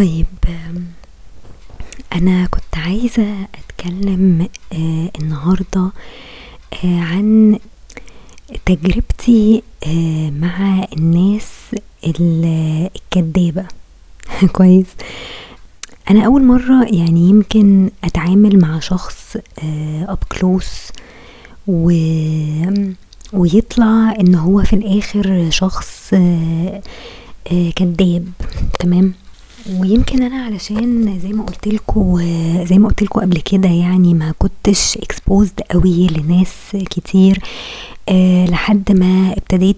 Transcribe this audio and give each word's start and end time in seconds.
طيب 0.00 0.26
أنا 2.12 2.46
كنت 2.46 2.76
عايزة 2.76 3.48
أتكلم 3.54 4.48
آآ 4.72 5.10
النهارده 5.20 5.90
آآ 6.84 7.00
عن 7.00 7.58
تجربتي 8.66 9.62
آآ 9.86 10.30
مع 10.30 10.86
الناس 10.92 11.48
ال 12.06 12.44
الكدابة 12.96 13.64
كويس؟ 14.56 14.86
أنا 16.10 16.26
أول 16.26 16.44
مرة 16.44 16.84
يعني 16.84 17.20
يمكن 17.20 17.90
أتعامل 18.04 18.60
مع 18.60 18.78
شخص 18.78 19.36
آآ 19.64 20.16
up 20.16 20.36
close 20.36 20.92
و 21.66 21.90
ويطلع 23.32 24.14
إن 24.20 24.34
هو 24.34 24.62
في 24.62 24.72
الآخر 24.72 25.50
شخص 25.50 26.14
آآ 26.14 26.80
كداب 27.76 28.24
تمام؟ 28.78 29.14
ويمكن 29.78 30.22
أنا 30.22 30.44
علشان 30.44 31.18
زي 31.22 31.28
ما 31.32 31.44
قُلت 31.44 31.68
لكم 31.68 32.18
زي 32.64 32.78
ما 32.78 32.88
قُلت 32.88 33.02
لكم 33.02 33.20
قبل 33.20 33.40
كده 33.40 33.68
يعني 33.68 34.14
ما 34.14 34.34
كنتش 34.38 34.98
exposed 34.98 35.74
أوي 35.74 36.06
لناس 36.06 36.76
كتير 36.90 37.38
آآ 38.08 38.46
لحد 38.46 38.92
ما 38.92 39.32
ابتديت 39.36 39.76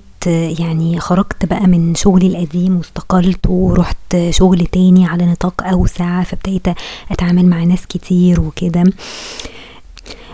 يعني 0.61 1.01
خرجت 1.01 1.47
بقى 1.47 1.67
من 1.67 1.95
شغلي 1.95 2.27
القديم 2.27 2.77
واستقلت 2.77 3.47
ورُحت 3.49 4.17
شغل 4.31 4.67
تاني 4.67 5.07
على 5.07 5.27
نطاق 5.27 5.63
أوسع، 5.67 6.23
فابتديت 6.23 6.67
أتعامل 7.11 7.47
مع 7.47 7.65
ناس 7.65 7.87
كتير 7.87 8.41
وكده. 8.41 8.85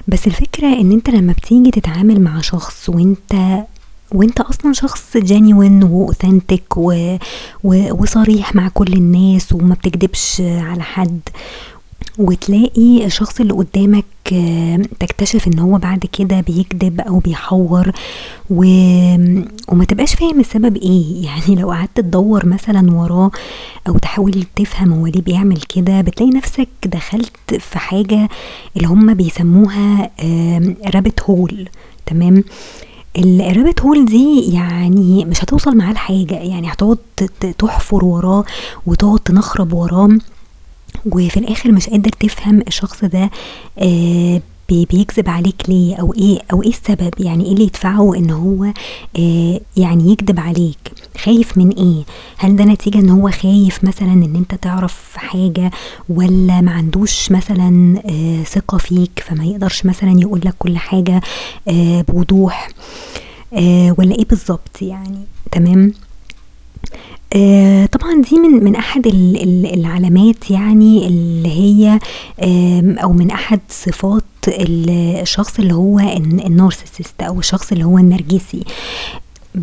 بس 0.09 0.26
الفكرة 0.26 0.66
إن 0.66 0.92
أنت 0.92 1.10
لمّا 1.10 1.32
بتيجي 1.32 1.70
تتعامل 1.70 2.20
مع 2.20 2.40
شخص 2.40 2.88
وأنت 2.88 3.65
وأنت 4.14 4.40
أصلًا 4.40 4.72
شخص 4.72 5.16
genuine 5.16 5.84
وauthentic 5.84 6.76
و 6.76 7.16
و 7.64 8.02
وصريح 8.02 8.54
مع 8.54 8.68
كل 8.68 8.92
الناس 8.92 9.52
وما 9.52 9.74
بتكدبش 9.74 10.40
على 10.40 10.82
حد، 10.82 11.20
وتلاقي 12.18 13.04
الشخص 13.06 13.40
اللي 13.40 13.52
قدامك 13.52 14.04
تكتشف 15.00 15.48
إن 15.48 15.59
هو 15.59 15.78
بعد 15.78 16.06
كده 16.18 16.40
بيكدب 16.40 17.00
أو 17.00 17.18
بيحوّر 17.18 17.92
و 18.50 18.65
وما 19.68 19.84
تبقاش 19.88 20.15
فاهم 20.15 20.40
السبب 20.40 20.76
إيه، 20.76 21.24
يعني 21.26 21.60
لو 21.62 21.70
قعدت 21.70 21.96
تدوّر 21.96 22.46
مثلًا 22.46 22.93
وراه 22.93 23.30
أو 23.88 23.98
تحاول 23.98 24.45
تفهم 24.56 24.93
هو 24.93 25.06
ليه 25.06 25.22
بيعمل 25.22 25.56
كده، 25.60 26.00
بتلاقي 26.00 26.30
نفسك 26.30 26.68
دخلت 26.84 27.54
في 27.59 27.78
حاجة 27.78 28.28
اللي 28.76 28.88
هُم 28.88 29.15
بيسموها 29.15 30.10
rabbit 30.87 31.24
hole. 31.26 31.68
تمام؟ 32.06 32.45
الrabbit 33.19 33.83
hole 33.83 34.05
دي 34.07 34.52
يعني 34.55 35.24
مش 35.24 35.45
هتوصل 35.45 35.77
معاه 35.77 35.93
لحاجة، 35.93 36.35
يعني 36.35 36.73
هتقعد 36.73 36.99
تحفر 37.59 38.05
وراه 38.05 38.45
وتقعد 38.87 39.19
تنخرب 39.19 39.73
وراه 39.73 40.19
وفي 41.07 41.37
الآخر 41.37 41.73
مش 41.73 41.89
قادر 41.89 42.11
تفهم 42.11 42.61
الشخص 42.69 43.05
ده 43.05 43.30
بي 43.80 44.43
بيكذب 44.73 45.29
عليك 45.29 45.63
ليه؟ 45.69 45.97
أو 45.97 46.15
إيه؟ 46.15 46.38
أو 46.52 46.63
إيه 46.63 46.69
السبب، 46.69 47.11
يعني 47.21 47.45
إيه 47.47 47.52
اللي 47.52 47.65
يدفعه 47.65 48.15
إن 48.15 48.30
هو 48.30 48.65
آآ 49.19 49.61
يعني 49.77 50.13
يكدب 50.13 50.41
عليك، 50.41 50.93
خايف 51.19 51.59
من 51.59 51.69
إيه؟ 51.71 52.05
هل 52.38 52.57
ده 52.57 52.65
نتيجة 52.65 52.99
إن 52.99 53.11
هو 53.11 53.30
خايف 53.30 53.85
مثلًا 53.85 54.13
إن 54.13 54.37
أنت 54.37 54.55
تعرف 54.55 55.13
حاجة؟ 55.16 55.71
والّا 56.09 56.61
ما 56.61 56.71
عندوش 56.73 57.33
مثلًا 57.33 58.02
آآ 58.07 58.43
ثقة 58.45 58.79
فيك؟ 58.79 59.23
فما 59.27 59.45
يقدرش 59.45 59.87
مثلًا 59.87 60.21
يقول 60.21 60.41
لك 60.45 60.55
كل 60.59 60.79
حاجة 60.79 61.21
آآ 61.69 62.02
بوضوح 62.09 62.69
آآ 63.55 63.95
والّا 63.99 64.15
إيه 64.19 64.25
بالضبط 64.25 64.83
يعني؟ 64.83 65.19
تمام؟ 65.53 65.93
آآ 67.37 67.87
طبعًا 67.87 68.22
دي 68.22 68.38
من 68.38 68.65
من 68.65 68.76
ال 69.06 69.66
العلامات 69.75 70.50
يعني 70.50 71.06
اللي 71.06 71.48
هي 71.48 71.98
أو 73.03 73.12
من 73.12 73.31
أحد 73.31 73.60
صفات 73.69 74.22
ال 74.48 74.91
الشخص 75.21 75.59
اللي 75.59 75.75
هو 75.75 75.99
الن 75.99 76.41
النارسيسست 76.41 77.22
أو 77.22 77.39
الشخص 77.39 77.72
اللي 77.72 77.84
هو 77.84 77.99
النرجسي. 77.99 78.65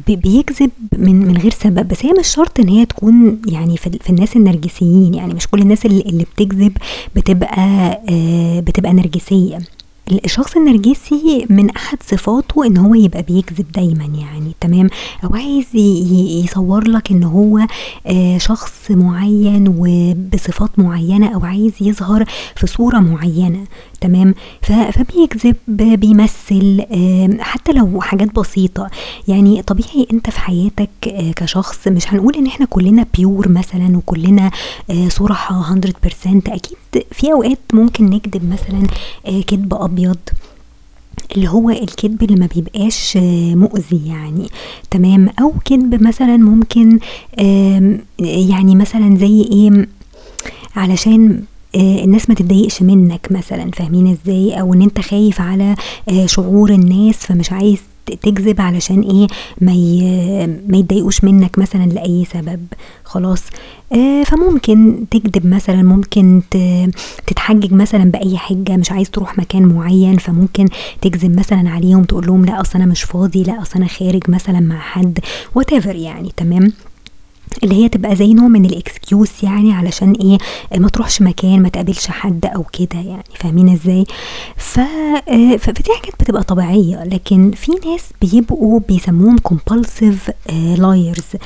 بيكذب 0.08 0.72
من 0.98 1.28
من 1.28 1.38
غير 1.38 1.52
سبب، 1.52 1.88
بس 1.88 2.06
هي 2.06 2.12
مش 2.20 2.28
شرط 2.28 2.59
إن 2.59 2.68
هي 2.70 2.86
تكون 2.86 3.42
يعني 3.48 3.78
في 3.78 3.88
ال 3.88 4.00
في 4.00 4.09
الناس 4.09 4.36
النرجسيين، 4.36 5.14
يعني 5.14 5.34
مش 5.34 5.47
كل 5.47 5.62
الناس 5.62 5.86
ال 5.86 6.08
اللي 6.09 6.24
بتكذب 6.24 6.78
بتبقى 7.16 8.02
آآ 8.09 8.59
بتبقى 8.59 8.94
نرجسية. 8.94 9.59
ال 10.12 10.26
الشخص 10.26 10.56
النرجسي 10.58 11.46
من 11.50 11.70
أحد 11.70 11.98
صفاته 12.04 12.66
إن 12.66 12.78
هو 12.78 12.94
يبقى 12.96 13.22
بيكذب 13.24 13.72
دايمًا 13.72 14.04
يعني 14.06 14.52
تمام؟ 14.62 14.90
أو 15.24 15.36
عايز 15.36 15.76
يصوّر 16.46 16.88
لك 16.88 17.12
إن 17.12 17.24
هو 17.24 17.60
آآ 18.08 18.38
شخص 18.38 18.92
معيّن 18.92 19.76
وبصفات 19.78 20.80
معيّنة 20.80 21.36
أو 21.36 21.46
عايز 21.46 21.72
يظهر 21.82 22.26
في 22.56 22.68
صورة 22.68 23.00
معيّنة 23.00 23.64
تمام؟ 24.02 24.36
فبيكذب 24.62 25.56
بيمثّل 26.00 26.86
آمم 26.94 27.38
حتى 27.42 27.72
لو 27.74 28.02
حاجات 28.02 28.36
بسيطة، 28.36 28.90
يعني 29.28 29.62
طبيعي 29.62 30.08
أنت 30.14 30.30
في 30.30 30.40
حياتك 30.40 30.90
آآ 31.08 31.32
كشخص 31.36 31.88
مش 31.88 32.14
هنقول 32.14 32.36
إن 32.36 32.48
إحنا 32.48 32.66
كلنا 32.66 33.06
pure 33.18 33.48
مثلًا 33.48 33.98
وكلنا 33.98 34.52
صُرحا 35.08 35.56
100% 35.56 36.42
أكيد 36.48 36.78
في 37.12 37.32
أوقات 37.34 37.60
ممكن 37.74 38.06
نكدب 38.10 38.50
مثلًا 38.54 38.88
آآ 39.28 39.42
كدب 39.42 39.74
أبيض، 39.96 40.18
اللي 41.36 41.48
هو 41.50 41.70
الكدب 41.70 42.24
اللي 42.24 42.36
ما 42.36 42.50
بيبقاش 42.56 43.18
مؤذي 43.56 44.02
يعني 44.08 44.50
تمام؟ 44.92 45.30
أو 45.42 45.54
كدب 45.66 46.04
مثلًا 46.04 46.38
ممكن 46.38 47.00
يعني 48.20 48.76
مثلًا 48.76 49.18
زي 49.18 49.42
إيه، 49.42 49.88
علشان 50.76 51.44
آآ 51.76 51.80
الناس 52.04 52.30
ما 52.30 52.36
تتضايقش 52.36 52.82
منك 52.82 53.28
مثلًا 53.32 53.72
فاهمين 53.72 54.08
إزاي؟ 54.08 54.60
أو 54.60 54.74
إن 54.74 54.82
أنت 54.82 55.02
خايف 55.02 55.42
على 55.42 55.76
آآ 56.10 56.26
شعور 56.28 56.70
الناس 56.70 57.16
فمش 57.16 57.52
عايز 57.52 57.80
تكذب 58.06 58.62
علشان 58.62 59.02
إيه، 59.02 59.28
ما 59.62 59.72
ما 60.68 60.78
يتضايقوش 60.78 61.24
منك 61.24 61.60
مثلًا 61.60 61.86
لأي 61.86 62.26
سبب 62.34 62.66
خلاص؟ 63.04 63.44
آآ 63.94 64.24
فممكن 64.24 65.06
تكدب 65.12 65.46
مثلًا، 65.46 65.84
ممكن 65.84 66.42
تتحجج 67.28 67.74
مثلًا 67.74 68.04
بأي 68.12 68.38
حِجة، 68.38 68.78
مش 68.78 68.92
عايز 68.92 69.10
تروح 69.10 69.38
مكان 69.38 69.66
معيّن 69.66 70.18
فممكن 70.18 70.66
تكذب 71.02 71.40
مثلًا 71.40 71.70
عليهم 71.70 72.04
تقول 72.04 72.28
لهم 72.28 72.46
لأ 72.46 72.62
أصل 72.62 72.80
أنا 72.80 72.86
مش 72.92 73.04
فاضي، 73.04 73.44
لأ 73.44 73.62
أصل 73.62 73.80
أنا 73.80 73.88
خارج 73.88 74.24
مثلًا 74.30 74.60
مع 74.60 74.80
حد 74.80 75.20
whatever 75.60 75.88
يعني 75.96 76.32
تمام؟ 76.38 76.74
اللي 77.64 77.76
هي 77.76 77.90
تبقى 77.90 78.16
زي 78.16 78.34
نوع 78.34 78.48
من 78.48 78.70
الexcuse 78.70 79.44
يعني 79.44 79.74
علشان 79.74 80.12
إيه، 80.12 80.38
ما 80.80 80.90
تروحش 80.90 81.22
مكان، 81.22 81.62
ما 81.62 81.70
تقابلش 81.70 82.08
حد 82.08 82.46
أو 82.46 82.64
كده 82.64 83.00
يعني 83.00 83.24
فاهمين 83.36 83.70
إزاي؟ 83.70 84.06
ف 84.58 84.80
ف 85.60 85.70
فدي 85.70 85.90
حاجات 86.02 86.14
بتبقى 86.20 86.44
طبيعية، 86.44 87.04
لكن 87.04 87.52
في 87.52 87.72
ناس 87.86 88.02
بيبقوا 88.22 88.80
بيسموهم 88.88 89.36
آآ 90.50 90.76
liars 90.76 91.38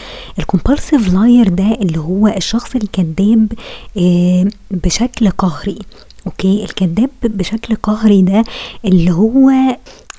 الcompulsive 0.42 1.06
liar 1.12 1.50
ده 1.50 1.72
اللي 1.82 2.00
هو 2.00 2.28
الشخص 2.28 2.76
الكداب 2.76 3.52
آآ 3.98 4.50
بشكل 4.72 5.30
قهري 5.30 5.80
أوكي؟ 6.28 6.64
الكداب 6.64 7.10
بشكل 7.24 7.76
قهري 7.76 8.22
ده 8.22 8.44
اللي 8.86 9.12
هو 9.12 9.52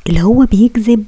اللي 0.07 0.23
هو 0.23 0.47
بيكذب 0.51 1.05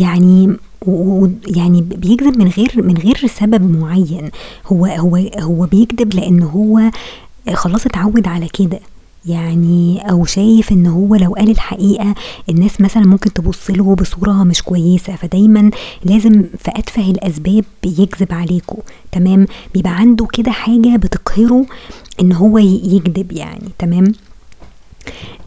يعني 0.00 0.56
ويعني 0.86 1.82
بيكذب 1.82 2.38
من 2.38 2.48
غير 2.48 2.72
من 2.76 2.96
غير 2.96 3.26
سبب 3.26 3.76
معيّن، 3.78 4.30
هو 4.66 4.86
هو 4.86 5.16
هو 5.38 5.66
بيكدب 5.66 6.14
لإن 6.14 6.42
هو 6.42 6.80
خلاص 7.54 7.86
اتعوّد 7.86 8.28
على 8.28 8.48
كده، 8.48 8.80
يعني 9.26 10.10
أو 10.10 10.24
شايف 10.24 10.72
إن 10.72 10.86
هو 10.86 11.14
لو 11.14 11.34
قال 11.34 11.50
الحقيقة 11.50 12.14
الناس 12.48 12.80
مثلًا 12.80 13.06
ممكن 13.06 13.32
تبُص 13.32 13.70
له 13.70 13.94
بصورة 13.94 14.32
مش 14.44 14.62
كويسة، 14.62 15.16
فدايمًا 15.16 15.70
لازم 16.04 16.42
في 16.58 16.70
أتفه 16.76 17.10
الأسباب 17.10 17.64
يكذب 17.84 18.32
عليكم 18.32 18.78
تمام؟ 19.12 19.46
بيبقى 19.74 19.92
عنده 19.96 20.26
كده 20.32 20.50
حاجة 20.50 20.96
بتقهره 20.96 21.66
إن 22.20 22.32
هو 22.32 22.58
ي 22.58 22.80
يكدب 22.84 23.32
يعني. 23.32 23.68
تمام؟ 23.78 24.12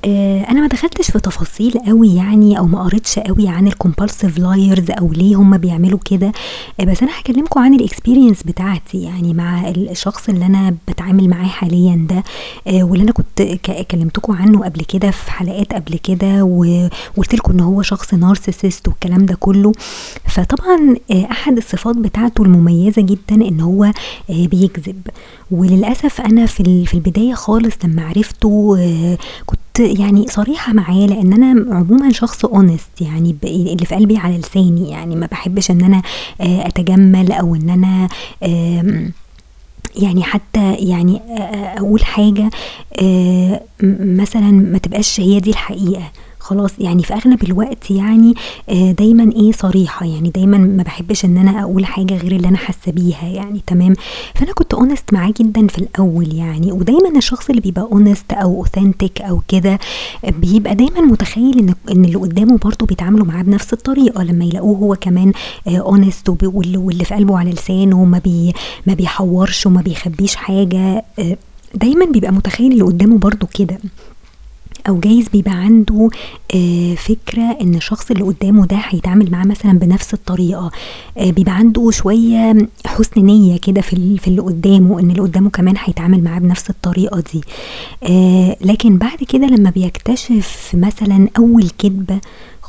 آآ 0.05 0.45
أنا 0.49 0.61
ما 0.61 0.67
دخلتش 0.67 1.11
في 1.11 1.19
تفاصيل 1.19 1.77
أوي 1.89 2.15
يعني 2.15 2.57
أو 2.59 2.65
ما 2.67 2.83
قريتش 2.83 3.19
أوي 3.19 3.47
عن 3.47 3.71
الcompulsive 3.71 4.35
liars 4.39 4.99
أو 4.99 5.11
ليه 5.11 5.35
هُم 5.35 5.57
بيعملوا 5.57 5.99
كده، 6.05 6.31
بس 6.87 7.03
أنا 7.03 7.11
هاكلمكم 7.19 7.59
عن 7.59 7.79
الexperience 7.79 8.45
بتاعتي 8.45 9.01
يعني 9.03 9.33
مع 9.33 9.69
ال 9.69 9.89
الشخص 9.89 10.29
اللي 10.29 10.45
أنا 10.45 10.75
باتعامل 10.87 11.29
معاه 11.29 11.47
حاليًا 11.47 12.07
ده. 12.09 12.23
آآ 12.67 12.83
واللي 12.83 13.03
أنا 13.03 13.11
كنت 13.11 13.41
كلمتكم 13.91 14.33
عنه 14.33 14.63
قبل 14.63 14.81
كده 14.83 15.11
في 15.11 15.31
حلقات 15.31 15.73
قبل 15.73 15.97
كده 15.97 16.43
وقُلت 16.43 17.35
لكم 17.35 17.51
إن 17.53 17.59
هو 17.59 17.81
شخص 17.81 18.15
narcissist 18.15 18.87
والكلام 18.87 19.25
ده 19.25 19.37
كله، 19.39 19.71
فطبعًا 20.27 20.95
أحد 21.31 21.57
الصفات 21.57 21.95
بتاعته 21.95 22.43
المميزة 22.43 23.01
جدًا 23.01 23.47
إن 23.47 23.59
هو 23.59 23.91
بيكذب، 24.29 25.01
وللأسف 25.51 26.21
أنا 26.21 26.45
في 26.45 26.59
ال 26.59 26.85
في 26.87 26.93
البداية 26.93 27.33
خالص 27.33 27.75
لمّا 27.83 28.05
عرفته 28.07 28.77
كنت 29.45 29.59
يعني 29.79 30.25
صريحة 30.27 30.73
معاه 30.73 31.05
لإن 31.05 31.33
أنا 31.33 31.75
عمومًا 31.75 32.11
شخص 32.11 32.45
honest 32.45 33.01
يعني 33.01 33.35
اللي 33.43 33.85
في 33.85 33.95
قلبي 33.95 34.17
على 34.17 34.37
لساني 34.37 34.89
يعني 34.89 35.15
ما 35.15 35.25
باحبش 35.25 35.71
إن 35.71 35.81
أنا 35.83 36.01
آآ 36.41 36.67
أتجمل 36.67 37.31
أو 37.31 37.55
إن 37.55 37.69
أنا 37.69 38.07
آمم 38.43 39.11
يعني 39.95 40.23
حتى 40.23 40.73
يعني 40.73 41.21
أقول 41.77 42.05
حاجة 42.05 42.49
مثلا 44.03 44.51
ما 44.51 44.77
تبقاش 44.77 45.19
هي 45.19 45.39
دي 45.39 45.49
الحقيقة. 45.49 46.11
خلاص 46.51 46.71
يعني 46.79 47.03
في 47.03 47.13
أغلب 47.13 47.43
الوقت 47.43 47.91
يعني 47.91 48.33
آه، 48.69 48.91
دايما 48.91 49.31
إيه 49.35 49.51
صريحة. 49.51 50.05
يعني 50.05 50.29
دايما 50.29 50.57
ما 50.57 50.83
بحبش 50.83 51.25
إن 51.25 51.37
أنا 51.37 51.61
أقول 51.61 51.85
حاجة 51.85 52.17
غير 52.17 52.31
اللي 52.31 52.47
أنا 52.47 52.57
حاسة 52.57 52.91
بيها 52.91 53.23
يعني 53.27 53.61
تمام؟ 53.67 53.93
فأنا 54.35 54.53
كنت 54.53 54.73
honest 54.73 55.13
معاه 55.13 55.33
جدا 55.39 55.67
في 55.67 55.77
الأول 55.77 56.33
يعني. 56.35 56.71
ودايما 56.71 57.17
الشخص 57.17 57.49
اللي 57.49 57.61
بيبقى 57.61 57.81
honest 57.91 58.33
أو 58.33 58.57
authentic 58.57 59.21
أو 59.21 59.41
كده 59.47 59.79
بيبقى 60.27 60.75
دايما 60.75 61.01
متخيل 61.01 61.59
إن 61.59 61.73
إن 61.91 62.05
اللي 62.05 62.17
قدامه 62.17 62.57
برضه 62.57 62.85
بيتعاملوا 62.85 63.25
معاه 63.25 63.43
بنفس 63.43 63.73
الطريقة. 63.73 64.23
لما 64.23 64.45
يلاقوه 64.45 64.77
هو 64.77 64.95
كمان 64.95 65.31
honest 65.67 66.29
آه، 66.29 66.37
واللي 66.43 67.05
في 67.05 67.15
قلبه 67.15 67.37
على 67.39 67.51
لسانه 67.51 68.03
ما 68.03 68.19
بي 68.19 68.53
ما 68.87 68.93
بيحورش 68.93 69.65
وما 69.65 69.81
بيخبيش 69.81 70.35
حاجة 70.35 71.05
آه، 71.19 71.37
دايما 71.75 72.05
بيبقى 72.05 72.31
متخيل 72.31 72.71
اللي 72.71 72.83
قدامه 72.83 73.17
برضه 73.17 73.47
كده. 73.53 73.77
أو 74.89 74.99
جايز 74.99 75.27
بيبقى 75.29 75.51
عنده 75.53 76.09
آه، 76.55 76.95
فكرة 76.95 77.57
إن 77.61 77.75
الشخص 77.75 78.11
اللي 78.11 78.23
قدامه 78.23 78.65
ده 78.65 78.77
هيتعامل 78.89 79.31
معاه 79.31 79.45
مثلا 79.45 79.79
بنفس 79.79 80.13
الطريقة. 80.13 80.71
آه، 81.17 81.31
بيبقى 81.31 81.55
عنده 81.55 81.91
شوية 81.91 82.57
حسن 82.85 83.21
نية 83.25 83.57
كده 83.59 83.81
في 83.81 84.17
في 84.17 84.27
اللي 84.27 84.41
قدامه 84.41 84.99
إن 84.99 85.09
اللي 85.11 85.21
قدامه 85.21 85.49
كمان 85.49 85.75
هيتعامل 85.79 86.23
معاه 86.23 86.39
بنفس 86.39 86.69
الطريقة 86.69 87.23
دي. 87.33 87.41
آه، 88.03 88.57
لكن 88.61 88.97
بعد 88.97 89.17
كده 89.29 89.47
لما 89.47 89.69
بيكتشف 89.69 90.71
مثلا 90.73 91.27
أول 91.37 91.69
كذبة 91.69 92.19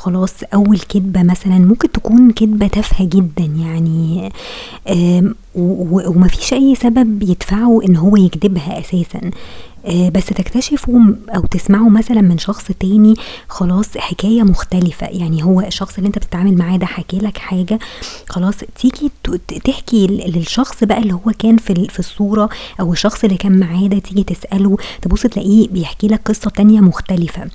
خلاص 0.02 0.32
أول 0.54 0.78
كذبه 0.78 1.22
مثلا 1.22 1.58
ممكن 1.58 1.92
تكون 1.92 2.30
كذبه 2.32 2.66
تافهة 2.66 3.04
جدا 3.08 3.44
يعني 3.44 4.32
ومفيش 5.54 6.52
أي 6.52 6.74
سبب 6.74 7.22
يدفعه 7.22 7.80
إن 7.88 7.96
هو 7.96 8.16
يكذبها 8.16 8.80
أساسا. 8.80 9.30
آه، 9.86 10.08
بس 10.08 10.26
تكتشفوا 10.26 11.00
أو 11.36 11.40
تسمعوا 11.40 11.90
مثلا 11.90 12.20
من 12.20 12.38
شخص 12.38 12.64
تاني 12.80 13.14
خلاص 13.48 13.98
حكاية 13.98 14.42
مختلفة. 14.42 15.06
يعني 15.06 15.44
هو 15.44 15.60
الشخص 15.60 15.96
اللي 15.96 16.06
أنت 16.06 16.18
بتتعامل 16.18 16.58
معاه 16.58 16.76
ده 16.76 16.86
حكي 16.86 17.18
لك 17.18 17.38
حاجة 17.38 17.78
خلاص 18.28 18.54
تيجي 18.80 19.10
تحكي 19.64 20.06
للشخص 20.06 20.84
بقى 20.84 20.98
اللي 20.98 21.12
هو 21.12 21.32
كان 21.38 21.56
في 21.56 21.86
في 21.90 21.98
الصورة 21.98 22.48
أو 22.80 22.92
الشخص 22.92 23.24
اللي 23.24 23.36
كان 23.36 23.58
معاه 23.60 23.86
ده 23.86 23.98
تيجي 23.98 24.22
تسأله 24.22 24.76
تبص 25.02 25.22
تلاقيه 25.22 25.68
بيحكي 25.68 26.06
لك 26.08 26.20
قصة 26.24 26.50
تانية 26.50 26.80
مختلفة. 26.80 27.46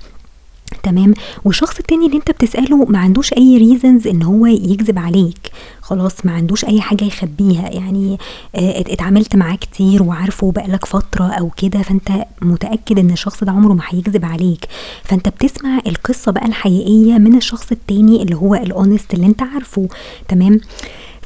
تمام؟ 0.82 1.14
والشخص 1.44 1.78
التاني 1.78 2.06
اللي 2.06 2.16
انت 2.16 2.30
بتسأله 2.30 2.76
ما 2.84 2.98
عندوش 2.98 3.32
أي 3.32 3.58
reasons 3.58 4.06
إن 4.06 4.22
هو 4.22 4.46
يكذب 4.46 4.98
عليك. 4.98 5.38
خلاص 5.80 6.26
ما 6.26 6.32
عندوش 6.32 6.64
أي 6.64 6.80
حاجة 6.80 7.04
يخبيها. 7.04 7.68
يعني 7.70 8.18
آه 8.54 8.80
اتعاملت 8.80 9.36
معاه 9.36 9.56
كتير 9.56 10.02
وعارفه 10.02 10.52
بقالك 10.52 10.84
فترة 10.84 11.24
أو 11.24 11.50
كده 11.56 11.82
فأنت 11.82 12.08
متأكد 12.42 12.98
إن 12.98 13.10
الشخص 13.10 13.44
ده 13.44 13.52
عمره 13.52 13.72
ما 13.72 13.82
هيكذب 13.88 14.24
عليك. 14.24 14.64
فأنت 15.04 15.28
بتسمع 15.28 15.78
القصة 15.86 16.32
بقى 16.32 16.46
الحقيقية 16.46 17.18
من 17.18 17.36
الشخص 17.36 17.72
التاني 17.72 18.22
اللي 18.22 18.36
هو 18.36 18.54
ال 18.54 18.63
honest 18.63 19.14
اللي 19.14 19.26
انت 19.26 19.42
عارفه. 19.42 19.88
تمام؟ 20.28 20.60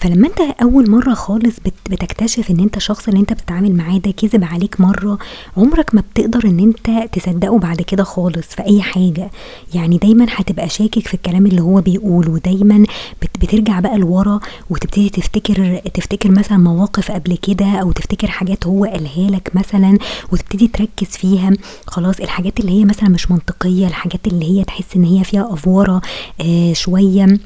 فلما 0.02 0.28
انت 0.28 0.40
اول 0.62 0.90
مرة 0.90 1.14
خالص 1.14 1.56
بتكتشف 1.90 2.50
ان 2.50 2.60
انت 2.60 2.76
الشخص 2.76 3.08
اللي 3.08 3.20
انت 3.20 3.32
بتتعامل 3.32 3.74
معاه 3.76 3.98
ده 3.98 4.10
كذب 4.10 4.44
عليك 4.44 4.80
مرة 4.80 5.18
عمرك 5.56 5.94
ما 5.94 6.00
بتقدر 6.14 6.44
ان 6.44 6.58
انت 6.60 7.08
تصدقه 7.12 7.58
بعد 7.58 7.82
كده 7.82 8.04
خالص 8.04 8.46
في 8.46 8.62
اي 8.66 8.82
حاجة. 8.82 9.30
يعني 9.74 9.98
دايما 9.98 10.26
هتبقى 10.30 10.68
شاكك 10.68 11.08
في 11.08 11.14
الكلام 11.14 11.46
اللي 11.46 11.62
هو 11.62 11.80
بيقوله 11.80 12.30
ودايما 12.30 12.84
بترجع 13.40 13.80
بقى 13.80 13.98
لورا 13.98 14.40
وتبتدي 14.70 15.08
تفتكر 15.10 15.78
تفتكر 15.94 16.30
مثلا 16.30 16.58
مواقف 16.58 17.10
قبل 17.10 17.36
كده 17.36 17.66
أو 17.66 17.92
تفتكر 17.92 18.26
حاجات 18.26 18.66
هو 18.66 18.84
قالها 18.84 19.30
لك 19.30 19.50
مثلا 19.54 19.98
وتبتدي 20.32 20.68
تركز 20.68 21.06
فيها. 21.16 21.50
خلاص 21.86 22.20
الحاجات 22.20 22.60
اللي 22.60 22.72
هي 22.80 22.84
مثلا 22.84 23.08
مش 23.08 23.30
منطقية 23.30 23.86
الحاجات 23.86 24.26
اللي 24.26 24.44
هي 24.58 24.64
تحس 24.64 24.96
إن 24.96 25.04
هي 25.04 25.24
فيها 25.24 25.52
أفورة 25.52 26.00
آه 26.40 26.72
شوية. 26.72 27.38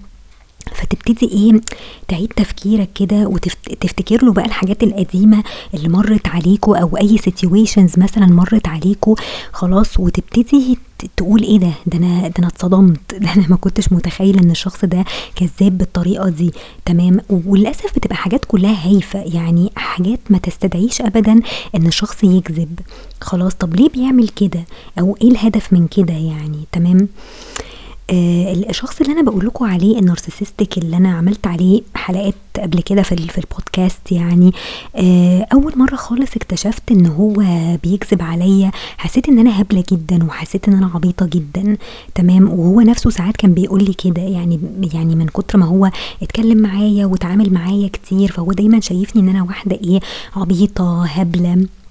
فتبتدي 0.75 1.27
إيه 1.27 1.61
تعيد 2.09 2.33
تفكيرك 2.37 2.89
كده 2.95 3.27
وتفتكر 3.27 4.25
له 4.25 4.33
بقى 4.33 4.45
الحاجات 4.45 4.83
القديمة 4.83 5.43
اللي 5.75 5.89
مرت 5.89 6.29
عليكو 6.29 6.75
أو 6.75 6.97
أي 6.97 7.19
سيتويشنز 7.19 7.99
مثلا 7.99 8.27
مرت 8.27 8.69
عليكو 8.69 9.17
خلاص 9.53 10.01
وتبتدي 10.01 10.79
تقول 11.17 11.43
إيه 11.43 11.59
ده؟ 11.59 11.73
ده 11.87 11.99
أنا 11.99 12.29
ده 12.29 12.35
أنا 12.39 12.47
اتصدمت. 12.47 13.15
ده 13.25 13.33
أنا 13.35 13.49
ما 13.49 13.57
كنتش 13.57 13.93
متخيل 13.93 14.39
إن 14.39 14.51
الشخص 14.51 14.85
ده 14.85 15.05
كذاب 15.35 15.79
بالطريقة 15.79 16.29
دي. 16.29 16.53
تمام؟ 16.85 17.21
وللأسف 17.31 17.95
بتبقى 17.97 18.17
حاجات 18.17 18.45
كلها 18.45 18.89
هايفة. 18.89 19.23
يعني 19.35 19.73
حاجات 19.77 20.21
ما 20.31 20.39
تستدعيش 20.39 21.01
ابدا 21.01 21.41
إن 21.75 21.87
الشخص 21.87 22.25
يكذب. 22.25 22.81
خلاص 23.21 23.55
طب 23.55 23.77
ليه 23.77 23.89
بيعمل 23.89 24.29
كده؟ 24.29 24.65
أو 24.99 25.17
إيه 25.23 25.31
الهدف 25.31 25.73
من 25.73 25.87
كده 25.87 26.15
يعني؟ 26.15 26.59
تمام؟ 26.73 26.99
آه 27.01 27.76
الشخص 28.11 29.01
اللي 29.01 29.13
أنا 29.13 29.23
بقول 29.23 29.47
لكم 29.47 29.65
عليه 29.65 29.99
النارسيسستك 29.99 30.79
اللي 30.79 30.97
أنا 30.97 31.15
عملت 31.17 31.47
عليه 31.47 31.83
حلقات 31.95 32.35
قبل 32.59 32.81
كده 32.83 33.03
في 33.03 33.17
في 33.17 33.39
البودكاست 33.39 34.13
يعني 34.13 34.53
آه 34.97 35.47
أول 35.53 35.73
مرة 35.79 35.97
خالص 35.97 36.37
اكتشفت 36.37 36.91
إن 36.91 37.07
هو 37.07 37.35
بيكذب 37.83 38.23
عليا. 38.23 38.71
حسيت 38.99 39.29
إن 39.29 39.39
أنا 39.39 39.61
هبلة 39.61 39.85
جدا 39.93 40.25
وحسيت 40.25 40.69
إن 40.69 40.75
أنا 40.75 40.91
عبيطة 40.95 41.27
جدا 41.27 41.77
تمام؟ 42.15 42.49
وهو 42.49 42.81
نفسه 42.81 43.11
ساعات 43.11 43.37
كان 43.37 43.55
بيقول 43.55 43.85
لي 43.85 43.93
كده 43.95 44.23
يعني 44.23 44.61
يعني 44.95 45.15
من 45.17 45.27
كتر 45.27 45.59
ما 45.59 45.67
هو 45.67 45.91
اتكلم 46.23 46.59
معايا 46.59 47.07
وتعامل 47.07 47.53
معايا 47.53 47.89
كتير 47.89 48.33
فهو 48.33 48.53
دايما 48.53 48.81
شايفني 48.81 49.23
إن 49.23 49.29
أنا 49.29 49.43
واحدة 49.43 49.77
إيه 49.77 50.01
عبيطة 50.37 51.05
هبلة. 51.07 51.53
آه 51.53 51.86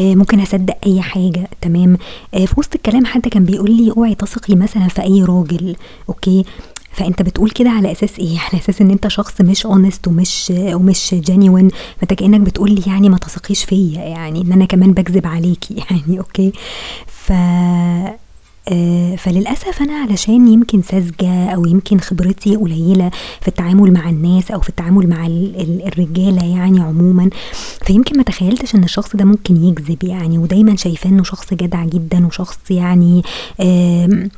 ممكن 0.00 0.40
أصدق 0.40 0.76
أي 0.86 1.02
حاجة 1.02 1.48
تمام؟ 1.60 1.98
آه 2.34 2.44
في 2.44 2.54
وسط 2.58 2.74
الكلام 2.74 3.06
حد 3.06 3.28
كان 3.28 3.44
بيقول 3.44 3.70
لي 3.70 3.92
اوعي 3.96 4.14
تثقي 4.14 4.54
مثلا 4.54 4.88
في 4.88 5.02
أي 5.02 5.24
راجل 5.24 5.76
okay؟ 6.08 6.44
فأنت 6.92 7.22
بتقول 7.22 7.50
كده 7.50 7.70
على 7.70 7.92
أساس 7.92 8.18
إيه؟ 8.18 8.38
على 8.38 8.62
أساس 8.62 8.80
إن 8.80 8.90
أنت 8.90 9.08
شخص 9.08 9.40
مش 9.40 9.66
honest 9.66 10.08
ومش 10.08 10.52
ومش 10.56 11.14
genuine 11.14 11.68
فأنت 11.98 12.14
كأنك 12.14 12.40
بتقول 12.40 12.70
لي 12.72 12.82
يعني 12.86 13.08
ما 13.08 13.18
تثقيش 13.18 13.64
فيا 13.64 14.00
يعني 14.00 14.40
إن 14.40 14.52
أنا 14.52 14.64
كمان 14.64 14.92
بكذب 14.92 15.26
عليكي 15.26 15.74
يعني 15.90 16.18
أوكي؟ 16.18 16.52
ف 17.06 17.32
آه، 17.32 18.18
فللأسف 19.18 19.82
أنا 19.82 19.92
علشان 19.94 20.48
يمكن 20.48 20.82
ساذجة 20.82 21.50
أو 21.50 21.66
يمكن 21.66 21.98
خبرتي 22.00 22.56
قليلة 22.56 23.10
في 23.40 23.48
التعامل 23.48 23.92
مع 23.92 24.10
الناس 24.10 24.50
أو 24.50 24.60
في 24.60 24.68
التعامل 24.68 25.08
مع 25.08 25.26
الرجالة 25.86 26.44
يعني 26.44 26.80
عموما 26.80 27.30
فيمكن 27.86 28.16
ما 28.16 28.22
تخيلتش 28.22 28.74
إن 28.74 28.84
الشخص 28.84 29.16
ده 29.16 29.24
ممكن 29.24 29.64
يكذب 29.64 30.04
يعني 30.04 30.38
ودايما 30.38 30.76
شايفاه 30.76 31.10
إنه 31.10 31.22
شخص 31.22 31.54
جدع 31.54 31.84
جدا 31.84 32.26
وشخص 32.26 32.58
يعني 32.70 33.22
آه 33.60 34.28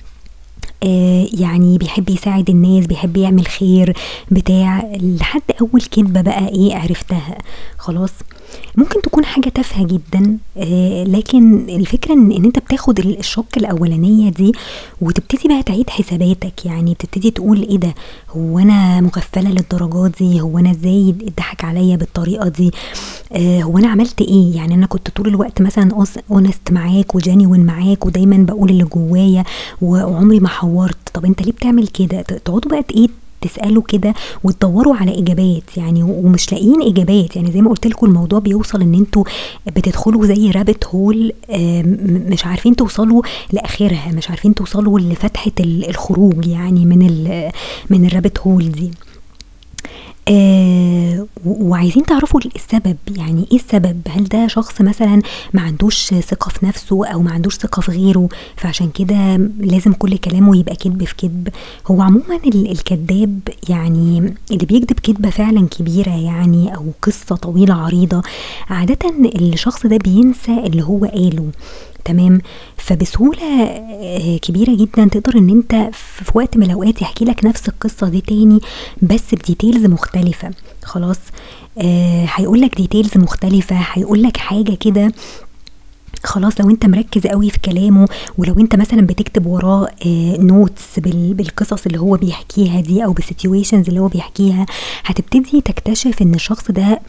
يعني 1.32 1.78
بيحب 1.78 2.10
يساعد 2.10 2.50
الناس 2.50 2.86
بيحب 2.86 3.16
يعمل 3.16 3.46
خير 3.46 3.96
بتاع 4.30 4.92
لحد 5.00 5.42
أول 5.60 5.80
كدبه 5.82 6.20
بقى 6.20 6.48
إيه 6.48 6.74
عرفتها 6.76 7.38
خلاص. 7.78 8.10
ممكن 8.76 9.02
تكون 9.02 9.24
حاجة 9.24 9.48
تافهة 9.48 9.86
جدا 9.86 10.38
آه 10.56 11.04
لكن 11.04 11.68
الفكرة 11.68 12.12
إن, 12.12 12.32
أنت 12.32 12.58
بتاخد 12.58 12.98
الشوك 12.98 13.56
الأولانية 13.56 14.30
دي 14.30 14.52
وتبتدي 15.00 15.48
بقى 15.48 15.62
تعيد 15.62 15.90
حساباتك. 15.90 16.66
يعني 16.66 16.94
بتبتدي 16.94 17.30
تقول 17.30 17.62
إيه 17.62 17.76
ده؟ 17.76 17.94
هو 18.30 18.58
أنا 18.58 19.00
مغفلة 19.00 19.50
للدرجات 19.50 20.12
دي؟ 20.22 20.40
هو 20.40 20.58
أنا 20.58 20.70
إزاي 20.70 21.14
اتضحك 21.26 21.64
عليا 21.64 21.96
بالطريقة 21.96 22.48
دي؟ 22.48 22.70
آه 23.32 23.60
هو 23.62 23.78
أنا 23.78 23.88
عملت 23.88 24.20
إيه؟ 24.20 24.56
يعني 24.56 24.74
أنا 24.74 24.86
كنت 24.86 25.10
طول 25.10 25.28
الوقت 25.28 25.62
مثلا 25.62 26.06
اونست 26.30 26.72
معاك 26.72 27.14
وجانيون 27.14 27.60
معاك 27.60 28.06
ودايما 28.06 28.36
بقول 28.36 28.70
اللي 28.70 28.84
جوايا 28.84 29.44
وعمري 29.82 30.40
ما 30.40 30.48
حورت. 30.48 30.96
طب 31.14 31.24
أنت 31.24 31.42
ليه 31.42 31.52
بتعمل 31.52 31.86
كده؟ 31.88 32.22
تقعدوا 32.22 32.70
بقى 32.70 32.84
إيه 32.96 33.08
تسالوا 33.42 33.82
كده 33.88 34.14
وتدوروا 34.44 34.94
على 34.96 35.18
إجابات 35.18 35.76
يعني 35.76 36.02
ومش 36.02 36.52
لاقيين 36.52 36.82
إجابات 36.82 37.36
يعني 37.36 37.52
زي 37.52 37.60
ما 37.60 37.70
قلت 37.70 37.86
لكم 37.86 38.06
الموضوع 38.06 38.38
بيوصل 38.38 38.82
إن 38.82 38.94
أنتوا 38.94 39.24
بتدخلوا 39.76 40.26
زي 40.26 40.50
رابت 40.50 40.84
هول 40.86 41.32
مش 42.30 42.46
عارفين 42.46 42.76
توصلوا 42.76 43.22
لآخرها 43.52 44.12
مش 44.12 44.30
عارفين 44.30 44.54
توصلوا 44.54 45.00
لفتحة 45.00 45.52
الخروج 45.60 46.46
يعني 46.46 46.84
من 46.86 46.98
من 47.90 48.06
الرابت 48.06 48.38
هول 48.38 48.72
دي. 48.72 48.90
آه 50.28 51.26
وعايزين 51.46 52.06
تعرفوا 52.06 52.40
السبب. 52.56 52.96
يعني 53.16 53.46
إيه 53.52 53.58
السبب؟ 53.58 54.00
هل 54.08 54.24
ده 54.24 54.46
شخص 54.46 54.80
مثلا 54.80 55.22
ما 55.52 55.62
عندوش 55.62 56.14
ثقة 56.14 56.48
في 56.48 56.66
نفسه 56.66 57.06
أو 57.06 57.22
ما 57.22 57.32
عندوش 57.32 57.56
ثقة 57.56 57.80
في 57.80 57.92
غيره؟ 57.92 58.28
فعشان 58.56 58.90
كده 58.90 59.36
لازم 59.60 59.92
كل 59.92 60.16
كلامه 60.18 60.56
يبقى 60.56 60.76
كذب 60.76 61.04
في 61.04 61.14
كذب. 61.16 61.48
هو 61.86 62.02
عموما 62.02 62.40
الكذاب 62.46 63.40
يعني 63.68 64.34
اللي 64.50 64.66
بيكذب 64.66 64.98
كذبة 65.02 65.30
فعلا 65.30 65.68
كبيرة 65.68 66.10
يعني 66.20 66.74
أو 66.76 66.84
قصة 67.02 67.36
طويلة 67.36 67.74
عريضة. 67.74 68.22
عادة 68.70 68.98
الشخص 69.36 69.86
ده 69.86 69.96
بينسى 69.96 70.52
اللي 70.66 70.82
هو 70.82 71.04
قاله. 71.04 71.50
تمام؟ 72.04 72.40
فبسهولة 72.76 73.62
آه، 73.62 74.36
كبيرة 74.36 74.76
جدا 74.76 75.08
تقدر 75.08 75.38
إن 75.38 75.50
أنت 75.50 75.90
في 75.92 76.32
وقت 76.34 76.56
من 76.56 76.62
الأوقات 76.62 77.02
يحكي 77.02 77.24
لك 77.24 77.44
نفس 77.44 77.68
القصة 77.68 78.08
دي 78.08 78.20
تاني 78.20 78.58
بس 79.02 79.34
بديتيلز 79.34 79.86
مختلفة. 79.86 80.50
خلاص 80.84 81.18
آه 81.78 82.26
هيقولك 82.34 82.74
details 82.76 83.16
مختلفة 83.18 83.76
هيقولك 83.92 84.36
حاجة 84.36 84.74
كده. 84.74 85.12
خلاص 86.24 86.60
لو 86.60 86.70
أنت 86.70 86.86
مركز 86.86 87.26
قوي 87.26 87.50
في 87.50 87.58
كلامه 87.58 88.08
ولو 88.38 88.60
أنت 88.60 88.76
مثلا 88.76 89.00
بتكتب 89.06 89.46
وراه 89.46 89.88
notes 90.38 90.98
بالقصص 90.98 91.86
اللي 91.86 91.98
هو 92.00 92.16
بيحكيها 92.16 92.80
دي 92.80 93.04
أو 93.04 93.12
بال 93.12 93.25
situations 93.25 93.88
اللي 93.88 94.00
هو 94.00 94.08
بيحكيها 94.08 94.66
هتبتدي 95.04 95.60
تكتشف 95.60 96.22
إن 96.22 96.34
الشخص 96.34 96.70
ده 96.70 97.00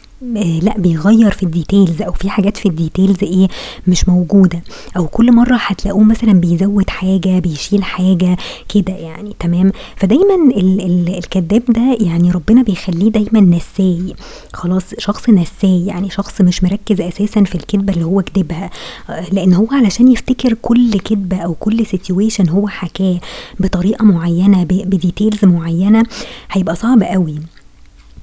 لا 0.62 0.74
بيغير 0.78 1.30
في 1.30 1.42
ال 1.42 1.50
details 1.50 2.02
أو 2.02 2.12
في 2.12 2.30
حاجات 2.30 2.56
في 2.56 2.66
ال 2.68 2.74
details 2.74 3.16
إيه 3.22 3.48
مش 3.86 4.08
موجودة. 4.08 4.62
أو 4.96 5.06
كل 5.06 5.32
مرة 5.32 5.56
هتلاقوه 5.60 6.04
مثلا 6.04 6.32
بيزود 6.32 6.90
حاجة 6.90 7.38
بيشيل 7.38 7.84
حاجة 7.84 8.36
كده 8.74 8.92
يعني 8.92 9.34
تمام؟ 9.40 9.72
فدايما 9.96 10.34
ال 10.56 10.80
ال 10.80 11.18
الكذاب 11.18 11.62
ده 11.68 11.96
يعني 12.00 12.30
ربنا 12.30 12.62
بيخليه 12.62 13.10
دايما 13.10 13.40
نساي. 13.40 14.14
خلاص 14.52 14.84
شخص 14.98 15.30
نساي 15.30 15.86
يعني 15.86 16.10
شخص 16.10 16.40
مش 16.40 16.64
مركز 16.64 17.00
أساسا 17.00 17.44
في 17.44 17.54
الكذبة 17.54 17.92
اللي 17.92 18.04
هو 18.04 18.22
كذبها 18.22 18.70
آه، 19.10 19.26
لأن 19.32 19.54
هو 19.54 19.66
علشان 19.72 20.08
يفتكر 20.08 20.54
كل 20.62 20.98
كذبة 20.98 21.36
أو 21.36 21.54
كل 21.54 21.86
situation 21.86 22.48
هو 22.48 22.68
حكاه 22.68 23.20
بطريقة 23.60 24.04
معينة 24.04 24.64
ب 24.64 24.74
details 24.74 25.44
معينة 25.44 26.02
هيبقى 26.50 26.76
صعب 26.76 27.02
قوي. 27.02 27.34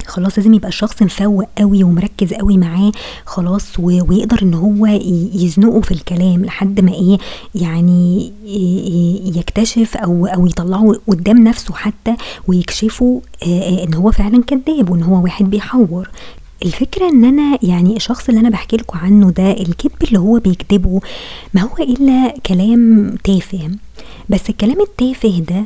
خلاص 0.06 0.38
لازم 0.38 0.54
يبقى 0.54 0.68
الشخص 0.68 1.02
مفوق 1.02 1.44
قوي 1.58 1.84
ومركز 1.84 2.34
قوي 2.34 2.56
معاه 2.58 2.92
خلاص 3.26 3.78
ويقدر 3.78 4.42
إن 4.42 4.54
هو 4.54 4.86
يزنقه 5.34 5.80
في 5.80 5.92
الكلام 5.92 6.44
لحد 6.44 6.80
ما 6.80 6.92
إيه 6.92 7.18
يعني 7.54 8.32
يكتشف 9.36 9.96
أو 9.96 10.26
أو 10.26 10.46
يطلعه 10.46 10.94
قدام 11.08 11.44
نفسه 11.44 11.74
حتى 11.74 12.14
ويكشفه 12.48 13.22
إن 13.46 13.94
هو 13.94 14.10
فعلا 14.10 14.42
كذاب 14.42 14.90
وإن 14.90 15.02
هو 15.02 15.22
واحد 15.24 15.50
بيحور. 15.50 16.10
الفكرة 16.64 17.08
إن 17.08 17.24
أنا 17.24 17.58
يعني 17.62 17.96
الشخص 17.96 18.28
اللي 18.28 18.40
أنا 18.40 18.50
بحكي 18.50 18.76
لكم 18.76 18.98
عنه 18.98 19.30
ده 19.30 19.50
الكذب 19.52 19.92
اللي 20.02 20.18
هو 20.18 20.38
بيكذبه 20.38 21.00
ما 21.54 21.60
هو 21.62 21.76
إلا 21.80 22.34
كلام 22.46 23.14
تافه. 23.24 23.70
بس 24.28 24.50
الكلام 24.50 24.80
التافه 24.80 25.38
ده 25.38 25.64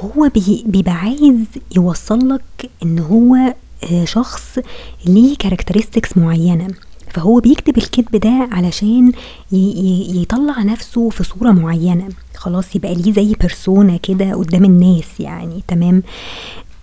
هو 0.00 0.30
بيبقى 0.66 0.92
عايز 0.94 1.36
يوصل 1.76 2.28
لك 2.28 2.70
إن 2.82 2.98
هو 2.98 3.54
آه، 3.92 4.04
شخص 4.04 4.58
ليه 5.06 5.36
كاركترستكس 5.36 6.16
معينة. 6.18 6.68
فهو 7.10 7.40
بيكتب 7.40 7.78
الكذب 7.78 8.16
ده 8.16 8.48
علشان 8.52 9.12
يطلع 9.52 10.62
نفسه 10.62 11.08
في 11.08 11.24
صورة 11.24 11.50
معينة. 11.50 12.08
خلاص 12.36 12.76
يبقى 12.76 12.94
ليه 12.94 13.12
زي 13.12 13.34
persona 13.40 13.96
كده 13.96 14.34
قدام 14.34 14.64
الناس 14.64 15.20
يعني 15.20 15.62
تمام؟ 15.68 16.02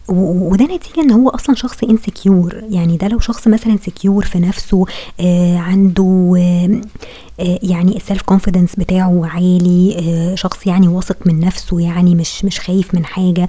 وده 0.09 0.65
نتيجة 0.65 1.01
إن 1.01 1.11
هو 1.11 1.29
أصلا 1.29 1.55
شخص 1.55 1.83
insecure 1.83 2.63
يعني 2.69 2.97
ده 2.97 3.07
لو 3.07 3.19
شخص 3.19 3.47
مثلا 3.47 3.77
secure 3.85 4.25
في 4.25 4.39
نفسه 4.39 4.85
آه 5.19 5.57
عنده 5.57 6.33
آه 6.37 6.81
آه 7.39 7.59
يعني 7.63 7.95
ال 7.97 8.02
self 8.02 8.21
confidence 8.21 8.75
بتاعه 8.75 9.25
عالي 9.25 9.97
آه 9.99 10.35
شخص 10.35 10.67
يعني 10.67 10.87
واثق 10.87 11.17
من 11.25 11.39
نفسه 11.39 11.79
يعني 11.79 12.15
مش 12.15 12.45
مش 12.45 12.59
خايف 12.59 12.95
من 12.95 13.05
حاجة 13.05 13.47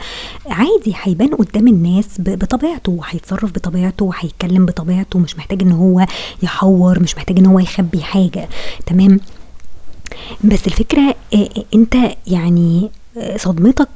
عادي 0.51 0.95
هيبان 1.03 1.35
قدام 1.35 1.69
الناس 1.69 2.07
بطبيعته. 2.19 2.93
وهيتصرف 2.93 3.53
بطبيعته 3.53 4.05
وهيتكلم 4.05 4.67
بطبيعته 4.67 5.19
مش 5.19 5.37
محتاج 5.37 5.63
إن 5.63 5.73
هو 5.73 6.07
يحور 6.43 7.01
مش 7.01 7.17
محتاج 7.17 7.39
إن 7.39 7.47
هو 7.47 7.59
يخبي 7.59 8.03
حاجة. 8.03 8.49
تمام؟ 8.87 9.21
بس 10.45 10.67
الفكرة 10.67 11.15
آه 11.35 11.49
أنت 11.75 11.97
يعني 12.27 12.91
صدمتك 13.37 13.89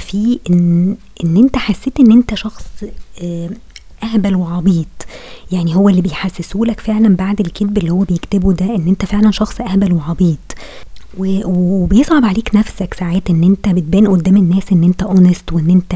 في 0.00 0.38
ان 0.50 0.96
إن 1.24 1.36
أنت 1.36 1.56
حسيت 1.56 2.00
إن 2.00 2.12
أنت 2.12 2.34
شخص 2.34 2.64
آه، 3.22 3.50
أهبل 4.02 4.36
وعبيط. 4.36 4.86
يعني 5.52 5.76
هو 5.76 5.88
اللي 5.88 6.00
بيحسسهولك 6.00 6.80
فعلا 6.80 7.16
بعد 7.16 7.40
الكذب 7.40 7.78
اللي 7.78 7.90
هو 7.90 7.98
بيكتبه 8.04 8.52
ده 8.52 8.64
إن 8.76 8.88
أنت 8.88 9.04
فعلا 9.04 9.30
شخص 9.30 9.60
أهبل 9.60 9.92
وعبيط. 9.92 10.38
وبيصعب 11.18 12.24
عليك 12.24 12.50
نفسك 12.54 12.94
ساعات 12.94 13.30
إن 13.30 13.42
أنت 13.44 13.68
بتبان 13.68 14.08
قدام 14.08 14.36
الناس 14.36 14.72
إن 14.72 14.84
أنت 14.84 15.02
اونست 15.02 15.52
وإن 15.52 15.70
أنت 15.70 15.94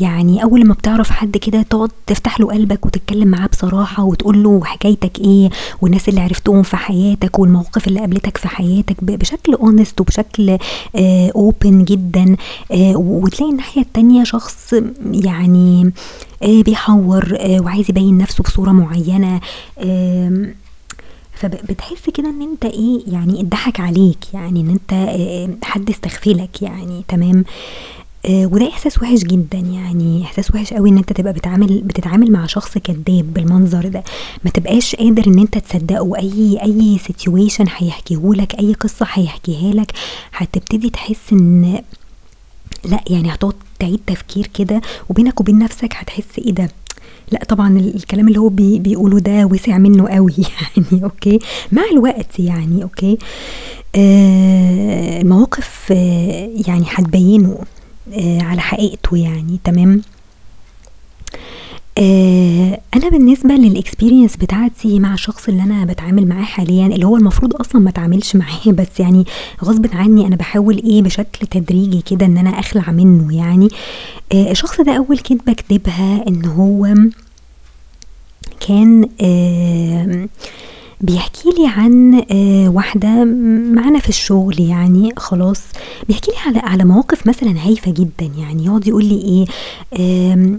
يعني 0.00 0.42
أول 0.42 0.66
ما 0.66 0.74
بتعرف 0.74 1.10
حد 1.10 1.36
كده 1.36 1.62
تقعد 1.62 1.90
تفتح 2.06 2.40
له 2.40 2.46
قلبك 2.46 2.86
وتتكلم 2.86 3.28
معاه 3.28 3.46
بصراحة 3.46 4.04
وتقول 4.04 4.42
له 4.42 4.64
حكايتك 4.64 5.18
إيه 5.18 5.50
والناس 5.80 6.08
اللي 6.08 6.20
عرفتهم 6.20 6.62
في 6.62 6.76
حياتك 6.76 7.38
والمواقف 7.38 7.88
اللي 7.88 8.00
قابلتك 8.00 8.36
في 8.36 8.48
حياتك 8.48 9.04
بشكل 9.04 9.54
honest 9.54 10.00
وبشكل 10.00 10.58
open 10.96 11.80
آه 11.80 11.84
جدا 11.84 12.36
آه 12.72 12.96
وتلاقي 12.96 13.50
الناحية 13.52 13.82
التانية 13.82 14.24
شخص 14.24 14.74
يعني 15.12 15.92
آه 16.42 16.62
بيحور 16.62 17.36
وعايز 17.60 17.90
يبين 17.90 18.18
نفسه 18.18 18.44
بصورة 18.44 18.70
معينة 18.72 19.40
فبتحس 21.34 22.10
كده 22.14 22.28
إن 22.28 22.42
أنت 22.42 22.64
إيه 22.64 23.00
يعني 23.06 23.40
اتضحك 23.40 23.80
عليك 23.80 24.18
يعني 24.34 24.60
إن 24.60 24.70
أنت 24.70 24.92
آه، 24.92 25.48
حد 25.64 25.90
استغفلك 25.90 26.62
يعني 26.62 27.04
تمام؟ 27.08 27.44
آه 28.26 28.46
وده 28.46 28.68
إحساس 28.68 29.02
وحش 29.02 29.18
جدا 29.18 29.58
يعني 29.58 30.22
إحساس 30.24 30.50
وحش 30.50 30.74
قوي 30.74 30.90
إن 30.90 30.96
أنت 30.98 31.12
تبقى 31.12 31.32
بتعامل 31.32 31.80
بتتعامل 31.82 32.32
مع 32.32 32.46
شخص 32.46 32.78
كذاب 32.78 33.32
بالمنظر 33.34 33.88
ده. 33.88 34.04
ما 34.44 34.50
تبقاش 34.50 34.94
قادر 34.96 35.26
إن 35.26 35.38
أنت 35.38 35.58
تصدقه. 35.58 36.16
أي 36.18 36.58
أي 36.62 36.98
situation 37.06 37.66
هيحكيهولك 37.76 38.58
أي 38.58 38.72
قصة 38.72 39.06
هيحكيها 39.12 39.72
لك 39.74 39.92
هتبتدي 40.32 40.90
تحس 40.90 41.32
إن 41.32 41.82
لا 42.84 43.00
يعني 43.10 43.34
هتقعد 43.34 43.54
تعيد 43.78 44.00
تفكير 44.06 44.46
كده 44.54 44.80
وبينك 45.08 45.40
وبين 45.40 45.58
نفسك 45.58 45.92
هتحس 45.96 46.38
إيه 46.38 46.52
ده؟ 46.52 46.68
لا 47.32 47.44
طبعا 47.44 47.78
الكلام 47.78 48.28
اللي 48.28 48.38
هو 48.40 48.48
بي 48.48 48.78
بيقوله 48.78 49.18
ده 49.20 49.44
وسع 49.46 49.78
منه 49.78 50.08
قوي 50.08 50.34
يعني 50.76 51.04
okay؟ 51.04 51.38
مع 51.72 51.82
الوقت 51.92 52.38
يعني 52.40 52.82
okay؟ 52.82 53.18
آه 53.96 55.20
المواقف 55.20 55.92
آه 55.92 56.50
يعني 56.68 56.84
هتبينه 56.88 57.58
آه 58.12 58.42
على 58.42 58.60
حقيقته 58.60 59.16
يعني 59.16 59.58
تمام؟ 59.64 60.02
آه 61.98 62.80
أنا 62.96 63.08
بالنسبة 63.08 63.54
للاكسبيرينس 63.54 64.36
بتاعتي 64.36 64.98
مع 65.00 65.14
الشخص 65.14 65.48
اللي 65.48 65.62
أنا 65.62 65.84
بتعامل 65.84 66.26
معاه 66.28 66.44
حاليا 66.44 66.86
اللي 66.86 67.06
هو 67.06 67.16
المفروض 67.16 67.56
أصلا 67.56 67.80
ما 67.80 67.90
اتعاملش 67.90 68.36
معاه 68.36 68.66
بس 68.66 69.00
يعني 69.00 69.24
غصب 69.64 69.86
عني 69.92 70.26
أنا 70.26 70.36
بحاول 70.36 70.82
إيه 70.84 71.02
بشكل 71.02 71.46
تدريجي 71.46 72.02
كده 72.02 72.26
إن 72.26 72.38
أنا 72.38 72.50
أخلع 72.50 72.90
منه 72.92 73.36
يعني. 73.36 73.68
آه 74.32 74.50
الشخص 74.50 74.80
ده 74.80 74.92
أول 74.92 75.18
كدبه 75.18 75.52
كدبها 75.52 76.24
إن 76.28 76.44
هو 76.46 76.94
كان 78.68 79.08
بيحكي 81.00 81.48
لي 81.58 81.66
عن 81.66 82.22
آه 82.30 82.68
واحدة 82.68 83.24
معانا 83.74 83.98
في 83.98 84.08
الشغل 84.08 84.60
يعني 84.60 85.12
خلاص. 85.16 85.62
بيحكي 86.08 86.30
لي 86.30 86.36
على 86.46 86.58
على 86.58 86.84
مواقف 86.84 87.26
مثلا 87.26 87.54
هايفة 87.66 87.90
جدا 87.90 88.30
يعني 88.38 88.64
يقعد 88.64 88.88
يقول 88.88 89.04
لي 89.04 89.46
إيه 89.94 90.58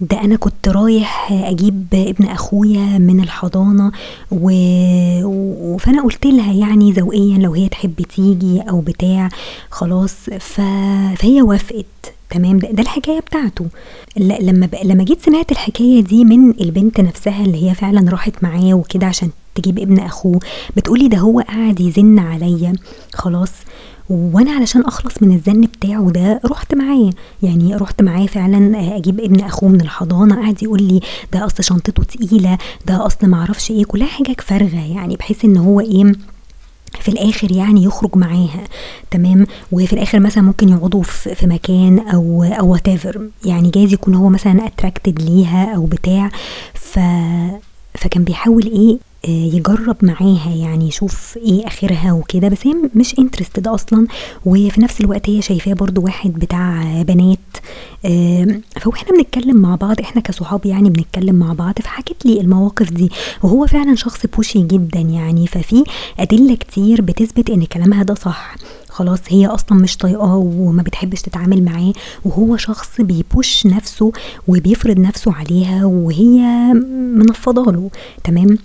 ده 0.00 0.20
أنا 0.24 0.36
كنت 0.36 0.68
رايح 0.68 1.32
أجيب 1.32 1.86
ابن 1.92 2.24
أخويا 2.26 2.98
من 2.98 3.20
الحضانة 3.20 3.92
و... 4.30 4.50
و... 5.24 5.76
فأنا 5.76 6.02
قلت 6.02 6.26
لها 6.26 6.52
يعني 6.52 6.92
ذوقيا 6.92 7.38
لو 7.38 7.52
هي 7.52 7.68
تحب 7.68 7.94
تيجي 8.16 8.60
أو 8.60 8.80
بتاع 8.80 9.28
خلاص 9.70 10.12
ف... 10.40 10.60
فهي 11.16 11.42
وافقت 11.42 12.14
تمام؟ 12.30 12.58
ده, 12.58 12.70
ده 12.70 12.82
الحكاية 12.82 13.20
بتاعته. 13.20 13.66
لما 14.16 14.66
ب... 14.66 14.74
لما 14.84 15.04
جيت 15.04 15.22
سمعت 15.22 15.52
الحكاية 15.52 16.00
دي 16.02 16.24
من 16.24 16.50
البنت 16.60 17.00
نفسها 17.00 17.44
اللي 17.44 17.70
هي 17.70 17.74
فعلا 17.74 18.10
راحت 18.10 18.42
معاه 18.42 18.74
وكده 18.74 19.06
عشان 19.06 19.30
تجيب 19.54 19.78
ابن 19.78 19.98
أخوه 19.98 20.40
بتقولي 20.76 21.08
ده 21.08 21.18
هو 21.18 21.40
قاعد 21.40 21.80
يزن 21.80 22.18
عليا 22.18 22.72
خلاص. 23.14 23.52
وأنا 24.10 24.52
علشان 24.52 24.82
اخلص 24.82 25.14
من 25.22 25.34
الزن 25.34 25.60
بتاعه 25.60 26.10
ده 26.10 26.40
رحت 26.44 26.74
معاه. 26.74 27.10
يعني 27.42 27.74
رحت 27.74 28.02
معاه 28.02 28.26
فعلا 28.26 28.96
أجيب 28.96 29.20
ابن 29.20 29.40
اخوه 29.40 29.68
من 29.68 29.80
الحضانة 29.80 30.34
قاعد 30.34 30.62
يقول 30.62 30.82
لي 30.82 31.00
ده 31.32 31.46
اصل 31.46 31.64
شنطته 31.64 32.02
تقيلة 32.02 32.58
ده 32.86 33.06
اصل 33.06 33.28
معرفش 33.28 33.70
إيه 33.70 33.84
كلها 33.84 34.06
حاجة 34.06 34.36
فارغة 34.38 34.92
يعني 34.94 35.16
بحيث 35.16 35.44
ان 35.44 35.56
هو 35.56 35.80
إيه 35.80 36.12
في 37.00 37.08
الآخر 37.08 37.52
يعني 37.52 37.84
يخرج 37.84 38.16
معاها. 38.16 38.64
تمام؟ 39.10 39.46
وفي 39.72 39.92
الآخر 39.92 40.20
مثلا 40.20 40.44
ممكن 40.44 40.68
يقعدوا 40.68 41.02
في 41.02 41.46
مكان 41.46 41.98
أو 41.98 42.44
أو 42.44 42.72
what 42.72 42.88
يعني 43.44 43.70
جايز 43.70 43.92
يكون 43.92 44.14
هو 44.14 44.28
مثلا 44.28 44.66
attracted 44.66 45.22
ليها 45.22 45.74
أو 45.76 45.86
بتاع. 45.86 46.30
ف 46.74 46.98
فكان 47.94 48.24
بيحاول 48.24 48.66
إيه 48.66 48.92
آه، 48.92 49.09
يجرب 49.28 49.96
معاها 50.02 50.54
يعني 50.54 50.88
يشوف 50.88 51.36
إيه 51.36 51.66
آخرها 51.66 52.12
وكده. 52.12 52.48
بس 52.48 52.66
هي 52.66 52.74
مش 52.94 53.18
interested 53.18 53.68
أصلا 53.68 54.06
وفي 54.46 54.80
نفس 54.80 55.00
الوقت 55.00 55.30
هي 55.30 55.42
شايفاه 55.42 55.72
برضو 55.72 56.00
واحد 56.02 56.32
بتاع 56.32 57.02
بنات. 57.02 57.38
فاحنا 58.80 59.16
بنتكلم 59.16 59.56
مع 59.56 59.74
بعض 59.74 60.00
إحنا 60.00 60.22
كصحاب 60.22 60.66
يعني 60.66 60.90
بنتكلم 60.90 61.34
مع 61.34 61.52
بعض 61.52 61.74
فحكت 61.82 62.26
لي 62.26 62.40
المواقف 62.40 62.92
دي. 62.92 63.10
وهو 63.42 63.66
فعلا 63.66 63.94
شخص 63.94 64.26
بوشي 64.26 64.62
جدا 64.62 65.00
يعني 65.00 65.46
ففي 65.46 65.84
أدلة 66.18 66.54
كتير 66.54 67.00
بتثبت 67.02 67.50
إن 67.50 67.64
كلامها 67.64 68.02
ده 68.02 68.14
صح. 68.14 68.56
خلاص 68.88 69.20
هي 69.28 69.46
أصلا 69.46 69.78
مش 69.78 69.96
طايقاه 69.96 70.36
وما 70.36 70.82
بتحبش 70.82 71.22
تتعامل 71.22 71.64
معاه. 71.64 71.92
وهو 72.24 72.56
شخص 72.56 73.00
بيبوش 73.00 73.66
نفسه 73.66 74.12
وبيفرض 74.48 74.98
نفسه 74.98 75.32
عليها 75.32 75.84
وهي 75.84 76.40
منفضه 77.14 77.72
له 77.72 77.90
تمام؟ 78.24 78.58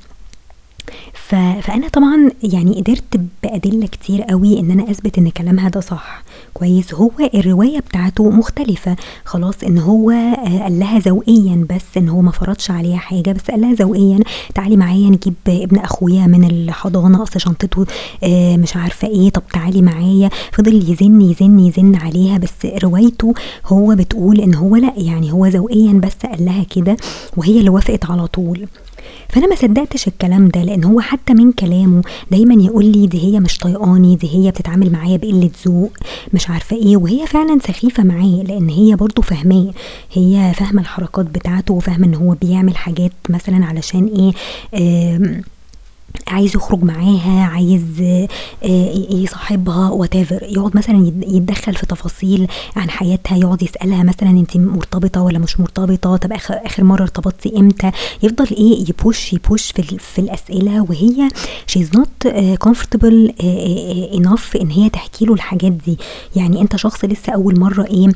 ف... 1.14 1.36
فأنا 1.36 1.88
طبعا 1.88 2.30
يعني 2.44 2.82
قدرت 2.82 3.20
بأدلة 3.44 3.88
كتير 3.88 4.22
قوي 4.22 4.60
إن 4.60 4.72
أنا 4.72 4.92
أثبت 4.92 5.18
إن 5.18 5.30
كلامها 5.30 5.70
ده 5.70 5.80
صح. 5.82 6.24
كويس. 6.54 6.94
هو 6.94 7.12
الرواية 7.34 7.80
بتاعته 7.80 8.30
مختلفة. 8.30 8.96
خلاص 9.26 9.64
إن 9.64 9.78
هو 9.78 10.12
آه، 10.12 10.60
قال 10.64 10.80
لها 10.80 11.00
ذوقيا 11.00 11.66
بس 11.70 11.98
إن 11.98 12.10
هو 12.10 12.22
ما 12.22 12.32
فرضش 12.32 12.72
عليها 12.72 12.98
حاجة 12.98 13.32
بس 13.32 13.42
قال 13.52 13.62
لها 13.62 13.74
ذوقيا 13.74 14.20
تعالي 14.56 14.78
معايا 14.78 15.10
نجيب 15.10 15.34
ابن 15.48 15.78
أخويا 15.78 16.28
من 16.28 16.44
الحضانة 16.44 17.24
أصل 17.24 17.40
شنطته 17.42 17.86
آه، 18.24 18.58
مش 18.58 18.76
عارفة 18.76 19.08
إيه 19.08 19.30
طب 19.30 19.44
تعالي 19.54 19.82
معايا. 19.82 20.30
فضل 20.52 20.92
يزن 20.92 21.22
يزن 21.22 21.60
يزن 21.60 21.96
عليها. 21.96 22.38
بس 22.38 22.66
روايته 22.84 23.34
هو 23.66 23.96
بتقول 23.96 24.42
إن 24.42 24.56
هو 24.56 24.76
لأ 24.76 24.94
يعني 24.98 25.32
هو 25.34 25.46
ذوقيا 25.46 25.94
بس 25.94 26.16
قال 26.32 26.46
لها 26.46 26.64
كده 26.64 26.98
وهي 27.38 27.60
اللي 27.60 27.70
وافقت 27.70 28.06
على 28.12 28.28
طول. 28.28 28.68
فأنا 29.30 29.48
ما 29.48 29.56
صدقتش 29.56 30.08
الكلام 30.08 30.48
ده 30.48 30.64
لأن 30.64 30.84
هو 30.84 31.00
حتى 31.00 31.34
من 31.34 31.52
كلامه 31.52 32.02
دايما 32.32 32.64
يقول 32.64 32.86
لي 32.86 33.08
دي 33.08 33.24
هي 33.24 33.40
مش 33.40 33.58
طايقاني 33.58 34.16
دي 34.16 34.30
هي 34.36 34.52
بتتعامل 34.52 34.92
معايا 34.92 35.18
بقلة 35.18 35.50
ذوق 35.68 35.92
مش 36.34 36.50
عارفة 36.50 36.76
إيه. 36.76 36.98
وهي 36.98 37.28
فعلا 37.28 37.60
سخيفة 37.68 38.04
معاه 38.04 38.44
لأن 38.48 38.70
هي 38.70 38.96
برضو 38.96 39.22
فاهماه. 39.22 39.72
هي 40.14 40.54
فاهمة 40.56 40.82
الحركات 40.82 41.26
بتاعته 41.26 41.74
وفاهمة 41.74 42.06
إن 42.08 42.16
هو 42.16 42.36
بيعمل 42.42 42.78
حاجات 42.78 43.12
مثلا 43.30 43.66
علشان 43.66 44.06
إيه 44.08 44.32
عايز 46.28 46.56
يخرج 46.56 46.84
معاها 46.84 47.44
عايز 47.44 47.84
آه، 48.02 48.28
يصاحبها 49.12 49.90
واتيفر 49.90 50.44
يقعد 50.44 50.78
مثلا 50.78 51.14
يتدخل 51.28 51.74
في 51.76 51.86
تفاصيل 51.86 52.48
عن 52.76 52.90
حياتها 52.90 53.38
يقعد 53.38 53.64
يسألها 53.64 54.04
مثلا 54.04 54.30
انت 54.30 54.58
مرتبطة 54.58 55.22
ولا 55.22 55.40
مش 55.40 55.60
مرتبطة 55.60 56.18
طب 56.18 56.32
اخر 56.34 56.60
آخر 56.66 56.84
مرة 56.84 57.02
ارتبطتي 57.02 57.58
إمتى؟ 57.58 57.92
يفضل 58.24 58.48
إيه 58.52 58.90
ي 58.90 58.99
push 58.99 59.34
ي 59.34 59.41
push 59.41 59.72
في, 59.72 59.82
في 59.98 60.20
الأسئلة 60.20 60.82
وهي 60.90 61.30
she's 61.68 61.90
not 61.96 62.28
comfortable 62.58 63.34
enough 64.16 64.56
إن 64.56 64.72
هي 64.72 64.90
تحكي 64.90 65.26
له 65.26 65.34
الحاجات 65.34 65.72
دي. 65.72 65.98
يعني 66.36 66.62
أنت 66.62 66.76
شخص 66.76 67.06
لسه 67.06 67.34
أول 67.34 67.60
مرة 67.60 67.86
إيه 67.86 68.08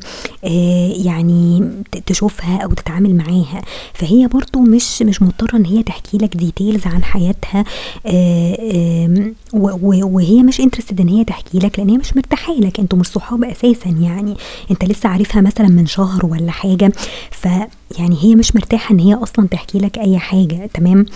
آه، 0.44 0.92
يعني 1.04 1.70
تشوفها 2.06 2.58
أو 2.64 2.68
تتعامل 2.72 3.14
معاها. 3.16 3.62
فهي 3.94 4.26
برضو 4.26 4.60
مش 4.60 5.02
مش 5.02 5.22
مضطرة 5.22 5.56
إن 5.56 5.64
هي 5.66 5.82
تحكي 5.82 6.18
لك 6.18 6.36
details 6.36 6.86
عن 6.86 7.04
حياتها. 7.04 7.64
وهي 9.52 10.42
مش 10.42 10.60
interested 10.60 11.00
إن 11.00 11.08
هي 11.08 11.24
تحكي 11.24 11.58
لك 11.58 11.78
لأن 11.78 11.90
هي 11.90 11.96
مش 11.96 12.16
مرتاحة 12.16 12.54
لك. 12.54 12.80
أنتوا 12.80 12.98
مش 12.98 13.06
صحاب 13.06 13.44
أساسا 13.44 13.88
يعني. 13.88 14.36
أنت 14.70 14.84
لسه 14.84 15.08
عارفها 15.08 15.42
مثلا 15.42 15.68
من 15.68 15.86
شهر 15.86 16.26
ولا 16.26 16.50
حاجة. 16.50 16.92
فيعني 17.30 18.16
هي 18.20 18.34
مش 18.34 18.56
مرتاحة 18.56 18.94
إن 18.94 18.98
هي 18.98 19.14
أصلا 19.14 19.48
تحكي 19.48 19.78
لك 19.78 19.98
أي 19.98 20.18
حاجة. 20.18 20.70
تمام؟ 20.74 21.06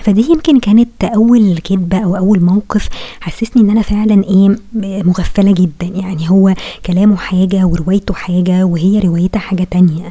فدي 0.00 0.30
يمكن 0.30 0.60
كانت 0.60 1.04
أول 1.04 1.58
كدبه 1.58 1.98
أو 1.98 2.16
أول 2.16 2.40
موقف 2.40 2.88
حسسني 3.20 3.62
إن 3.62 3.70
أنا 3.70 3.82
فعلا 3.82 4.24
إيه 4.24 4.58
مغفلة 5.02 5.52
جدا. 5.52 5.86
يعني 5.86 6.30
هو 6.30 6.54
كلامه 6.86 7.16
حاجة 7.16 7.64
وروايته 7.64 8.14
حاجة 8.14 8.64
وهي 8.64 8.98
روايتها 8.98 9.40
حاجة 9.40 9.64
تانية. 9.70 10.08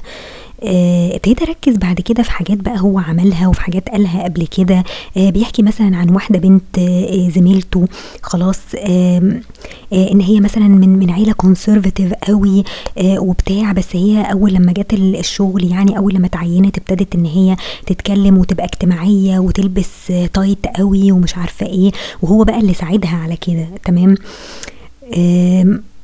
آه، 0.64 1.16
ابتديت 1.16 1.42
اركز 1.42 1.76
بعد 1.78 2.02
كده 2.02 2.24
في 2.24 2.32
حاجات 2.32 2.58
بقى 2.58 2.80
هو 2.80 3.00
عملها 3.00 3.48
وفي 3.48 3.62
حاجات 3.62 3.90
قالها 3.90 4.24
قبل 4.24 4.48
كده. 4.48 4.84
آه، 5.18 5.30
بيحكي 5.30 5.64
مثلا 5.64 5.98
عن 5.98 6.10
واحدة 6.10 6.40
بنت 6.40 6.78
آه، 6.80 7.30
زميلته 7.30 7.88
خلاص 8.22 8.60
إن 9.94 10.22
هي 10.22 10.40
مثلا 10.40 10.68
من 10.68 10.90
من 10.90 11.10
عيلة 11.12 11.34
conservative 11.34 12.14
قوي 12.14 12.64
وبتاع. 13.04 13.72
بس 13.72 13.96
هي 13.96 14.22
أول 14.32 14.54
لما 14.54 14.72
جت 14.72 14.94
الشغل 14.94 15.72
يعني 15.72 15.98
أول 15.98 16.14
لما 16.14 16.26
اتعينت 16.28 16.78
ابتدت 16.78 17.16
إن 17.16 17.26
هي 17.26 17.56
تتكلم 17.88 18.38
وتبقى 18.38 18.66
اجتماعية 18.66 19.40
وتلبس 19.40 19.88
tight 20.34 20.66
قوي 20.76 21.12
ومش 21.12 21.38
عارفة 21.38 21.66
إيه. 21.66 21.92
وهو 22.22 22.44
بقى 22.44 22.60
اللي 22.60 22.74
ساعدها 22.74 23.16
على 23.18 23.36
كده 23.36 23.68
تمام؟ 23.86 24.16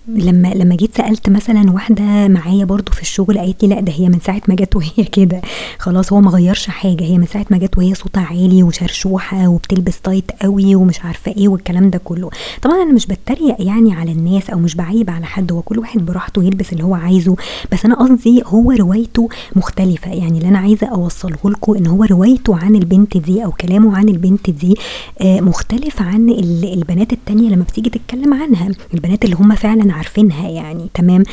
لما 0.08 0.48
لما 0.48 0.76
جيت 0.76 0.96
سألت 0.98 1.30
مثلا 1.30 1.72
واحدة 1.72 2.28
معايا 2.28 2.66
برضو 2.66 2.92
في 2.92 3.02
الشغل 3.02 3.38
قالت 3.38 3.64
لي 3.64 3.70
لا 3.76 3.82
ده 3.82 3.92
هي 3.92 4.10
من 4.10 4.20
ساعة 4.20 4.42
ما 4.48 4.56
جت 4.56 4.76
وهي 4.76 5.04
كده. 5.18 5.42
خلاص 5.80 6.14
هو 6.14 6.22
ما 6.22 6.32
غيرش 6.32 6.68
حاجة. 6.68 7.04
هي 7.04 7.18
من 7.18 7.26
ساعة 7.26 7.46
ما 7.50 7.58
جت 7.58 7.78
وهي 7.78 7.96
صوتها 7.96 8.24
عالي 8.24 8.64
وشرشوحة 8.64 9.48
وبتلبس 9.48 10.02
tight 10.02 10.32
قوي 10.42 10.76
ومش 10.76 11.00
عارفة 11.06 11.32
إيه 11.32 11.48
والكلام 11.48 11.90
ده 11.90 11.98
كله. 12.04 12.30
طبعا 12.62 12.76
أنا 12.76 12.94
مش 12.94 13.06
بتريق 13.08 13.56
يعني 13.60 13.94
على 13.94 14.12
الناس 14.12 14.50
أو 14.50 14.60
مش 14.60 14.76
بعيب 14.76 15.10
على 15.10 15.26
حد. 15.26 15.52
هو 15.52 15.62
كل 15.62 15.80
واحد 15.80 16.06
براحته 16.06 16.44
يلبس 16.44 16.74
اللي 16.74 16.84
هو 16.84 16.96
عايزه. 16.96 17.36
بس 17.72 17.86
أنا 17.86 17.96
قصدي 17.96 18.42
هو 18.46 18.72
روايته 18.72 19.30
مختلفة. 19.56 20.12
يعني 20.12 20.38
اللي 20.38 20.50
أنا 20.50 20.60
عايزة 20.60 20.88
اوصله 20.88 21.38
لكم 21.46 21.74
إن 21.76 21.88
هو 21.88 22.04
روايته 22.04 22.56
عن 22.58 22.76
البنت 22.76 23.18
دي 23.18 23.46
أو 23.46 23.52
كلامه 23.52 23.98
عن 23.98 24.10
البنت 24.10 24.50
دي 24.50 24.76
آه، 25.22 25.42
مختلف 25.42 26.02
عن 26.02 26.30
البنات 26.64 27.14
التانية 27.14 27.50
لما 27.50 27.64
بتيجي 27.64 27.90
تتكلم 27.90 28.34
عنها. 28.34 28.70
البنات 28.94 29.26
اللي 29.26 29.36
هم 29.36 29.56
فعلا 29.56 29.97
عارفينها 29.98 30.50
يعني 30.50 30.88
تمام؟ 30.94 31.24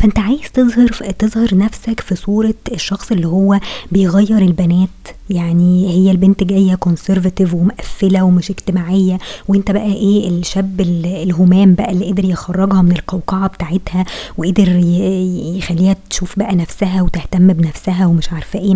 فأنت 0.00 0.18
عايز 0.18 0.40
تظهر 0.54 0.88
تظهر 1.18 1.48
نفسك 1.56 2.00
في 2.00 2.16
صورة 2.16 2.54
الشخص 2.72 3.12
اللي 3.12 3.26
هو 3.26 3.60
بيغير 3.92 4.38
البنات 4.38 4.88
يعني 5.30 5.88
هي 5.90 6.10
البنت 6.10 6.42
جاية 6.44 6.74
conservative 6.74 7.54
ومقفلة 7.54 8.22
ومش 8.22 8.50
اجتماعية 8.50 9.18
وأنت 9.48 9.70
بقى 9.70 9.92
إيه 9.92 10.28
الشاب 10.28 10.80
الهمام 10.80 11.74
بقى 11.74 11.92
اللي 11.92 12.10
قدر 12.10 12.24
يخرجها 12.24 12.82
من 12.82 12.92
القوقعة 12.92 13.46
بتاعتها 13.48 14.04
وقدر 14.38 14.68
يخليها 15.56 15.96
تشوف 16.10 16.38
بقى 16.38 16.54
نفسها 16.54 17.02
وتهتم 17.02 17.52
بنفسها 17.52 18.06
ومش 18.06 18.32
عارفة 18.32 18.58
إيه؟ 18.58 18.74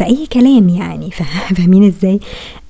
فأي 0.00 0.26
كلام 0.26 0.68
يعني 0.68 1.10
فاهمين 1.56 1.84
إزاي؟ 1.84 2.20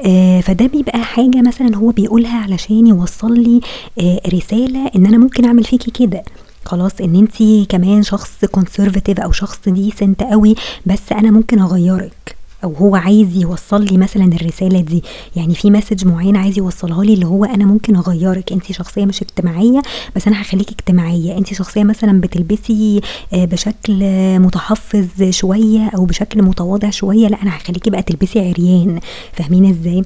آه 0.06 0.40
فده 0.40 0.66
بيبقى 0.66 0.98
حاجة 1.04 1.42
مثلا 1.46 1.76
هو 1.76 1.90
بيقولها 1.90 2.38
علشان 2.42 2.86
يوصل 2.86 3.34
لي 3.40 3.60
آه 4.00 4.20
رسالة 4.34 4.90
إن 4.96 5.06
أنا 5.06 5.18
ممكن 5.18 5.44
أعمل 5.44 5.64
فيكي 5.64 5.90
كده. 5.90 6.22
خلاص 6.64 7.00
إن 7.00 7.16
انت 7.16 7.66
كمان 7.70 8.02
شخص 8.02 8.44
conservative 8.44 9.20
أو 9.20 9.32
شخص 9.32 9.58
decent 9.68 10.22
قوي 10.22 10.54
بس 10.86 11.12
أنا 11.12 11.30
ممكن 11.30 11.58
أغيرك. 11.58 12.36
أو 12.64 12.72
هو 12.72 12.96
عايز 12.96 13.36
يوصل 13.36 13.84
لي 13.84 13.98
مثلا 13.98 14.24
الرسالة 14.24 14.80
دي. 14.80 15.02
يعني 15.36 15.54
في 15.54 15.70
مسج 15.70 16.06
معين 16.06 16.36
عايز 16.36 16.58
يوصلها 16.58 17.04
لي 17.04 17.14
اللي 17.14 17.26
هو 17.26 17.44
أنا 17.44 17.64
ممكن 17.64 17.96
أغيرك. 17.96 18.52
أنت 18.52 18.72
شخصية 18.72 19.04
مش 19.04 19.22
اجتماعية 19.22 19.82
بس 20.16 20.26
أنا 20.28 20.42
هخليك 20.42 20.68
اجتماعية. 20.70 21.38
أنت 21.38 21.54
شخصية 21.54 21.84
مثلا 21.84 22.20
بتلبسي 22.20 23.00
آه، 23.32 23.44
بشكل 23.44 23.98
متحفظ 24.38 25.22
شوية 25.30 25.90
أو 25.96 26.04
بشكل 26.04 26.42
متواضع 26.42 26.90
شوية 26.90 27.28
لأ 27.28 27.42
أنا 27.42 27.56
هخليكي 27.56 27.90
بقى 27.90 28.02
تلبسي 28.02 28.40
عريان. 28.48 29.00
فاهمين 29.32 29.70
إزاي؟ 29.70 30.02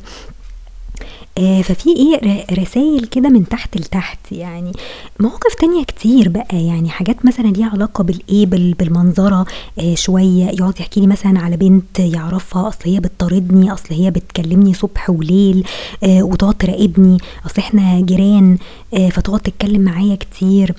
ففي 1.38 1.90
إيه 1.90 2.44
رسائل 2.58 3.06
كده 3.06 3.28
من 3.28 3.48
تحت 3.48 3.76
لتحت 3.76 4.32
يعني 4.32 4.72
مواقف 5.20 5.54
تانية 5.54 5.84
كتير 5.84 6.28
بقى 6.28 6.64
يعني 6.66 6.88
حاجات 6.90 7.26
مثلا 7.26 7.46
ليها 7.46 7.68
علاقة 7.70 8.04
بالإيه 8.04 8.46
بالمنظرة 8.46 9.46
آه 9.78 9.94
شوية. 9.94 10.44
يقعد 10.44 10.80
يحكي 10.80 11.00
لي 11.00 11.06
مثلا 11.06 11.40
على 11.40 11.56
بنت 11.56 11.98
يعرفها 11.98 12.68
أصل 12.68 12.78
هي 12.84 13.00
بتطاردني 13.00 13.72
أصل 13.72 13.94
هي 13.94 14.10
بتكلمني 14.10 14.74
صبح 14.74 15.10
وليل 15.10 15.64
آه 16.04 16.22
وتقعد 16.22 16.54
تراقبني. 16.54 17.18
أصل 17.46 17.58
إحنا 17.58 18.00
جيران 18.00 18.58
آه 18.94 19.08
فتقعد 19.08 19.40
تتكلم 19.40 19.80
معايا 19.80 20.16
كتير. 20.16 20.74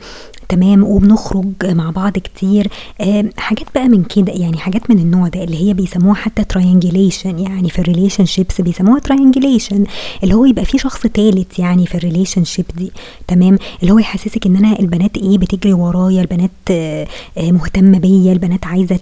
تمام 0.49 0.83
وبنخرج 0.83 1.45
مع 1.63 1.89
بعض 1.89 2.11
كتير. 2.17 2.67
آه 3.01 3.29
حاجات 3.37 3.65
بقى 3.75 3.87
من 3.87 4.03
كده 4.03 4.33
يعني 4.33 4.57
حاجات 4.57 4.89
من 4.91 4.99
النوع 4.99 5.27
ده 5.27 5.43
اللي 5.43 5.57
هي 5.67 5.73
بيسموها 5.73 6.15
حتى 6.15 6.43
triangulation 6.43 7.39
يعني 7.39 7.69
في 7.69 7.79
ال 7.79 8.25
relationships 8.25 8.61
بيسموها 8.61 8.99
triangulation 8.99 9.83
اللي 10.23 10.33
هو 10.33 10.45
يبقى 10.45 10.65
في 10.65 10.77
شخص 10.77 11.07
ثالث 11.07 11.59
يعني 11.59 11.85
في 11.85 11.95
ال 11.95 12.43
relationship 12.43 12.65
دي 12.77 12.91
تمام؟ 13.27 13.57
اللي 13.81 13.93
هو 13.93 13.99
يحسسك 13.99 14.45
إن 14.45 14.55
أنا 14.55 14.79
البنات 14.79 15.17
إيه 15.17 15.37
بتجري 15.37 15.73
ورايا 15.73 16.21
البنات 16.21 16.51
آه 16.71 17.07
مهتمة 17.37 17.99
بيا 17.99 18.33
البنات 18.33 18.65
عايزة 18.65 18.99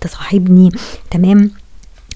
تصاحبني 0.00 0.70
تمام؟ 1.10 1.50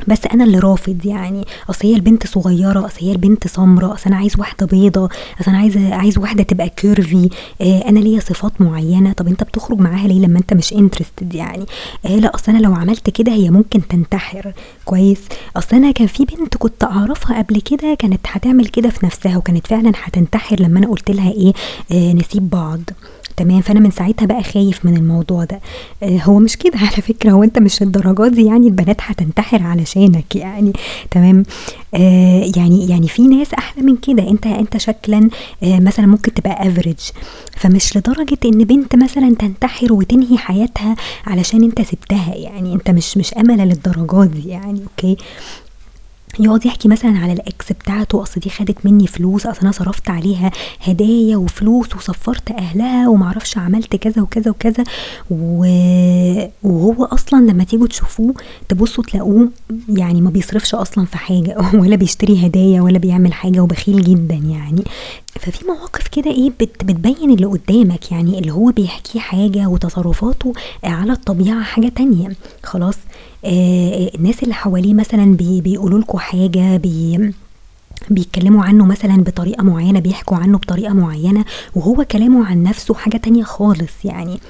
بس 0.08 0.26
أنا 0.34 0.44
اللي 0.44 0.58
رافض 0.58 1.06
يعني. 1.06 1.44
أصل 1.70 1.88
هي 1.88 1.94
البنت 1.94 2.26
صغيرة 2.26 2.86
أصل 2.86 2.98
هي 3.06 3.12
البنت 3.12 3.46
سمراء 3.46 3.94
أصل 3.94 4.02
أنا 4.06 4.16
عايز 4.16 4.32
واحدة 4.38 4.66
بيضة 4.66 5.08
أصل 5.40 5.50
أنا 5.50 5.58
عايز 5.58 5.76
عايز 5.76 6.18
واحدة 6.18 6.42
تبقى 6.42 6.68
curvy 6.68 7.29
آه 7.60 7.88
أنا 7.88 7.98
ليا 7.98 8.20
صفات 8.20 8.60
معينة. 8.60 9.12
طب 9.12 9.28
أنت 9.28 9.42
بتخرج 9.44 9.78
معاها 9.80 10.08
ليه 10.08 10.20
لما 10.20 10.38
أنت 10.38 10.54
مش 10.54 10.72
interested 10.72 11.35
يعني؟ 11.34 11.64
آه 12.06 12.16
لا 12.16 12.34
أصل 12.34 12.52
أنا 12.52 12.58
لو 12.62 12.74
عملت 12.74 13.10
كده 13.10 13.32
هي 13.32 13.50
ممكن 13.50 13.88
تنتحر. 13.88 14.52
كويس؟ 14.84 15.20
أصل 15.56 15.76
أنا 15.76 15.90
كان 15.92 16.06
في 16.06 16.24
بنت 16.24 16.56
كنت 16.56 16.84
أعرفها 16.84 17.42
قبل 17.42 17.60
كده 17.60 17.94
كانت 17.98 18.20
هتعمل 18.28 18.66
كده 18.66 18.88
في 18.88 19.06
نفسها 19.06 19.36
وكانت 19.36 19.66
فعلا 19.66 19.92
هتنتحر 20.04 20.60
لما 20.60 20.78
أنا 20.78 20.86
قلت 20.88 21.10
لها 21.10 21.30
إيه؟ 21.32 21.52
آه 21.92 22.12
نسيب 22.12 22.50
بعض. 22.50 22.80
تمام؟ 23.36 23.60
فأنا 23.60 23.80
من 23.80 23.90
ساعتها 23.90 24.26
بقى 24.26 24.42
خايف 24.42 24.84
من 24.84 24.96
الموضوع 24.96 25.44
ده. 25.44 25.60
آه 26.02 26.18
هو 26.18 26.38
مش 26.38 26.56
كده 26.56 26.78
على 26.78 26.90
فكرة. 26.90 27.30
هو 27.30 27.42
أنت 27.42 27.58
مش 27.58 27.82
الدرجات 27.82 28.32
دي 28.32 28.44
يعني 28.46 28.66
البنات 28.66 28.96
هتنتحر 29.00 29.62
علشان 29.62 29.89
علشانك 29.96 30.37
يعني. 30.37 30.72
تمام؟ 31.11 31.42
آه 31.94 32.50
يعني 32.57 32.88
يعني 32.88 33.09
في 33.09 33.22
ناس 33.22 33.55
أحلى 33.55 33.83
من 33.83 33.96
كده. 33.96 34.31
أنت 34.31 34.46
أنت 34.46 34.76
شكلا 34.76 35.31
آه 35.62 35.81
مثلا 35.81 36.07
ممكن 36.07 36.35
تبقى 36.35 36.68
average 36.68 36.98
فمش 37.57 37.96
لدرجة 37.96 38.38
إن 38.44 38.64
بنت 38.64 38.96
مثلا 38.96 39.35
تنتحر 39.38 39.92
وتنهي 39.92 40.38
حياتها 40.38 40.96
علشان 41.26 41.62
أنت 41.64 41.83
سبتها 41.83 42.35
يعني. 42.35 42.74
أنت 42.74 42.90
مش 42.90 43.16
مش 43.16 43.35
أملة 43.35 43.64
للدرجات 43.64 44.29
دي 44.31 44.48
يعني 44.48 44.81
okay؟ 44.83 45.16
يقعد 46.38 46.66
يحكي 46.66 46.88
مثلا 46.88 47.19
على 47.19 47.33
ال 47.33 47.46
ex 47.46 47.72
بتاعته 47.73 48.23
أصل 48.23 48.40
دي 48.40 48.51
خدت 48.51 48.87
مني 48.87 49.07
فلوس 49.07 49.47
أصل 49.47 49.61
أنا 49.61 49.73
صرفت 49.73 50.11
عليها 50.11 50.51
هدايا 50.81 51.37
وفلوس 51.37 51.97
وصفرت 51.97 52.51
أهلها 52.51 53.09
ومعرفش 53.09 53.59
عملت 53.59 53.97
كذا 53.97 54.23
وكذا 54.23 54.51
وكذا. 54.51 54.85
و... 55.31 55.64
وهو 56.62 57.05
أصلا 57.05 57.51
لما 57.51 57.64
تيجوا 57.64 57.87
تشوفوه 57.87 58.35
تبصوا 58.69 59.05
تلاقوه 59.05 59.49
يعني 59.88 60.21
ما 60.21 60.31
بيصرفش 60.31 60.75
أصلا 60.75 61.05
في 61.05 61.19
حاجة 61.19 61.57
ولا 61.81 61.97
بيشتري 61.97 62.47
هدايا 62.47 62.83
ولا 62.83 62.99
بيعمل 62.99 63.33
حاجة 63.33 63.61
وبخيل 63.61 64.03
جدا 64.05 64.35
يعني. 64.35 64.85
ففي 65.40 65.64
مواقف 65.64 66.09
كده 66.09 66.31
إيه 66.31 66.51
بت 66.51 66.85
بتبين 66.85 67.31
اللي 67.31 67.47
قدامك 67.47 68.12
يعني 68.12 68.38
اللي 68.38 68.53
هو 68.53 68.71
بيحكي 68.71 69.21
حاجة 69.21 69.66
وتصرفاته 69.66 70.53
على 70.85 71.12
الطبيعة 71.12 71.62
حاجة 71.62 71.88
تانية. 71.88 72.29
خلاص 72.64 72.97
الناس 73.44 74.42
اللي 74.42 74.55
حواليه 74.55 74.94
مثلا 74.94 75.37
بي 75.37 75.61
بيقولوا 75.61 75.98
لكم 75.98 76.18
حاجة 76.18 76.76
بي 76.76 77.33
بيتكلموا 78.11 78.64
عنه 78.64 78.87
مثلا 78.87 79.16
بطريقة 79.16 79.62
معينة 79.64 80.00
بيحكوا 80.00 80.37
عنه 80.37 80.59
بطريقة 80.59 80.94
معينة 80.94 81.44
وهو 81.74 82.05
كلامه 82.05 82.46
عن 82.46 82.62
نفسه 82.62 82.94
حاجة 82.94 83.16
تانية 83.16 83.42
خالص 83.42 84.05
يعني. 84.05 84.40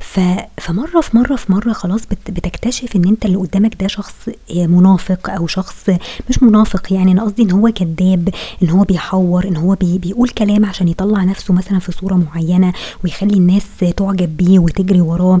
ف... 0.00 0.20
فمرة 0.60 1.00
في 1.00 1.16
مرة 1.16 1.36
في 1.36 1.52
مرة 1.52 1.72
خلاص 1.72 2.06
بت... 2.06 2.30
بتكتشف 2.30 2.96
إن 2.96 3.04
أنت 3.04 3.24
اللي 3.24 3.36
قدامك 3.36 3.74
ده 3.80 3.86
شخص 3.86 4.14
منافق 4.56 5.30
أو 5.30 5.46
شخص 5.46 5.90
مش 6.30 6.42
منافق 6.42 6.92
يعني 6.92 7.12
أنا 7.12 7.22
قصدي 7.22 7.42
إن 7.42 7.50
هو 7.50 7.68
كذاب 7.68 8.28
إن 8.62 8.70
هو 8.70 8.84
بيحور 8.84 9.48
إن 9.48 9.56
هو 9.56 9.74
بي... 9.74 9.98
بيقول 9.98 10.28
كلام 10.28 10.64
عشان 10.64 10.88
يطلع 10.88 11.24
نفسه 11.24 11.54
مثلا 11.54 11.78
في 11.78 11.92
صورة 11.92 12.14
معينة 12.14 12.72
ويخلي 13.04 13.34
الناس 13.36 13.64
تعجب 13.96 14.36
بيه 14.36 14.58
وتجري 14.58 15.00
وراه 15.00 15.40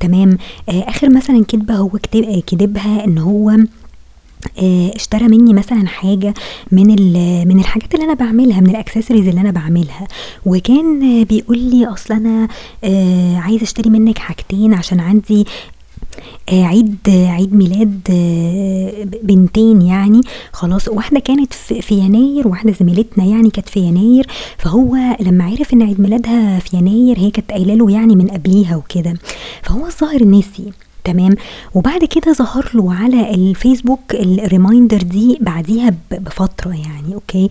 تمام 0.00 0.38
آه 0.68 0.88
آخر 0.88 1.10
مثلا 1.10 1.44
كدبة 1.44 1.74
هو. 1.74 1.90
كدبها 2.46 3.04
إن 3.04 3.18
هو 3.18 3.56
اشترى 4.94 5.28
مني 5.28 5.54
مثلا 5.54 5.86
حاجة 5.86 6.34
من 6.72 6.86
من 7.48 7.60
الحاجات 7.60 7.94
اللي 7.94 8.04
أنا 8.04 8.14
بعملها 8.14 8.60
من 8.60 8.70
الأكسسوارز 8.70 9.28
اللي 9.28 9.40
أنا 9.40 9.50
بعملها. 9.50 10.08
وكان 10.46 11.24
بيقول 11.24 11.58
لي 11.58 11.86
أصل 11.86 12.14
أنا 12.14 12.48
عايز 13.38 13.62
أشتري 13.62 13.90
منك 13.90 14.18
حاجتين 14.18 14.74
عشان 14.74 15.00
عندي 15.00 15.46
عيد 16.52 16.96
عيد 17.08 17.54
ميلاد 17.54 18.00
بنتين 19.22 19.82
يعني. 19.82 20.20
خلاص 20.52 20.88
واحدة 20.88 21.20
كانت 21.20 21.52
في 21.54 21.94
يناير 21.94 22.48
واحدة 22.48 22.72
زميلتنا 22.80 23.24
يعني 23.24 23.50
كانت 23.50 23.68
في 23.68 23.80
يناير. 23.80 24.26
فهو 24.58 24.96
لما 25.20 25.44
عرف 25.44 25.72
إن 25.72 25.82
عيد 25.82 26.00
ميلادها 26.00 26.58
في 26.58 26.76
يناير 26.76 27.18
هي 27.18 27.30
كانت 27.30 27.50
قايلة 27.50 27.74
له 27.74 27.90
يعني 27.90 28.16
من 28.16 28.28
قبليها 28.28 28.76
وكده. 28.76 29.14
فهو 29.62 29.86
الظاهر 29.86 30.24
نسي 30.24 30.72
تمام؟ 31.06 31.34
وبعد 31.74 32.04
كده 32.04 32.32
ظهر 32.32 32.70
له 32.74 32.94
على 32.94 33.34
الفيسبوك 33.34 34.00
ال 34.14 34.24
reminder 34.24 35.02
دي 35.02 35.38
بعديها 35.40 35.94
بفترة 36.10 36.70
يعني 36.70 37.14
okay؟ 37.14 37.48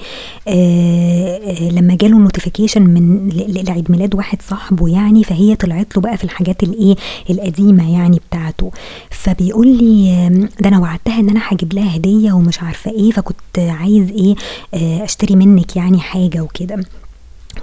آه 0.48 1.70
لما 1.72 1.96
جاله 1.96 2.18
notification 2.17 2.82
من 2.82 3.30
لعيد 3.68 3.91
ميلاد 3.91 4.15
واحد 4.15 4.41
صاحبه 4.50 4.88
يعني 4.89 5.24
فهي 5.24 5.56
طلعت 5.56 5.96
له 5.96 6.02
بقى 6.02 6.18
في 6.18 6.24
الحاجات 6.24 6.63
الايه 6.63 6.96
القديمة 7.30 7.94
يعني 7.94 8.22
بتاعته. 8.30 8.72
فبيقول 9.10 9.68
لي 9.68 10.30
ده 10.60 10.70
أنا 10.70 10.80
وعدتها 10.80 11.20
إن 11.20 11.30
أنا 11.30 11.41
هجيب 11.44 11.74
لها 11.74 11.96
هدية 11.96 12.32
ومش 12.34 12.62
عارفة 12.63 12.91
إيه 12.91 13.12
فكنت 13.12 13.60
عايز 13.60 14.12
إيه 14.12 14.36
آه 14.74 15.04
أشتري 15.04 15.36
منك 15.36 15.76
يعني 15.76 16.00
حاجة 16.00 16.41
وكده. 16.41 16.84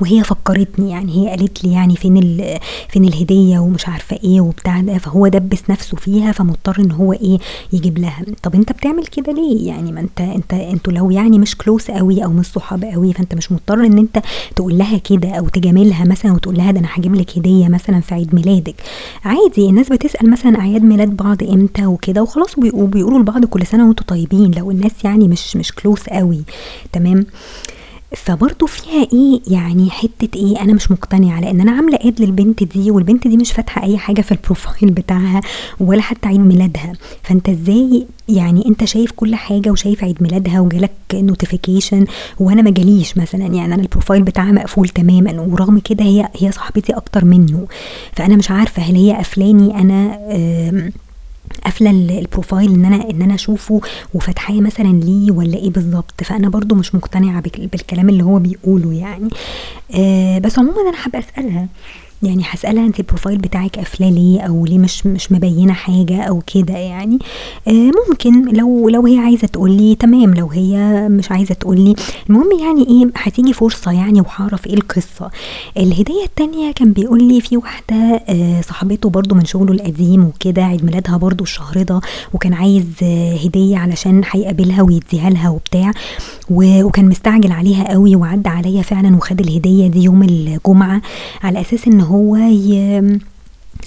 وهي 0.00 0.24
فكرتني 0.24 0.90
يعني 0.90 1.12
هي 1.16 1.28
قالت 1.31 1.64
لي 1.64 1.72
يعني 1.72 1.96
فين 1.96 2.20
فين 2.88 3.05
الهدية 3.05 3.59
ومش 3.59 3.88
عارفة 3.88 4.18
إيه 4.24 4.40
وبتاع 4.40 4.81
ده 4.81 4.98
فهو 4.98 5.28
دبس 5.28 5.62
نفسه 5.70 5.96
فيها 5.96 6.33
فمضطر 6.33 6.76
إن 6.81 6.90
هو 6.92 7.12
إيه 7.12 7.38
يجيب 7.72 7.98
لها. 7.98 8.24
طب 8.42 8.55
أنت 8.55 8.72
بتعمل 8.72 9.07
كده 9.07 9.33
ليه؟ 9.33 9.66
يعني 9.68 9.92
ما 9.92 10.00
أنت 10.00 10.20
أنت 10.20 10.55
أنتوا 10.55 10.92
لو 10.92 11.11
يعني 11.11 11.38
مش 11.38 11.57
كلوس 11.57 11.90
قوي 11.90 12.24
أو 12.24 12.31
مش 12.33 12.46
صحاب 12.46 12.85
قوي 12.85 13.12
فأنت 13.12 13.35
مش 13.35 13.52
مضطر 13.52 13.74
إن 13.87 13.98
أنت 13.98 14.22
تقول 14.57 14.78
لها 14.78 14.98
كده 14.98 15.31
أو 15.31 15.48
تجاملها 15.48 16.05
مثلا 16.05 16.33
وتقول 16.33 16.57
لها 16.57 16.70
ده 16.70 16.81
أنا 16.81 16.88
هجيب 16.92 17.14
لك 17.14 17.38
هدية 17.38 17.68
مثلا 17.68 18.00
في 18.00 18.14
عيد 18.14 18.35
ميلادك. 18.35 18.74
عادي 19.24 19.68
الناس 19.68 19.88
بتسأل 19.88 20.31
مثلا 20.31 20.59
أعياد 20.59 20.83
ميلاد 20.83 21.16
بعض 21.16 21.42
إمتى 21.42 21.87
وكده 21.87 22.22
وخلاص 22.22 22.59
وبيقولوا 22.59 23.18
لبعض 23.18 23.44
كل 23.44 23.66
سنة 23.66 23.87
وأنتوا 23.87 24.07
طيبين. 24.07 24.50
لو 24.50 24.70
الناس 24.70 24.92
يعني 25.05 25.28
مش 25.28 25.57
مش 25.57 25.72
كلوس 25.72 26.09
قوي 26.09 26.42
تمام؟ 26.92 27.26
فبرضه 28.16 28.66
فيها 28.66 29.07
إيه؟ 29.12 29.40
يعني 29.46 29.90
حتة 29.90 30.29
إيه؟ 30.37 30.61
أنا 30.62 30.72
مش 30.72 30.90
مقتنعة 30.90 31.40
لأن 31.40 31.61
أنا 31.61 31.72
عاملة 31.72 31.98
add 32.02 32.20
للبنت 32.22 32.62
دي 32.62 32.90
والبنت 32.90 33.29
دي 33.29 33.37
مش 33.37 33.53
فاتحة 33.53 33.83
أي 33.83 33.98
حاجة 33.98 34.20
في 34.20 34.33
ال 34.32 34.40
profile 34.40 34.90
بتاعها 34.90 35.40
ولا 35.81 36.01
حتى 36.03 36.29
عيد 36.29 36.40
ميلادها. 36.40 36.92
فأنت 37.22 37.48
إزاي 37.48 38.07
يعني 38.29 38.66
أنت 38.66 38.85
شايف 38.85 39.12
كل 39.12 39.35
حاجة 39.35 39.70
وشايف 39.70 40.05
عيد 40.05 40.22
ميلادها 40.22 40.61
وجالك 40.61 40.90
notification 41.14 42.06
وأنا 42.40 42.62
ما 42.62 42.70
جاليش 42.70 43.18
مثلا؟ 43.18 43.42
يعني 43.46 43.64
أنا 43.75 43.83
ال 43.82 43.88
profile 43.88 44.22
بتاعها 44.22 44.53
مقفول 44.53 44.88
تماما 44.88 45.40
ورغم 45.40 45.79
كده 45.79 46.05
هي 46.05 46.29
هي 46.38 46.53
صاحبتي 46.53 46.92
أكتر 46.92 47.25
منه. 47.25 47.66
فأنا 48.12 48.37
مش 48.37 48.51
عارفة 48.51 48.83
هل 48.83 48.94
هي 48.96 49.12
قفلاني 49.12 49.81
أنا 49.81 50.18
قافلة 51.64 51.90
ال 51.90 52.01
profile 52.01 52.74
إن 52.74 52.84
أنا 52.84 53.10
إن 53.10 53.22
أنا 53.22 53.34
أشوفه 53.34 53.80
وفاتحاه 54.14 54.60
مثلا 54.60 55.00
ليه 55.04 55.30
ولا 55.32 55.56
إيه 55.56 55.70
بالظبط. 55.70 56.22
فأنا 56.24 56.48
برضو 56.48 56.74
مش 56.74 56.94
مقتنعة 56.94 57.40
بالكلام 57.58 58.08
اللي 58.08 58.24
هو 58.24 58.38
بيقوله 58.38 58.92
يعني. 58.92 59.28
آه 59.94 60.38
بس 60.38 60.58
عموما 60.58 60.80
أنا 60.88 60.96
حابه 60.96 61.18
أسألها. 61.18 61.68
يعني 62.22 62.42
هسألها 62.50 62.87
انت 62.87 63.00
البروفايل 63.00 63.38
بتاعك 63.38 63.76
قافلاه 63.76 64.11
ليه 64.11 64.40
أو 64.40 64.66
ليه 64.66 64.78
مش 64.78 65.06
مش 65.06 65.32
مبينة 65.32 65.72
حاجة 65.72 66.22
أو 66.22 66.42
كده 66.54 66.74
يعني. 66.74 67.18
آه 67.68 67.90
ممكن 68.08 68.48
لو 68.56 68.88
لو 68.88 69.06
هي 69.06 69.18
عايزة 69.18 69.46
تقول 69.46 69.70
لي 69.70 69.94
تمام 69.94 70.35
لو 70.35 70.46
هي 70.46 70.76
مش 71.08 71.30
عايزة 71.32 71.54
تقول 71.54 71.80
لي 71.80 71.94
المهم 72.30 72.48
يعني 72.61 72.87
إيه 72.88 73.11
هتيجي 73.16 73.52
فرصة 73.52 73.92
يعني 73.92 74.20
وهعرف 74.20 74.66
إيه 74.66 74.74
القصة. 74.74 75.30
الهدية 75.76 76.24
التانية 76.24 76.72
كان 76.72 76.92
بيقول 76.92 77.22
لي 77.24 77.40
في 77.40 77.56
واحدة 77.56 77.96
آه 78.28 78.61
صاحبته 78.61 79.11
برضو 79.11 79.35
من 79.35 79.44
شغله 79.44 79.72
القديم 79.72 80.24
وكده 80.24 80.64
عيد 80.64 80.85
ميلادها 80.85 81.16
برضو 81.16 81.44
الشهر 81.44 81.82
ده 81.82 82.00
وكان 82.32 82.52
عايز 82.54 82.85
آه 83.02 83.37
هدية 83.37 83.76
علشان 83.78 84.22
هيقابلها 84.30 84.82
ويديها 84.82 85.30
لها 85.30 85.48
وبتاع. 85.50 85.90
وكان 86.50 87.08
مستعجل 87.08 87.52
عليها 87.52 87.88
قوي 87.92 88.16
وعدى 88.16 88.48
عليا 88.48 88.82
فعلا 88.82 89.16
وخد 89.16 89.40
الهدية 89.40 89.87
دي 89.87 90.02
يوم 90.02 90.22
الجمعة 90.22 91.02
على 91.42 91.61
أساس 91.61 91.88
إن 91.88 92.00
هو 92.12 92.35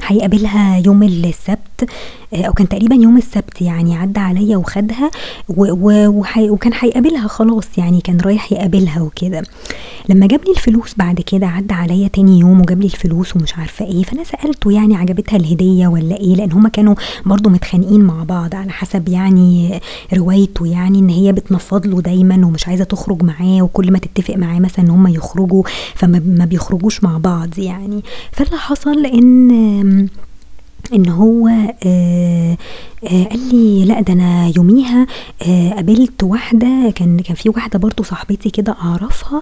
هيقابلها 0.07 0.77
يوم 0.77 1.03
السبت. 1.03 1.64
أو 2.33 2.53
كان 2.53 2.69
تقريبا 2.69 2.95
يوم 2.95 3.17
السبت 3.17 3.61
يعني 3.61 3.97
عدى 3.97 4.19
عليا 4.19 4.57
وخدها 4.57 5.11
وكان 5.49 6.71
هيقابلها 6.79 7.27
خلاص 7.27 7.77
يعني 7.77 8.01
كان 8.01 8.17
رايح 8.19 8.51
يقابلها 8.51 9.01
وكده. 9.01 9.43
لما 10.09 10.27
جاب 10.27 10.45
لي 10.45 10.51
الفلوس 10.51 10.93
بعد 10.97 11.21
كده 11.21 11.47
عدى 11.47 11.73
عليا 11.73 12.07
تاني 12.07 12.39
يوم 12.39 12.61
وجاب 12.61 12.79
لي 12.79 12.85
الفلوس 12.85 13.35
ومش 13.35 13.57
عارفة 13.57 13.85
إيه 13.85 14.03
فأنا 14.03 14.23
سألته 14.23 14.71
يعني 14.71 14.95
عجبتها 14.95 15.37
الهدية 15.37 15.87
ولا 15.87 16.15
إيه 16.17 16.35
لأن 16.35 16.51
هما 16.51 16.69
كانوا 16.69 16.95
برضو 17.25 17.49
متخانقين 17.49 18.01
مع 18.01 18.23
بعض 18.23 18.55
على 18.55 18.71
حسب 18.71 19.09
يعني 19.09 19.79
روايته 20.13 20.67
يعني 20.67 20.99
إن 20.99 21.09
هي 21.09 21.31
بتنفض 21.31 21.87
له 21.87 22.01
دايما 22.01 22.35
ومش 22.47 22.67
عايزة 22.67 22.83
تخرج 22.83 23.23
معاه 23.23 23.61
وكل 23.61 23.91
ما 23.91 23.99
تتفق 23.99 24.35
معاه 24.35 24.59
مثلا 24.59 24.85
إن 24.85 24.89
هما 24.89 25.09
يخرجوا 25.09 25.63
فما 25.95 26.45
بيخرجوش 26.45 27.03
مع 27.03 27.17
بعض 27.17 27.59
يعني. 27.59 28.03
فاللي 28.31 28.57
حصل 28.57 29.05
إن 29.05 30.07
إن 30.93 31.09
هو 31.09 31.47
آآ 31.85 32.57
قال 33.05 33.39
لي 33.51 33.85
لا 33.85 34.01
ده 34.01 34.13
أنا 34.13 34.51
يوميها 34.57 35.07
قابلت 35.75 36.23
واحدة 36.23 36.93
كان 36.95 37.19
كان 37.19 37.35
في 37.35 37.49
واحدة 37.49 37.79
برضو 37.79 38.03
صاحبتي 38.03 38.49
كده 38.49 38.75
أعرفها 38.81 39.41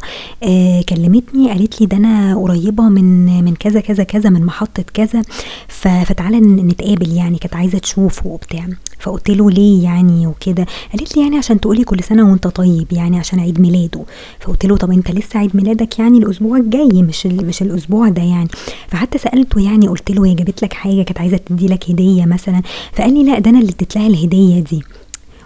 كلمتني 0.89 1.49
قالت 1.49 1.81
لي 1.81 1.87
ده 1.87 1.97
أنا 1.97 2.35
قريبة 2.35 2.83
من 2.83 3.43
من 3.43 3.55
كذا 3.55 3.79
كذا 3.79 4.03
كذا 4.03 4.29
من 4.29 4.45
محطة 4.45 4.83
كذا 4.93 5.21
فتعالى 5.67 6.39
نتقابل 6.39 7.09
يعني 7.11 7.37
كانت 7.37 7.55
عايزة 7.55 7.77
تشوفه 7.77 8.27
وبتاع. 8.27 8.67
فقلت 8.99 9.29
له 9.29 9.51
ليه 9.51 9.83
يعني 9.83 10.27
وكده؟ 10.27 10.65
قالت 10.93 11.17
لي 11.17 11.23
يعني 11.23 11.37
عشان 11.37 11.59
تقولي 11.59 11.83
كل 11.83 12.03
سنة 12.03 12.29
وأنت 12.31 12.47
طيب 12.47 12.87
يعني 12.91 13.19
عشان 13.19 13.39
عيد 13.39 13.61
ميلاده. 13.61 14.03
فقلت 14.39 14.65
له 14.65 14.77
طب 14.77 14.91
أنت 14.91 15.11
لسه 15.11 15.39
عيد 15.39 15.55
ميلادك 15.55 15.99
يعني 15.99 16.17
الأسبوع 16.17 16.57
الجاي 16.57 17.03
مش 17.03 17.25
مش 17.25 17.61
الأسبوع 17.61 18.09
ده 18.09 18.21
يعني. 18.23 18.47
فحتى 18.87 19.17
سألته 19.17 19.61
يعني 19.61 19.87
قلت 19.87 20.11
له 20.11 20.25
هي 20.25 20.33
جابت 20.33 20.63
لك 20.63 20.73
حاجة؟ 20.73 21.01
كانت 21.03 21.19
عايزة 21.19 21.37
تدي 21.37 21.67
لك 21.67 21.89
هدية 21.89 22.25
مثلا؟ 22.25 22.61
فقال 22.93 23.13
لي 23.13 23.23
لا 23.23 23.39
ده 23.39 23.49
أنا 23.53 23.61
اللي 23.61 23.71
اديت 23.71 23.97
الهدية 23.97 24.59
دي. 24.59 24.83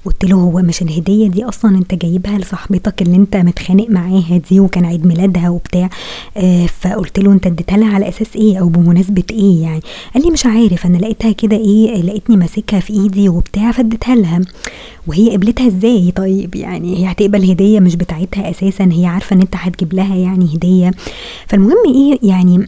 قلت 0.05 0.25
له 0.25 0.35
هو 0.35 0.61
مش 0.61 0.81
الهدية 0.81 1.27
دي 1.27 1.43
أصلا 1.43 1.77
أنت 1.77 1.95
جايبها 1.95 2.37
لصاحبتك 2.37 3.01
اللي 3.01 3.15
أنت 3.15 3.35
متخانق 3.35 3.89
معاها 3.89 4.41
دي 4.49 4.59
وكان 4.59 4.85
عيد 4.85 5.05
ميلادها 5.05 5.49
وبتاع؟ 5.49 5.89
آه 6.37 6.65
فقلت 6.65 7.19
له 7.19 7.31
أنت 7.31 7.45
اديتها 7.47 7.77
لها 7.77 7.93
على 7.95 8.09
أساس 8.09 8.35
إيه 8.35 8.57
أو 8.57 8.69
بمناسبة 8.69 9.23
إيه 9.31 9.61
يعني؟ 9.61 9.81
قال 10.13 10.23
لي 10.25 10.31
مش 10.31 10.45
عارف 10.45 10.85
أنا 10.85 10.97
لقيتها 10.97 11.31
كده 11.31 11.57
إيه 11.57 12.01
لقيتني 12.01 12.37
ماسكها 12.37 12.79
في 12.79 12.93
إيدي 12.93 13.29
وبتاع 13.29 13.71
فاديتها 13.71 14.15
لها. 14.15 14.41
وهي 15.07 15.29
قبلتها 15.29 15.67
إزاي؟ 15.67 16.11
طيب 16.11 16.55
يعني 16.55 16.97
هي 16.97 17.11
هتقبل 17.11 17.49
هدية 17.49 17.79
مش 17.79 17.95
بتاعتها 17.95 18.49
أساسا 18.49 18.89
هي 18.91 19.05
عارفة 19.05 19.35
إن 19.35 19.41
أنت 19.41 19.55
هتجيب 19.55 19.93
لها 19.93 20.15
يعني 20.15 20.45
هدية. 20.55 20.91
فالمهم 21.47 21.77
إيه 21.95 22.19
يعني 22.29 22.65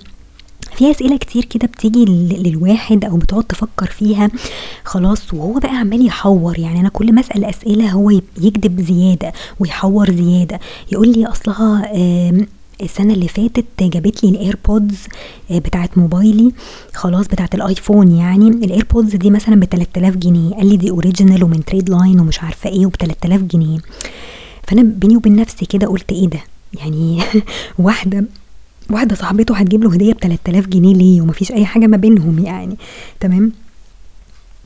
في 0.75 0.91
أسئلة 0.91 1.17
كتير 1.17 1.45
كده 1.45 1.67
بتيجي 1.67 2.05
للواحد 2.05 3.05
أو 3.05 3.17
بتقعد 3.17 3.43
تفكر 3.43 3.85
فيها 3.85 4.29
خلاص 4.83 5.33
وهو 5.33 5.53
بقى 5.59 5.75
عمال 5.75 6.05
يحور. 6.05 6.59
يعني 6.59 6.79
أنا 6.79 6.89
كل 6.89 7.13
ما 7.13 7.21
أسأل 7.21 7.45
أسئلة 7.45 7.89
هو 7.89 8.09
يكذب 8.41 8.81
زيادة 8.81 9.33
ويحور 9.59 10.11
زيادة. 10.11 10.59
يقول 10.91 11.07
لي 11.11 11.25
أصلها 11.27 11.91
السنة 12.81 13.13
اللي 13.13 13.27
فاتت 13.27 13.65
جابت 13.81 14.23
لي 14.23 14.29
ال 14.29 14.38
AirPods 14.38 14.97
بتاعت 15.51 15.97
موبايلي 15.97 16.51
خلاص 16.93 17.27
بتاعت 17.27 17.55
ال 17.55 17.63
iPhone 17.63 18.11
يعني. 18.11 18.47
ال 18.47 18.56
AirPods 18.56 19.15
دي 19.15 19.29
مثلا 19.29 19.55
ب 19.59 19.65
3000 19.65 20.17
جنيه. 20.17 20.55
قال 20.55 20.67
لي 20.69 20.77
دي 20.77 20.89
original 20.89 21.43
ومن 21.43 21.65
Tradeline 21.65 22.19
ومش 22.19 22.43
عارفة 22.43 22.69
إيه 22.69 22.85
وب 22.85 22.95
3000 22.95 23.41
جنيه. 23.41 23.77
فأنا 24.67 24.81
بيني 24.83 25.17
وبين 25.17 25.35
نفسي 25.35 25.65
كده 25.65 25.87
قلت 25.87 26.11
إيه 26.11 26.27
ده؟ 26.27 26.39
يعني 26.73 27.21
واحدة 27.79 28.25
واحدة 28.89 29.15
صاحبته 29.15 29.55
هتجيب 29.55 29.83
له 29.83 29.93
هدية 29.93 30.13
ب 30.13 30.17
3000 30.19 30.67
جنيه 30.67 30.93
ليه؟ 30.95 31.21
ومفيش 31.21 31.51
أي 31.51 31.65
حاجة 31.65 31.87
ما 31.87 31.97
بينهم 31.97 32.39
يعني. 32.45 32.77
تمام؟ 33.19 33.51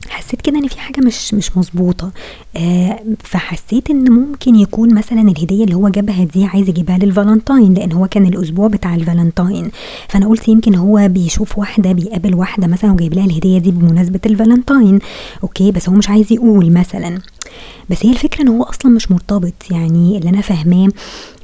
حسيت 0.08 0.40
كده 0.42 0.58
إن 0.58 0.68
في 0.68 0.80
حاجة 0.80 1.00
مش 1.00 1.34
مش 1.34 1.56
مظبوطة. 1.56 2.10
آه 2.56 3.00
فحسيت 3.18 3.90
إن 3.90 4.10
ممكن 4.12 4.54
يكون 4.54 4.94
مثلا 4.94 5.20
الهدية 5.20 5.64
اللي 5.64 5.74
هو 5.74 5.88
جابها 5.88 6.24
دي 6.24 6.44
عايز 6.44 6.68
يجيبها 6.68 6.98
للفالنتاين 6.98 7.74
لأن 7.74 7.92
هو 7.92 8.06
كان 8.06 8.26
الأسبوع 8.26 8.68
بتاع 8.68 8.94
الفالنتاين. 8.94 9.70
فأنا 10.08 10.28
قلت 10.28 10.48
يمكن 10.48 10.74
هو 10.74 11.08
بيشوف 11.08 11.58
واحدة 11.58 11.92
بيقابل 11.92 12.34
واحدة 12.34 12.66
مثلا 12.66 12.92
وجايب 12.92 13.14
لها 13.14 13.24
الهدية 13.24 13.58
دي 13.58 13.70
بمناسبة 13.70 14.20
ال 14.26 14.33
Valentine. 14.33 14.98
okay 15.42 15.72
بس 15.72 15.88
هو 15.88 15.94
مش 15.94 16.08
عايز 16.08 16.32
يقول 16.32 16.70
مثلا. 16.72 17.18
بس 17.90 18.06
هي 18.06 18.10
الفكرة 18.10 18.42
إن 18.42 18.48
هو 18.48 18.62
أصلا 18.62 18.92
مش 18.92 19.10
مرتبط 19.10 19.52
يعني 19.70 20.18
اللي 20.18 20.30
أنا 20.30 20.40
فاهماه 20.40 20.88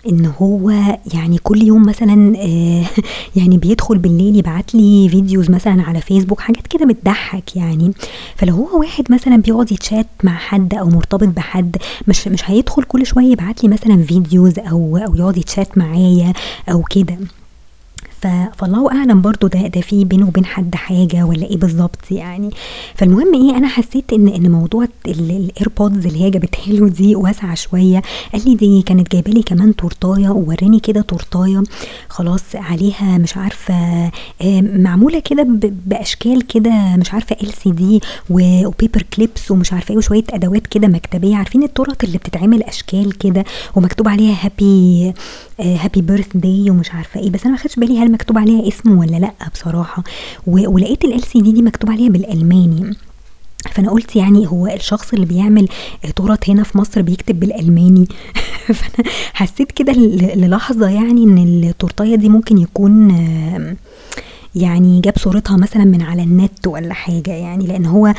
إن 0.08 0.32
هو 0.40 0.70
يعني 1.14 1.38
كل 1.38 1.62
يوم 1.62 1.82
مثلا 1.86 2.36
آه 2.38 2.84
يعني 3.40 3.58
بيدخل 3.58 3.98
بالليل 3.98 4.36
يبعت 4.36 4.74
لي 4.74 5.08
videos 5.08 5.50
مثلا 5.50 5.82
على 5.82 6.00
فيسبوك 6.00 6.40
حاجات 6.40 6.66
كده 6.66 6.86
بتضحك 6.86 7.56
يعني. 7.56 7.92
فلو 8.36 8.54
هو 8.54 8.80
واحد 8.80 9.12
مثلا 9.12 9.36
بيقعد 9.36 9.72
يتشات 9.72 10.06
مع 10.24 10.34
حد 10.36 10.74
أو 10.74 10.88
مرتبط 10.88 11.28
بحد 11.28 11.76
مش 12.08 12.28
مش 12.28 12.50
هيدخل 12.50 12.82
كل 12.82 13.06
شوية 13.06 13.32
يبعت 13.32 13.64
لي 13.64 13.68
مثلا 13.68 14.02
videos 14.02 14.58
أو 14.58 14.96
أو 14.96 15.14
يقعد 15.14 15.36
يتشات 15.36 15.78
معايا 15.78 16.32
أو 16.70 16.82
كده. 16.82 17.16
فالله 18.56 18.92
أعلم 18.92 19.20
برضو 19.20 19.46
ده 19.46 19.66
ده 19.66 19.80
في 19.80 20.04
بينه 20.04 20.26
وبين 20.28 20.44
حد 20.44 20.74
حاجة 20.74 21.24
ولا 21.24 21.46
إيه 21.46 21.56
بالظبط 21.56 22.10
يعني. 22.10 22.50
فالمهم 22.94 23.34
إيه 23.34 23.56
أنا 23.56 23.68
حسيت 23.68 24.12
إن 24.12 24.28
إن 24.28 24.50
موضوع 24.50 24.86
ال 25.06 25.19
AirPods 25.19 26.06
اللي 26.06 26.22
هي 26.24 26.30
جابتها 26.30 26.72
له 26.72 26.88
دي 26.88 27.16
واسعة 27.16 27.54
شوية. 27.54 28.02
قال 28.32 28.42
لي 28.48 28.54
دي 28.54 28.82
كانت 28.82 29.12
جايبة 29.12 29.30
لي 29.32 29.42
كمان 29.42 29.76
تورتاية 29.76 30.28
ووراني 30.28 30.80
كده 30.80 31.00
تورتاية 31.00 31.62
خلاص 32.08 32.42
عليها 32.54 33.18
مش 33.18 33.36
عارفة 33.36 34.10
معمولة 34.60 35.18
كده 35.20 35.46
بأشكال 35.86 36.46
كده 36.46 36.96
مش 36.96 37.14
عارفة 37.14 37.36
ال 37.42 37.52
CD 37.52 37.70
و 37.70 38.00
paper 38.30 39.02
clips 39.16 39.50
ومش 39.50 39.72
عارفة 39.72 39.92
إيه 39.92 39.98
وشوية 39.98 40.24
أدوات 40.30 40.66
كده 40.66 40.88
مكتبية. 40.88 41.36
عارفين 41.36 41.62
التورت 41.62 42.04
اللي 42.04 42.18
بتتعمل 42.18 42.62
أشكال 42.62 43.18
كده 43.18 43.44
ومكتوب 43.76 44.08
عليها 44.08 44.36
happy 44.44 45.12
happy 45.60 46.00
birthday 46.02 46.70
ومش 46.70 46.90
عارفة 46.94 47.20
إيه. 47.20 47.30
بس 47.30 47.42
أنا 47.42 47.50
ما 47.52 47.58
خدتش 47.58 47.76
بالي 47.76 47.98
هل 47.98 48.09
مكتوب 48.12 48.38
عليها 48.38 48.68
اسم 48.68 48.98
ولا 48.98 49.16
لأ 49.16 49.32
بصراحة. 49.54 50.02
ولقيت 50.46 51.04
ال 51.04 51.22
سي 51.22 51.40
دي 51.40 51.52
دي 51.52 51.62
مكتوب 51.62 51.90
عليها 51.90 52.08
بالألماني. 52.08 52.96
فأنا 53.70 53.90
قلت 53.90 54.16
يعني 54.16 54.46
هو 54.46 54.66
الشخص 54.66 55.12
اللي 55.12 55.26
بيعمل 55.26 55.68
تورت 56.16 56.50
هنا 56.50 56.62
في 56.62 56.78
مصر 56.78 57.02
بيكتب 57.02 57.40
بالألماني. 57.40 58.08
فأنا 58.78 59.08
حسيت 59.32 59.72
كده 59.72 59.92
للحظة 60.34 60.88
يعني 60.88 61.24
إن 61.24 61.38
التورتاية 61.38 62.14
دي 62.14 62.28
ممكن 62.28 62.58
يكون 62.58 63.10
يعني 64.54 65.00
جاب 65.00 65.18
صورتها 65.18 65.56
مثلا 65.56 65.84
من 65.84 66.02
على 66.02 66.22
النت 66.22 66.66
ولا 66.66 66.94
حاجة 66.94 67.30
يعني 67.30 67.66
لأن 67.66 67.86
هو 67.86 68.14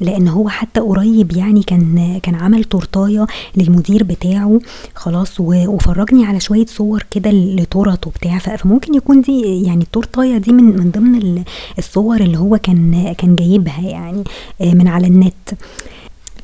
لأن 0.00 0.28
هو 0.28 0.48
حتى 0.48 0.80
قريب 0.80 1.36
يعني 1.36 1.62
كان 1.62 2.18
كان 2.22 2.34
عمل 2.34 2.64
تورتاية 2.64 3.26
للمدير 3.56 4.04
بتاعه 4.04 4.60
خلاص 4.94 5.40
وفرجني 5.40 6.24
على 6.26 6.40
شوية 6.40 6.66
صور 6.66 7.06
كده 7.10 7.30
لتورت 7.30 8.06
وبتاع 8.06 8.38
فممكن 8.38 8.94
يكون 8.94 9.20
دي 9.20 9.62
يعني 9.62 9.82
التورتاية 9.82 10.38
دي 10.38 10.52
من 10.52 10.64
من 10.64 10.90
ضمن 10.90 11.44
الصور 11.78 12.20
اللي 12.20 12.38
هو 12.38 12.58
كان 12.58 13.12
كان 13.18 13.36
جايبها 13.36 13.80
يعني 13.80 14.24
من 14.60 14.88
على 14.88 15.06
النت. 15.06 15.34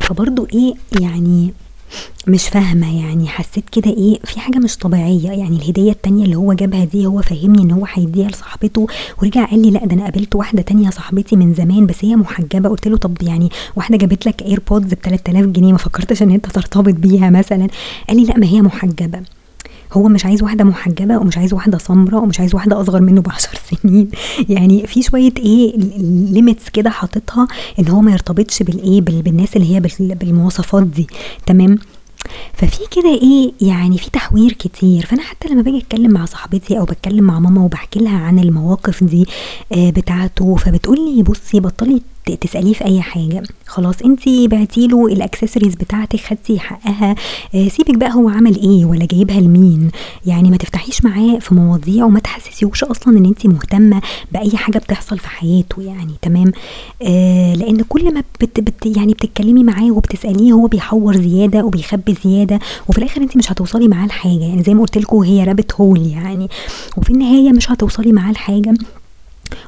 فبرضه 0.00 0.46
إيه 0.54 0.74
يعني 1.00 1.52
مش 2.26 2.48
فاهمة 2.48 3.00
يعني 3.00 3.28
حسيت 3.28 3.64
كده 3.72 3.90
إيه 3.90 4.18
في 4.24 4.40
حاجة 4.40 4.58
مش 4.58 4.76
طبيعية. 4.76 5.30
يعني 5.30 5.56
الهدية 5.56 5.90
التانية 5.92 6.24
اللي 6.24 6.36
هو 6.36 6.52
جابها 6.52 6.84
دي 6.84 7.06
هو 7.06 7.22
فهمني 7.22 7.62
إن 7.62 7.70
هو 7.70 7.86
هيديها 7.94 8.28
لصاحبته 8.28 8.86
ورجع 9.22 9.44
قال 9.44 9.62
لي 9.62 9.70
لأ 9.70 9.86
ده 9.86 9.94
أنا 9.94 10.04
قابلت 10.04 10.34
واحدة 10.34 10.62
تانية 10.62 10.90
صاحبتي 10.90 11.36
من 11.36 11.54
زمان 11.54 11.86
بس 11.86 12.04
هي 12.04 12.16
محجبة. 12.16 12.68
قلت 12.68 12.88
له 12.88 12.96
طب 12.96 13.16
يعني 13.22 13.48
واحدة 13.76 13.96
جابت 13.96 14.26
لك 14.26 14.42
ايربودز 14.42 14.94
ب 14.94 14.98
3000 15.02 15.46
جنيه 15.46 15.72
ما 15.72 15.78
فكرتش 15.78 16.22
إن 16.22 16.30
أنت 16.30 16.46
ترتبط 16.46 16.94
بيها 16.94 17.30
مثلا؟ 17.30 17.66
قال 18.08 18.16
لي 18.16 18.24
لأ 18.24 18.38
ما 18.38 18.46
هي 18.46 18.62
محجبة. 18.62 19.20
هو 19.94 20.08
مش 20.08 20.24
عايز 20.26 20.42
واحدة 20.42 20.64
محجبة 20.64 21.18
ومش 21.18 21.38
عايز 21.38 21.54
واحدة 21.54 21.78
سمراء 21.78 22.22
ومش 22.22 22.40
عايز 22.40 22.54
واحدة 22.54 22.80
أصغر 22.80 23.00
منه 23.00 23.20
بعشر 23.20 23.58
سنين. 23.82 24.08
يعني 24.48 24.86
في 24.86 25.02
شوية 25.02 25.32
إيه 25.38 25.76
limits 26.32 26.68
كده 26.68 26.90
حاططها 26.90 27.48
إن 27.78 27.88
هو 27.88 28.00
ما 28.00 28.12
يرتبطش 28.12 28.62
بالإيه 28.62 29.00
بالناس 29.00 29.56
اللي 29.56 29.74
هي 29.76 29.80
بالمواصفات 30.14 30.82
دي. 30.86 31.06
تمام؟ 31.46 31.78
ففي 32.54 32.78
كده 32.90 33.08
إيه 33.14 33.52
يعني 33.60 33.98
في 33.98 34.10
تحوير 34.10 34.52
كتير. 34.52 35.06
فأنا 35.06 35.22
حتى 35.22 35.48
لما 35.48 35.62
باجي 35.62 35.78
أتكلم 35.78 36.10
مع 36.10 36.24
صاحبتي 36.24 36.78
أو 36.78 36.84
بتكلم 36.84 37.24
مع 37.24 37.38
ماما 37.38 37.60
وبحكي 37.64 37.98
لها 38.00 38.18
عن 38.18 38.38
المواقف 38.38 39.04
دي 39.04 39.26
آه 39.72 39.90
بتاعته 39.90 40.54
فبتقول 40.56 40.98
لي 41.16 41.22
بصي 41.22 41.60
بطلي 41.60 42.02
تسأليه 42.30 42.72
في 42.72 42.84
أي 42.84 43.02
حاجة. 43.02 43.42
خلاص 43.66 44.02
انت 44.02 44.28
بعتي 44.28 44.86
له 44.86 45.06
الأكسسوارز 45.06 45.74
بتاعتك 45.74 46.20
خدتي 46.20 46.58
حقها. 46.58 47.14
آه 47.54 47.68
سيبك 47.68 47.94
بقى 47.94 48.14
هو 48.14 48.28
عمل 48.28 48.56
إيه 48.62 48.84
ولا 48.84 49.04
جايبها 49.06 49.40
لمين. 49.40 49.90
يعني 50.26 50.50
ما 50.50 50.56
تفتحيش 50.56 51.04
معاه 51.04 51.38
في 51.38 51.54
مواضيع 51.54 52.04
وما 52.04 52.20
تحسسيوش 52.20 52.84
أصلا 52.84 53.18
إن 53.18 53.24
انت 53.24 53.46
مهتمة 53.46 54.00
بأي 54.32 54.56
حاجة 54.56 54.78
بتحصل 54.78 55.18
في 55.18 55.28
حياته 55.28 55.82
يعني 55.82 56.12
تمام؟ 56.22 56.52
آه 57.02 57.54
لأن 57.54 57.76
كل 57.88 58.14
ما 58.14 58.22
بت 58.40 58.60
بت 58.60 58.96
يعني 58.96 59.12
بتتكلمي 59.12 59.64
معاه 59.64 59.90
وبتسأليه 59.90 60.52
هو 60.52 60.66
بيحور 60.66 61.16
زيادة 61.16 61.64
وبيخبي 61.64 62.14
زيادة 62.24 62.58
وفي 62.88 62.98
الآخر 62.98 63.20
انت 63.20 63.36
مش 63.36 63.52
هتوصلي 63.52 63.88
معاه 63.88 64.06
لحاجة. 64.06 64.40
يعني 64.44 64.62
زي 64.62 64.74
ما 64.74 64.80
قلت 64.80 64.98
لكم 64.98 65.16
هي 65.18 65.44
رابت 65.44 65.72
هول 65.74 66.06
يعني. 66.06 66.48
وفي 66.96 67.10
النهاية 67.10 67.52
مش 67.52 67.70
هتوصلي 67.70 68.12
معاه 68.12 68.32
لحاجة. 68.32 68.74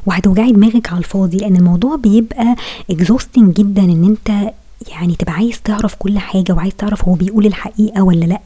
وهتوجعي 0.07 0.53
دماغك 0.53 0.89
على 0.93 0.99
الفاضي 0.99 1.37
لأن 1.37 1.57
الموضوع 1.57 1.97
بيبقى 1.97 2.57
اكزوستنج 2.91 3.55
جدا 3.57 3.83
إن 3.83 4.05
أنت 4.05 4.53
يعني 4.89 5.15
تبقى 5.15 5.33
عايز 5.33 5.61
تعرف 5.63 5.95
كل 5.95 6.19
حاجة 6.19 6.53
وعايز 6.53 6.73
تعرف 6.79 7.05
هو 7.09 7.15
بيقول 7.15 7.47
الحقيقة 7.47 8.03
ولا 8.03 8.25
لأ. 8.25 8.41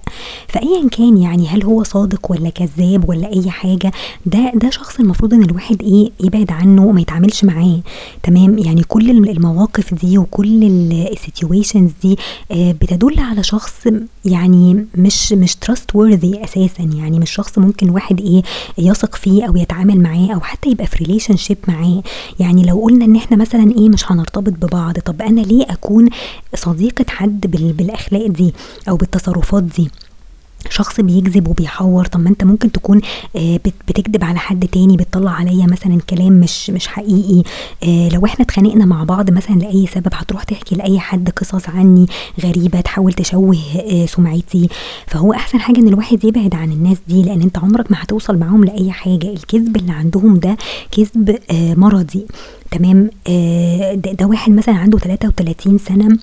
فايا 0.49 0.89
كان 0.89 1.17
يعني 1.19 1.49
هل 1.49 1.63
هو 1.65 1.83
صادق 1.83 2.31
ولا 2.31 2.51
كذاب 2.51 3.09
ولا 3.09 3.33
أي 3.33 3.51
حاجة 3.51 3.93
ده 4.27 4.53
ده 4.55 4.71
شخص 4.71 5.01
المفروض 5.01 5.35
إن 5.35 5.43
الواحد 5.43 5.83
إيه 5.83 6.11
يبعد 6.21 6.51
عنه 6.53 6.85
وما 6.87 7.01
يتعاملش 7.01 7.45
معاه. 7.45 7.81
تمام؟ 8.23 8.59
يعني 8.59 8.83
كل 8.83 9.11
المواقف 9.11 9.95
دي 9.95 10.19
وكل 10.19 10.63
ال 10.93 11.02
situations 11.02 11.91
دي 12.03 12.17
آه 12.53 12.73
بتدل 12.73 13.19
على 13.21 13.43
شخص 13.43 13.75
يعني 14.25 14.87
مش 14.95 15.33
مش 15.33 15.57
trustworthy 15.57 16.45
أساسا. 16.45 16.83
يعني 16.97 17.19
مش 17.19 17.31
شخص 17.31 17.59
ممكن 17.59 17.89
الواحد 17.89 18.21
إيه 18.21 18.43
يثق 18.79 19.15
فيه 19.15 19.45
أو 19.49 19.57
يتعامل 19.57 20.01
معاه 20.01 20.29
أو 20.35 20.41
حتى 20.41 20.71
يبقى 20.71 20.87
في 20.87 21.05
relationship 21.05 21.59
معاه. 21.69 22.03
يعني 22.41 22.63
لو 22.63 22.81
قلنا 22.83 23.05
إن 23.05 23.17
إحنا 23.17 23.37
مثلا 23.37 23.73
إيه 23.79 23.89
مش 23.89 24.13
هنرتبط 24.13 24.53
ببعض 24.53 24.99
طب 24.99 25.23
أنا 25.23 25.41
ليه 25.41 25.65
أكون 25.71 26.09
صديقة 26.55 27.05
حد 27.09 27.47
بالأخلاق 27.77 28.27
دي 28.27 28.55
أو 28.89 28.97
بالتصرفات 28.97 29.63
دي. 29.63 29.91
شخص 30.69 31.01
بيكذب 31.01 31.49
وبيحور 31.49 32.05
طب 32.07 32.21
ما 32.21 32.29
انت 32.29 32.45
ممكن 32.45 32.73
تكون 32.73 33.01
بتكذب 33.89 34.25
على 34.25 34.39
حد 34.39 34.67
تاني 34.69 34.97
بتطلع 34.97 35.31
عليا 35.31 35.67
مثلا 35.67 35.99
كلام 36.11 36.33
مش 36.33 36.71
مش 36.71 36.87
حقيقي. 36.89 37.43
لو 37.87 38.27
إحنا 38.27 38.45
اتخانقنا 38.45 38.85
مع 38.85 39.05
بعض 39.05 39.31
مثلا 39.31 39.55
لأي 39.55 39.87
سبب 39.87 40.09
هتروح 40.13 40.43
تحكي 40.45 40.75
لأي 40.75 40.99
حد 41.01 41.31
قصص 41.31 41.69
عني 41.69 42.07
غريبة 42.45 42.81
تحاول 42.81 43.13
تشوه 43.13 43.59
سمعتي. 44.07 44.69
فهو 45.07 45.33
أحسن 45.33 45.61
حاجة 45.61 45.79
إن 45.79 45.89
الواحد 45.89 46.25
يبعد 46.25 46.55
عن 46.55 46.73
الناس 46.73 46.97
دي 47.09 47.23
لأن 47.23 47.43
أنت 47.43 47.59
عمرك 47.59 47.91
ما 47.91 48.03
هتوصل 48.03 48.39
معاهم 48.39 48.65
لأي 48.65 48.93
حاجة. 48.93 49.31
الكذب 49.33 49.77
اللي 49.77 49.93
عندهم 49.93 50.39
ده 50.39 50.57
كذب 50.93 51.39
مرضي. 51.53 52.27
تمام؟ 52.71 53.11
ده, 53.95 54.13
ده 54.13 54.27
واحد 54.27 54.53
مثلا 54.53 54.75
عنده 54.75 54.99
33 54.99 55.79
سنة 55.79 56.19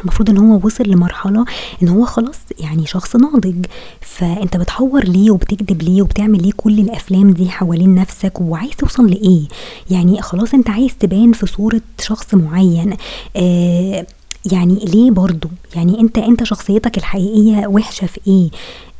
المفروض 0.00 0.30
إن 0.30 0.36
هو 0.38 0.60
وصل 0.64 0.84
لمرحلة 0.86 1.44
إن 1.82 1.88
هو 1.88 2.04
خلاص 2.04 2.38
يعني 2.58 2.86
شخص 2.86 3.16
ناضج. 3.16 3.66
فأنت 4.00 4.56
بتحور 4.56 5.04
ليه 5.04 5.30
وبتكذب 5.30 5.82
ليه 5.82 6.02
وبتعمل 6.02 6.42
ليه 6.42 6.52
كل 6.56 6.78
الأفلام 6.80 7.30
دي 7.30 7.48
حوالين 7.50 7.94
نفسك 7.94 8.40
وعايز 8.40 8.70
توصل 8.70 9.10
لإيه؟ 9.10 9.42
يعني 9.90 10.22
خلاص 10.22 10.54
أنت 10.54 10.70
عايز 10.70 10.96
تبان 10.96 11.32
في 11.32 11.46
صورة 11.46 11.80
شخص 12.00 12.34
معين. 12.34 12.96
آه 13.36 14.06
يعني 14.52 14.74
ليه 14.74 15.10
برضو؟ 15.10 15.48
يعني 15.76 16.00
انت 16.00 16.18
انت 16.18 16.44
شخصيتك 16.44 16.98
الحقيقية 16.98 17.66
وحشة 17.66 18.06
في 18.06 18.20
إيه؟ 18.26 18.50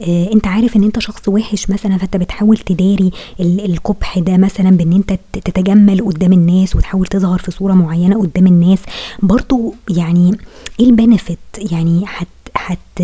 آه 0.03 0.33
انت 0.33 0.47
عارف 0.47 0.77
ان 0.77 0.83
انت 0.83 0.99
شخص 0.99 1.29
وحش 1.29 1.71
مثلا 1.71 1.99
فانت 1.99 2.17
بتحاول 2.17 2.57
تداري 2.57 3.11
القبح 3.41 4.19
ده 4.19 4.37
مثلا 4.37 4.71
بان 4.71 4.93
انت 4.93 5.19
تتجمل 5.33 6.05
قدام 6.05 6.33
الناس 6.33 6.77
وتحاول 6.77 7.07
تظهر 7.07 7.39
في 7.39 7.51
صورة 7.51 7.73
معينة 7.73 8.21
قدام 8.21 8.47
الناس. 8.47 8.79
برضو 9.23 9.75
يعني 9.91 10.39
إيه 10.81 10.87
ال 10.87 10.93
benefit 10.93 11.39
يعني 11.57 12.07
حت 12.07 12.27
حت 12.55 13.03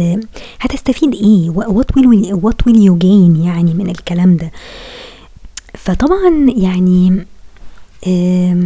هتستفيد 0.60 1.14
إيه؟ 1.14 1.50
what 1.50 1.96
will 1.96 2.34
what 2.34 2.66
will 2.66 2.82
you 2.82 2.96
gain 2.98 3.36
يعني 3.36 3.74
من 3.74 3.90
الكلام 3.90 4.36
ده؟ 4.36 4.52
فطبعا 5.74 6.46
يعني 6.56 7.26
آه 8.06 8.64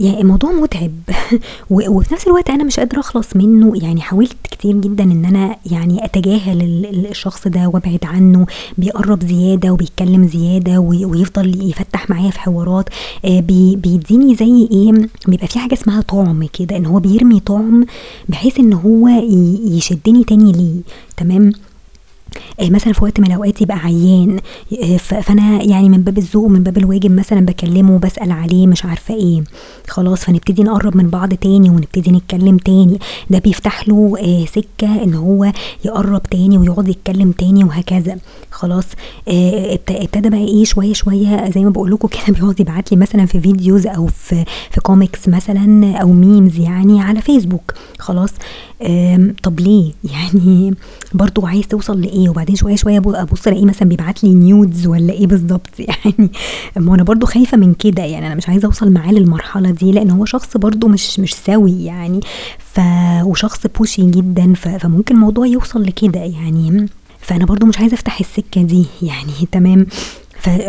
يعني 0.00 0.20
الموضوع 0.20 0.52
متعب. 0.52 0.92
وفي 1.70 2.14
نفس 2.14 2.26
الوقت 2.26 2.50
أنا 2.50 2.64
مش 2.64 2.80
قادرة 2.80 3.00
أخلص 3.00 3.36
منه. 3.36 3.72
يعني 3.82 4.00
حاولت 4.00 4.36
كتير 4.50 4.76
جدا 4.76 5.04
إن 5.04 5.24
أنا 5.24 5.56
يعني 5.70 6.04
أتجاهل 6.04 6.62
الشخص 7.10 7.48
ده 7.48 7.68
وأبعد 7.68 7.98
عنه. 8.04 8.46
بيقرب 8.78 9.24
زيادة 9.24 9.72
وبيتكلم 9.72 10.26
زيادة 10.28 10.78
ويفضل 10.80 11.70
يفتح 11.70 12.10
معايا 12.10 12.30
في 12.30 12.40
حوارات. 12.40 12.88
آه، 13.24 13.40
بيديني 13.40 14.34
زي 14.34 14.68
إيه 14.72 15.08
بيبقى 15.28 15.46
في 15.46 15.58
حاجة 15.58 15.74
اسمها 15.74 16.00
طعم 16.00 16.46
كده 16.52 16.76
إن 16.76 16.86
هو 16.86 16.98
بيرمي 17.00 17.40
طعم 17.40 17.84
بحيث 18.28 18.58
إن 18.60 18.72
هو 18.72 19.08
يشدني 19.76 20.24
تاني 20.24 20.52
ليه. 20.52 20.80
تمام؟ 21.16 21.52
مثلا 22.62 22.92
في 22.92 23.04
وقت 23.04 23.20
من 23.20 23.26
الأوقات 23.26 23.62
يبقى 23.62 23.78
عيان 23.78 24.38
آه، 24.82 24.96
فأنا 24.96 25.62
يعني 25.62 25.88
من 25.88 26.02
باب 26.02 26.18
الذوق 26.18 26.44
ومن 26.44 26.62
باب 26.62 26.78
الواجب 26.78 27.10
مثلا 27.10 27.40
بكلمه 27.40 27.98
بسال 27.98 28.32
عليه 28.32 28.66
مش 28.66 28.84
عارفة 28.84 29.14
إيه. 29.14 29.42
خلاص 29.88 30.24
فنبتدي 30.24 30.62
نقرب 30.62 30.96
من 30.96 31.08
بعض 31.08 31.34
تاني 31.34 31.70
ونبتدي 31.70 32.10
نتكلم 32.10 32.56
تاني. 32.56 32.98
ده 33.30 33.38
بيفتح 33.38 33.88
له 33.88 34.16
آه، 34.20 34.44
سكة 34.44 35.02
إن 35.04 35.14
هو 35.14 35.52
يقرب 35.84 36.22
تاني 36.22 36.58
ويقعد 36.58 36.88
يتكلم 36.88 37.32
تاني 37.32 37.64
وهكذا. 37.64 38.16
خلاص 38.50 38.84
ابتدى 39.88 40.30
بقى 40.30 40.44
إيه 40.44 40.64
شوية 40.64 40.92
شوية 40.92 41.50
زي 41.50 41.64
ما 41.64 41.70
بقول 41.70 41.90
لكم 41.90 42.08
كده 42.08 42.22
بيقعد 42.34 42.60
يبعت 42.60 42.92
لي 42.92 42.96
مثلا 42.96 43.26
في 43.26 43.40
videos 43.40 43.86
أو 43.86 44.06
في 44.06 44.44
في 44.70 44.80
كوميكس 44.80 45.28
مثلا 45.28 45.96
أو 45.96 46.12
memes 46.12 46.58
يعني 46.58 47.00
على 47.02 47.20
فيسبوك 47.20 47.74
خلاص 47.98 48.30
طب 49.42 49.60
ليه؟ 49.60 49.92
يعني 50.14 50.74
برضو 51.14 51.46
عايز 51.46 51.68
توصل 51.68 52.00
لإيه؟ 52.00 52.23
وبعدين 52.28 52.56
شوية 52.56 52.76
شوية 52.76 52.98
ابص 52.98 53.46
الاقيه 53.46 53.64
مثلا 53.64 53.88
بيبعت 53.88 54.24
لي 54.24 54.34
nudes 54.34 54.86
ولا 54.86 55.12
إيه 55.12 55.26
بالظبط؟ 55.26 55.80
يعني 55.88 56.30
ما 56.76 56.94
أنا 56.94 57.02
برضو 57.02 57.26
خايفة 57.26 57.56
من 57.56 57.74
كده 57.74 58.02
يعني 58.02 58.26
أنا 58.26 58.34
مش 58.34 58.48
عايزة 58.48 58.66
أوصل 58.66 58.92
معاه 58.92 59.12
للمرحلة 59.12 59.70
دي 59.70 59.92
لأن 59.92 60.10
هو 60.10 60.24
شخص 60.24 60.56
برضو 60.56 60.88
مش 60.88 61.20
مش 61.20 61.34
سوي 61.34 61.84
يعني. 61.84 62.20
ف 62.58 62.80
وشخص 63.24 63.66
pushy 63.78 64.10
جدا. 64.10 64.54
فممكن 64.54 65.14
الموضوع 65.14 65.46
يوصل 65.46 65.82
لكده 65.82 66.20
يعني. 66.20 66.86
فأنا 67.20 67.44
برضو 67.44 67.66
مش 67.66 67.78
عايزة 67.78 67.94
أفتح 67.94 68.20
السكة 68.20 68.62
دي 68.62 68.86
يعني. 69.02 69.32
تمام. 69.52 69.86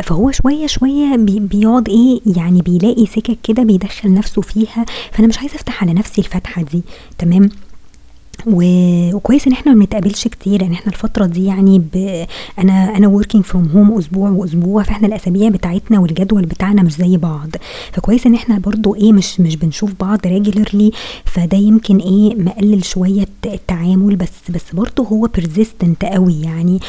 فهو 0.03 0.31
شوية 0.31 0.67
شوية 0.67 1.15
بيقعد 1.17 1.89
إيه 1.89 2.19
يعني 2.37 2.61
بيلاقي 2.61 3.05
سكك 3.05 3.37
كده 3.43 3.63
بيدخل 3.63 4.13
نفسه 4.13 4.41
فيها. 4.41 4.85
فأنا 5.11 5.27
مش 5.27 5.39
عايزة 5.39 5.55
أفتح 5.55 5.83
على 5.83 5.93
نفسي 5.93 6.21
الفتحة 6.21 6.61
دي. 6.61 6.83
تمام. 7.17 7.49
وكويس 8.47 9.47
إن 9.47 9.53
إحنا 9.53 9.73
ما 9.73 9.79
بنتقابلش 9.79 10.27
كتير 10.27 10.61
يعني 10.61 10.73
إحنا 10.73 10.91
الفترة 10.91 11.25
دي 11.25 11.45
يعني 11.45 11.79
ب... 11.93 12.25
أنا 12.59 12.97
أنا 12.97 13.07
working 13.07 13.43
from 13.43 13.67
home 13.67 13.97
أسبوع 13.97 14.29
وأسبوع 14.29 14.83
فإحنا 14.83 15.07
الأسابيع 15.07 15.49
بتاعتنا 15.49 15.99
والجدول 15.99 16.45
بتاعنا 16.45 16.83
مش 16.83 16.93
زي 16.95 17.17
بعض. 17.17 17.49
فكويس 17.91 18.25
إن 18.27 18.33
إحنا 18.35 18.59
برضو 18.59 18.95
إيه 18.95 19.13
مش 19.13 19.39
مش 19.39 19.55
بنشوف 19.55 19.91
بعض 19.99 20.19
regularly 20.25 20.91
فده 21.25 21.57
يمكن 21.57 21.97
إيه 21.97 22.35
مقلل 22.35 22.85
شوية 22.85 23.27
التعامل 23.45 24.15
بس 24.15 24.31
بس 24.49 24.63
برضو 24.73 25.03
هو 25.03 25.27
persistent 25.35 26.05
قوي 26.05 26.41
يعني 26.41 26.79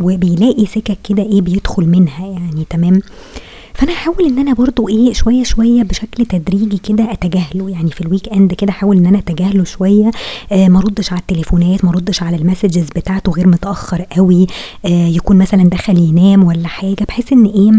وبيلاقي 0.00 0.66
سكك 0.66 0.98
كده 1.08 1.22
إيه 1.22 1.40
بيدخل 1.40 1.86
منها 1.88 2.26
يعني 2.26 2.64
تمام؟ 2.70 3.00
فأنا 3.74 3.92
هحاول 3.92 4.26
إن 4.26 4.38
أنا 4.38 4.52
برضو 4.54 4.88
إيه 4.88 5.12
شوية 5.12 5.42
شوية 5.42 5.82
بشكل 5.82 6.26
تدريجي 6.26 6.78
كده 6.78 7.12
أتجاهله 7.12 7.70
يعني 7.70 7.90
في 7.90 8.00
ال 8.00 8.28
weekend 8.28 8.52
كده 8.54 8.70
احاول 8.70 8.96
إن 8.96 9.06
أنا 9.06 9.18
أتجاهله 9.18 9.64
شوية. 9.64 10.10
آه 10.52 10.68
ما 10.68 10.80
ردش 10.80 11.12
على 11.12 11.20
التليفونات 11.20 11.84
ما 11.84 11.90
ردش 11.92 12.22
على 12.22 12.36
ال 12.36 12.42
messages 12.42 12.88
بتاعته 12.96 13.32
غير 13.32 13.46
متأخر 13.48 14.02
قوي. 14.02 14.46
آه 14.84 15.06
يكون 15.08 15.38
مثلا 15.38 15.62
دخل 15.64 15.98
ينام 15.98 16.44
ولا 16.44 16.68
حاجة 16.68 17.04
بحيث 17.08 17.32
إن 17.32 17.44
إيه 17.46 17.70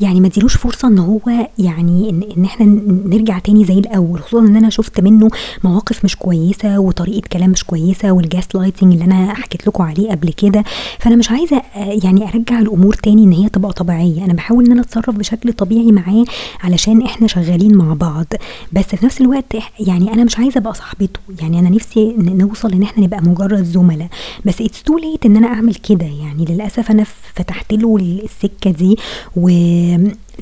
يعني 0.00 0.20
ما 0.20 0.26
اديلوش 0.26 0.56
فرصة 0.56 0.88
إن 0.88 0.98
هو 0.98 1.20
يعني 1.58 2.10
ان, 2.36 2.44
إحنا 2.44 2.66
نرجع 2.86 3.38
تاني 3.38 3.64
زي 3.64 3.78
الأول 3.78 4.20
خصوصا 4.20 4.46
إن 4.46 4.56
أنا 4.56 4.70
شفت 4.70 5.00
منه 5.00 5.28
مواقف 5.64 6.04
مش 6.04 6.16
كويسة 6.16 6.78
وطريقة 6.78 7.28
كلام 7.32 7.50
مش 7.50 7.64
كويسة 7.64 8.12
وال 8.12 8.54
gaslighting 8.54 8.92
اللي 8.92 9.04
أنا 9.04 9.34
حكيت 9.34 9.66
لكم 9.66 9.82
عليه 9.84 10.10
قبل 10.10 10.32
كده. 10.32 10.64
فأنا 10.98 11.16
مش 11.16 11.30
عايزة 11.30 11.62
يعني 11.76 12.28
أرجع 12.28 12.58
الأمور 12.58 12.94
تاني 12.94 13.24
إن 13.24 13.32
هي 13.32 13.48
تبقى 13.48 13.72
طبيعية. 13.72 14.24
أنا 14.24 14.32
بحاول 14.32 14.64
إن 14.66 14.72
أنا 14.72 14.80
أتصرف 14.80 15.10
بشكل 15.16 15.52
طبيعي 15.52 15.92
معاه 15.92 16.24
علشان 16.60 17.02
إحنا 17.02 17.26
شغالين 17.26 17.74
مع 17.76 17.94
بعض. 17.94 18.26
بس 18.72 18.84
في 18.84 19.06
نفس 19.06 19.20
الوقت 19.20 19.56
يعني 19.80 20.12
أنا 20.12 20.24
مش 20.24 20.38
عايزة 20.38 20.58
أبقى 20.58 20.74
صاحبته. 20.74 21.20
يعني 21.40 21.58
أنا 21.58 21.70
نفسي 21.70 22.14
نوصل 22.18 22.72
إن 22.72 22.82
إحنا 22.82 23.04
نبقى 23.04 23.22
مجرد 23.22 23.64
زملاء. 23.64 24.08
بس 24.44 24.60
it's 24.62 24.82
too 24.82 24.98
late 24.98 25.26
إن 25.26 25.36
أنا 25.36 25.46
أعمل 25.48 25.74
كده. 25.74 26.06
يعني 26.06 26.44
للأسف 26.44 26.90
أنا 26.90 27.04
فتحت 27.34 27.72
له 27.72 27.96
السكة 27.96 28.70
دي 28.70 28.96
و 29.36 29.48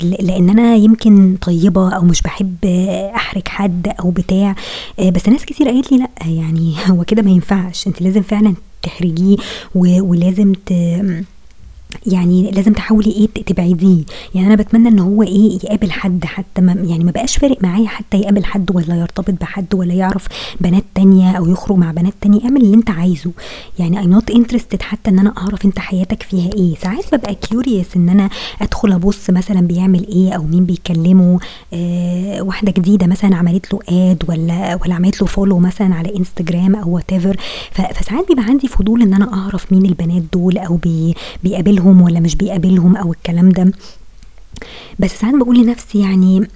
لأن 0.01 0.49
أنا 0.49 0.75
يمكن 0.75 1.37
طيبة 1.41 1.89
أو 1.89 2.01
مش 2.03 2.21
بحب 2.21 2.55
أحرج 3.15 3.47
حد 3.47 3.93
أو 3.99 4.09
بتاع 4.11 4.55
بس 4.99 5.29
ناس 5.29 5.45
كتير 5.45 5.67
قالت 5.67 5.91
لي 5.91 5.97
لأ 5.97 6.09
يعني 6.27 6.73
هو 6.87 7.03
كده 7.03 7.21
ما 7.21 7.31
ينفعش 7.31 7.87
أنت 7.87 8.01
لازم 8.01 8.21
فعلا 8.21 8.53
تحرجيه 8.83 9.37
ولازم 9.75 10.53
ت 10.65 10.73
يعني 12.07 12.51
لازم 12.51 12.73
تحاولي 12.73 13.11
إيه 13.11 13.43
تبعديه. 13.43 14.03
يعني 14.35 14.47
أنا 14.47 14.55
بتمنى 14.55 14.87
إن 14.89 14.99
هو 14.99 15.23
إيه 15.23 15.53
يقابل 15.63 15.91
حد 15.91 16.25
حتى 16.25 16.61
ما 16.61 16.73
يعني 16.73 17.03
ما 17.03 17.11
بقاش 17.11 17.37
فارق 17.37 17.57
معايا 17.63 17.87
حتى 17.87 18.17
يقابل 18.17 18.45
حد 18.45 18.75
ولا 18.75 18.95
يرتبط 18.95 19.41
بحد 19.41 19.75
ولا 19.75 19.93
يعرف 19.93 20.27
بنات 20.61 20.83
تانية 20.95 21.31
أو 21.31 21.49
يخرج 21.49 21.77
مع 21.77 21.91
بنات 21.91 22.13
تانية 22.21 22.43
اعمل 22.45 22.61
اللي 22.61 22.75
أنت 22.77 22.89
عايزه. 22.89 23.31
يعني 23.79 23.99
I 23.99 24.05
not 24.05 24.31
interested 24.31 24.81
حتى 24.81 25.09
إن 25.09 25.19
أنا 25.19 25.33
أعرف 25.37 25.65
أنت 25.65 25.79
حياتك 25.79 26.23
فيها 26.23 26.53
إيه. 26.53 26.75
ساعات 26.75 27.15
ببقى 27.15 27.35
curious 27.35 27.95
إن 27.95 28.09
أنا 28.09 28.29
أدخل 28.61 28.91
أبص 28.91 29.29
مثلا 29.29 29.61
بيعمل 29.61 30.07
إيه 30.07 30.31
أو 30.33 30.43
مين 30.43 30.65
بيكلمه. 30.65 31.39
آه 31.73 32.41
واحدة 32.41 32.71
جديدة 32.71 33.07
مثلا 33.07 33.35
عملت 33.35 33.73
له 33.73 33.79
add 33.89 34.23
ولا 34.29 34.79
ولا 34.83 34.95
عملت 34.95 35.21
له 35.21 35.27
follow 35.27 35.59
مثلا 35.59 35.95
على 35.95 36.15
انستجرام 36.17 36.75
أو 36.75 36.89
وات 36.95 37.13
فساعات 37.71 38.27
بيبقى 38.27 38.43
عندي 38.43 38.67
فضول 38.67 39.01
إن 39.01 39.13
أنا 39.13 39.33
أعرف 39.33 39.71
مين 39.73 39.85
البنات 39.85 40.23
دول 40.33 40.57
أو 40.57 40.75
بي 40.75 41.15
بيقابلهم 41.43 41.76
بيقابلهم 41.77 42.01
ولا 42.01 42.19
مش 42.19 42.35
بيقابلهم 42.35 42.95
أو 42.97 43.11
الكلام 43.11 43.49
ده. 43.49 43.71
بس 44.99 45.11
ساعات 45.19 45.35
بقول 45.35 45.57
لنفسي 45.63 45.99
يعني 45.99 46.47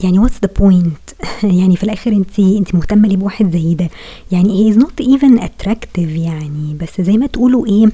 يعني 0.00 0.18
what's 0.18 0.34
the 0.42 0.50
point 0.58 1.10
يعني 1.42 1.76
في 1.76 1.84
الآخر 1.84 2.12
انت 2.12 2.38
انت 2.38 2.74
مهتمة 2.74 3.08
ليه 3.08 3.16
بواحد 3.16 3.50
زي 3.52 3.74
ده؟ 3.74 3.90
يعني 4.32 4.64
he 4.64 4.70
is 4.70 4.76
not 4.78 5.00
even 5.00 5.38
attractive 5.38 6.10
يعني. 6.10 6.76
بس 6.80 7.00
زي 7.00 7.16
ما 7.16 7.26
تقولوا 7.26 7.66
إيه 7.66 7.86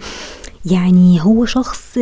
يعني 0.66 1.22
هو 1.22 1.44
شخص 1.44 1.94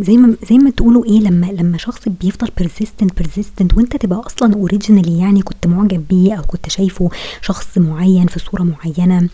زي 0.00 0.16
ما 0.16 0.36
زي 0.50 0.58
ما 0.58 0.70
تقولوا 0.70 1.04
إيه 1.04 1.20
لما 1.20 1.46
لما 1.46 1.78
شخص 1.78 2.08
بيفضل 2.20 2.48
persistent 2.58 3.16
persistent 3.18 3.76
وانت 3.76 3.96
تبقى 3.96 4.22
أصلا 4.26 4.54
originally 4.54 5.18
يعني 5.18 5.42
كنت 5.42 5.66
معجب 5.66 6.04
بيه 6.10 6.34
أو 6.34 6.42
كنت 6.42 6.68
شايفه 6.68 7.10
شخص 7.42 7.78
معين 7.78 8.26
في 8.26 8.38
صورة 8.38 8.62
معينة 8.62 9.28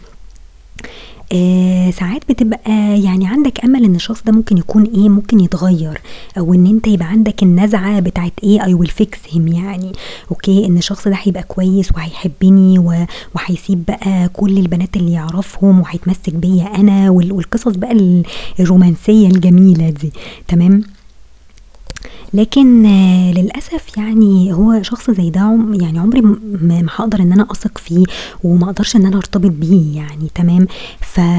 آه 1.33 1.91
ساعات 1.91 2.23
بتبقى 2.29 3.01
يعني 3.03 3.27
عندك 3.27 3.65
أمل 3.65 3.85
إن 3.85 3.95
الشخص 3.95 4.23
ده 4.23 4.33
ممكن 4.33 4.59
يكون 4.59 4.85
إيه 4.85 5.09
ممكن 5.09 5.41
يتغير 5.41 6.01
أو 6.39 6.55
إن 6.55 6.67
أنت 6.67 6.87
يبقى 6.87 7.09
عندك 7.09 7.43
النزعة 7.43 8.01
بتاعت 8.01 8.33
إيه 8.45 8.65
I 8.65 8.75
will 8.75 8.89
fix 8.89 9.19
him 9.31 9.49
يعني. 9.49 9.93
okay 10.31 10.67
إن 10.67 10.77
الشخص 10.77 11.09
ده 11.09 11.17
هيبقى 11.23 11.43
كويس 11.43 11.93
وهيحبني 11.93 12.79
وهيسيب 13.35 13.85
بقى 13.85 14.29
كل 14.29 14.59
البنات 14.59 14.97
اللي 14.97 15.13
يعرفهم 15.13 15.81
وهيتمسك 15.81 16.35
بيا 16.35 16.75
أنا 16.77 17.11
والقصص 17.11 17.77
بقى 17.77 18.23
الرومانسية 18.61 19.27
الجميلة 19.29 19.91
دي. 19.91 20.13
تمام؟ 20.49 20.83
لكن 22.35 22.83
للأسف 23.37 23.97
يعني 23.99 24.53
هو 24.53 24.83
شخص 24.83 25.11
زي 25.11 25.31
ده 25.31 25.59
يعني 25.81 25.99
عمري 25.99 26.21
ما 26.21 26.87
هقدر 26.97 27.21
إن 27.21 27.33
أنا 27.33 27.47
أثق 27.51 27.79
فيه 27.79 28.05
وما 28.45 28.65
أقدرش 28.65 28.97
إن 28.97 29.07
أنا 29.07 29.17
أرتبط 29.17 29.51
بيه 29.51 29.97
يعني 29.97 30.29
تمام؟ 30.35 30.67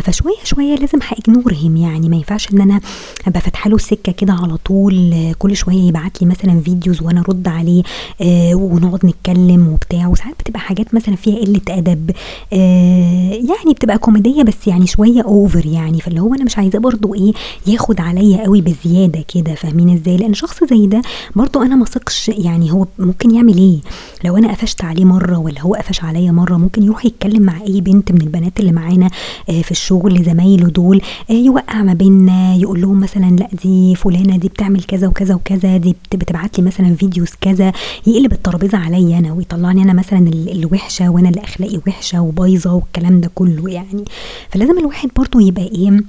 فشوية 0.01 0.35
شوية 0.43 0.75
لازم 0.75 0.99
هاجنورهم 1.07 1.77
يعني 1.77 2.09
ما 2.09 2.15
ينفعش 2.15 2.53
إن 2.53 2.61
أنا 2.61 2.79
أبقى 3.27 3.41
فاتحة 3.41 3.69
له 3.69 3.75
السكة 3.75 4.11
كده 4.11 4.33
على 4.33 4.57
طول 4.57 5.13
كل 5.39 5.55
شوية 5.55 5.81
يبعت 5.87 6.21
لي 6.21 6.27
مثلا 6.27 6.59
فيديوز 6.59 7.01
وأنا 7.01 7.21
أرد 7.21 7.47
عليه 7.47 7.83
آه 8.21 8.55
ونقعد 8.55 9.05
نتكلم 9.05 9.67
وبتاع. 9.67 10.07
وساعات 10.07 10.35
بتبقى 10.39 10.59
حاجات 10.59 10.93
مثلا 10.93 11.15
فيها 11.15 11.39
قلة 11.45 11.61
أدب 11.69 12.11
آه 12.53 13.31
يعني 13.33 13.73
بتبقى 13.75 13.97
كوميدية 13.97 14.43
بس 14.43 14.67
يعني 14.67 14.87
شوية 14.87 15.21
أوفر 15.21 15.65
يعني. 15.65 16.01
فاللي 16.01 16.19
هو 16.21 16.33
أنا 16.33 16.43
مش 16.43 16.57
عايزاه 16.57 16.79
برضو 16.79 17.13
إيه 17.13 17.33
ياخد 17.67 18.01
عليا 18.01 18.43
قوي 18.43 18.61
بزيادة 18.61 19.25
كده 19.35 19.55
فاهمين 19.55 19.89
إزاي؟ 19.93 20.17
لأن 20.17 20.33
شخص 20.33 20.63
زي 20.63 20.82
ده 20.87 21.01
برضو 21.35 21.61
أنا 21.61 21.75
ما 21.75 21.85
يعني 22.27 22.71
هو 22.71 22.85
ممكن 22.99 23.31
يعمل 23.35 23.57
إيه؟ 23.57 23.79
لو 24.25 24.37
أنا 24.37 24.51
قفشت 24.51 24.83
عليه 24.83 25.05
مرة 25.05 25.37
ولا 25.37 25.61
هو 25.61 25.73
قفش 25.75 26.03
عليا 26.03 26.31
مرة 26.31 26.57
ممكن 26.57 26.83
يروح 26.83 27.05
يتكلم 27.05 27.41
مع 27.43 27.61
أي 27.61 27.81
بنت 27.81 28.11
من 28.11 28.21
البنات 28.21 28.59
اللي 28.59 28.71
معانا 28.71 29.09
آه 29.49 29.61
في 29.61 29.71
الشغل 29.71 30.23
زمايله 30.23 30.67
دول 30.69 31.01
آه 31.29 31.33
يوقع 31.33 31.83
ما 31.83 31.93
بيننا 31.93 32.55
يقول 32.55 32.81
لهم 32.81 32.99
مثلا 32.99 33.35
لأ 33.35 33.47
دي 33.63 33.95
فلانة 33.95 34.37
دي 34.37 34.47
بتعمل 34.47 34.83
كذا 34.83 35.07
وكذا 35.07 35.35
وكذا 35.35 35.77
دي 35.77 35.95
بتبعت 36.13 36.59
لي 36.59 36.65
مثلا 36.65 36.95
فيديوز 36.95 37.29
كذا 37.41 37.71
يقلب 38.07 38.33
الترابيزة 38.33 38.77
عليا 38.77 39.19
أنا 39.19 39.33
ويطلعني 39.33 39.83
أنا 39.83 39.93
مثلا 39.93 40.19
الوحشة 40.33 41.09
وأنا 41.09 41.29
اللي 41.29 41.41
أخلاقي 41.43 41.79
وحشة 41.87 42.21
وبايظة 42.21 42.73
والكلام 42.73 43.21
ده 43.21 43.31
كله 43.35 43.69
يعني. 43.69 44.03
فلازم 44.49 44.77
الواحد 44.79 45.09
برضو 45.17 45.39
يبقى 45.39 45.63
إيه؟ 45.63 45.99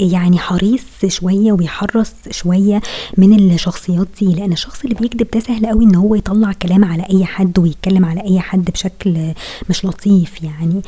يعني 0.00 0.38
حريص 0.38 0.84
شوية 1.06 1.52
ويحرص 1.52 2.12
شوية 2.30 2.80
من 3.16 3.34
الشخصيات 3.52 4.08
دي 4.20 4.26
لأن 4.34 4.52
الشخص 4.52 4.82
اللي 4.84 4.94
بيكذب 4.94 5.26
ده 5.34 5.40
سهل 5.40 5.66
قوي 5.66 5.84
إن 5.84 5.94
هو 5.94 6.14
يطلع 6.14 6.52
كلام 6.52 6.84
على 6.84 7.02
أي 7.10 7.24
حد 7.24 7.58
ويتكلم 7.58 8.04
على 8.04 8.20
أي 8.20 8.40
حد 8.40 8.70
بشكل 8.70 9.32
مش 9.70 9.84
لطيف 9.84 10.42
يعني. 10.42 10.82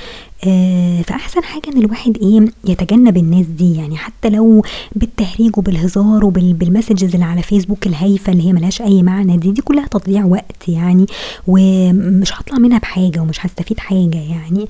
آه 0.45 1.03
فأحسن 1.03 1.43
حاجة 1.45 1.63
إن 1.75 1.79
الواحد 1.79 2.19
إيه 2.23 2.47
يتجنب 2.73 3.17
الناس 3.17 3.47
دي 3.47 3.77
يعني. 3.77 3.97
حتى 3.97 4.31
لو 4.31 4.65
بالتهريج 4.97 5.59
وبالهزار 5.59 6.25
وبالمسجز 6.25 7.15
اللي 7.15 7.25
على 7.27 7.43
فيسبوك 7.43 7.87
الهايفة 7.87 8.33
اللي 8.33 8.47
هي 8.49 8.53
ملهاش 8.53 8.83
أي 8.83 9.03
معنى 9.03 9.37
دي 9.37 9.51
دي 9.53 9.63
كلها 9.63 9.87
تضييع 9.87 10.25
وقت 10.25 10.69
يعني. 10.69 11.07
ومش 11.47 12.33
هطلع 12.33 12.59
منها 12.59 12.79
بحاجة 12.79 13.21
ومش 13.21 13.47
هستفيد 13.47 13.79
حاجة 13.81 14.19
يعني. 14.19 14.67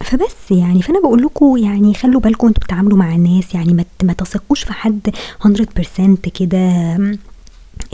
فبس 0.00 0.50
يعني. 0.50 0.82
فأنا 0.82 1.00
بقول 1.00 1.22
لكم 1.22 1.56
يعني 1.56 1.94
خلوا 1.94 2.20
بالكم 2.20 2.46
أنتوا 2.46 2.62
بتتعاملوا 2.78 2.98
مع 2.98 3.14
الناس 3.14 3.54
يعني 3.54 3.84
ما 4.02 4.12
تثقوش 4.12 4.64
في 4.64 4.72
حد 4.72 5.10
100% 5.44 6.30
كده. 6.34 6.96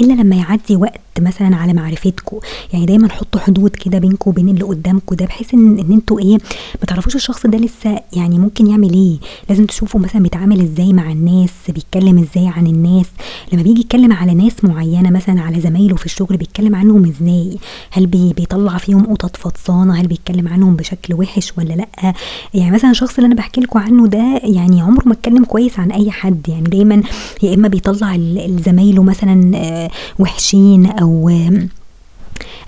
إلا 0.01 0.13
لما 0.13 0.37
يعدي 0.37 0.77
وقت 0.77 1.01
مثلا 1.21 1.57
على 1.57 1.73
معرفتكم 1.73 2.39
يعني 2.73 2.87
دايما 2.87 3.09
حطوا 3.13 3.41
حدود 3.41 3.71
كده 3.71 3.99
بينكم 3.99 4.31
وبين 4.31 4.49
اللي 4.49 4.63
قدامكم 4.65 5.17
ده 5.17 5.25
بحيث 5.27 5.55
ان 5.55 5.79
إن 5.79 5.93
أنتوا 5.93 6.19
إيه 6.19 6.35
ما 6.81 6.87
تعرفوش 6.87 7.17
الشخص 7.17 7.47
ده 7.47 7.59
لسه 7.59 8.01
يعني 8.13 8.39
ممكن 8.39 8.67
يعمل 8.67 8.93
إيه. 8.93 9.17
لازم 9.49 9.67
تشوفوا 9.67 10.01
مثلا 10.01 10.23
بيتعامل 10.23 10.61
إزاي 10.61 10.93
مع 10.93 11.13
الناس 11.13 11.51
بيتكلم 11.69 12.19
إزاي 12.19 12.49
عن 12.49 12.67
الناس. 12.67 13.07
لما 13.53 13.63
بيجي 13.63 13.81
يتكلم 13.81 14.13
على 14.13 14.35
ناس 14.35 14.65
معينة 14.65 15.11
مثلا 15.11 15.41
على 15.41 15.61
زمايله 15.61 15.97
في 15.97 16.07
الشغل 16.07 16.37
بيتكلم 16.37 16.75
عنهم 16.77 17.05
إزاي؟ 17.05 17.59
هل 17.91 18.07
بي 18.07 18.33
بيطلع 18.33 18.79
فيهم 18.79 19.05
قطط 19.15 19.37
فطسانة؟ 19.37 20.01
هل 20.01 20.07
بيتكلم 20.07 20.49
عنهم 20.49 20.77
بشكل 20.77 21.15
وحش 21.15 21.53
ولا 21.59 21.73
لأ؟ 21.75 22.15
يعني 22.55 22.71
مثلا 22.71 22.91
الشخص 22.91 23.15
اللي 23.15 23.27
أنا 23.27 23.35
بحكي 23.35 23.61
لكم 23.61 23.79
عنه 23.79 24.07
ده 24.07 24.41
يعني 24.45 24.81
عمره 24.83 25.03
ما 25.09 25.13
اتكلم 25.13 25.45
كويس 25.45 25.79
عن 25.79 25.91
أي 25.93 26.11
حد. 26.11 26.49
يعني 26.49 26.69
دايما 26.69 27.03
يا 27.43 27.55
إما 27.55 27.69
بيطلع 27.69 28.17
زمايله 28.49 29.03
مثلا 29.03 29.89
وحشين 30.19 30.87
أو 31.05 31.31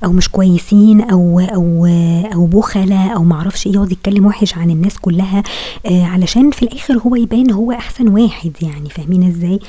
أو 0.04 0.12
مش 0.12 0.28
كويسين 0.28 1.00
أو 1.00 1.40
أو 1.40 1.86
أو 2.34 2.46
بخلة 2.46 3.06
أو 3.14 3.24
معرفش 3.24 3.66
إيه 3.66 3.72
يقعد 3.72 3.92
يتكلم 3.92 4.26
وحش 4.26 4.58
عن 4.58 4.70
الناس 4.70 4.98
كلها 4.98 5.42
آه 5.86 6.04
علشان 6.04 6.50
في 6.50 6.62
الآخر 6.62 6.98
هو 6.98 7.16
يبان 7.16 7.50
هو 7.50 7.72
أحسن 7.72 8.08
واحد 8.08 8.52
يعني 8.62 8.90
فاهمين 8.90 9.28
إزاي؟ 9.28 9.60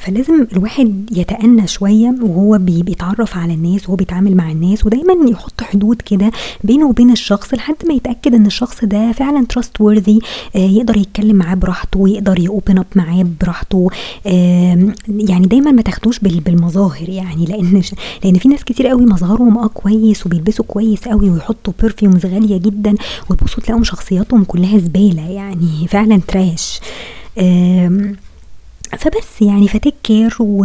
فلازم 0.00 0.46
الواحد 0.52 1.08
يتأنى 1.12 1.66
شوية 1.66 2.14
وهو 2.22 2.58
بيتعرف 2.60 3.36
على 3.36 3.54
الناس 3.54 3.86
وهو 3.86 3.96
بيتعامل 3.96 4.36
مع 4.36 4.50
الناس 4.50 4.86
ودايما 4.86 5.30
يحط 5.30 5.62
حدود 5.62 6.02
كده 6.02 6.30
بينه 6.64 6.88
وبين 6.88 7.10
الشخص 7.10 7.54
لحد 7.54 7.74
ما 7.88 7.94
يتأكد 7.94 8.34
إن 8.34 8.46
الشخص 8.46 8.84
ده 8.84 9.12
فعلا 9.12 9.46
worthy 9.82 10.18
آه 10.56 10.58
يقدر 10.58 10.96
يتكلم 10.96 11.36
معاه 11.36 11.54
براحته 11.54 12.08
يقدر 12.08 12.38
ي 12.40 12.48
open 12.48 12.78
up 12.78 12.86
معاه 12.94 13.26
براحته 13.40 13.88
يعني 15.08 15.46
دايما 15.46 15.70
ما 15.70 15.82
تاخدوش 15.82 16.18
بالمظاهر 16.18 17.08
يعني 17.08 17.44
لأن 17.44 17.82
لأن 18.24 18.38
في 18.38 18.48
ناس 18.48 18.64
كتير 18.64 18.86
قوي 18.86 19.06
مظهرهم 19.06 19.58
آه 19.58 19.66
كويس 19.66 20.26
وبيلبسوا 20.26 20.64
كويس 20.68 21.08
قوي 21.08 21.30
ويحطوا 21.30 21.72
perfumes 21.82 22.26
غالية 22.26 22.56
جدا 22.56 22.94
وتبصوا 23.30 23.62
تلاقوا 23.62 23.84
شخصياتهم 23.84 24.44
كلها 24.44 24.78
زبالة 24.78 25.30
يعني 25.30 25.86
فعلا 25.88 26.20
trash 26.28 26.80
آه 27.38 28.12
فبس 28.98 29.42
يعني 29.42 29.68
ف 29.68 29.73
take 29.73 29.94
care 30.02 30.36
و... 30.40 30.64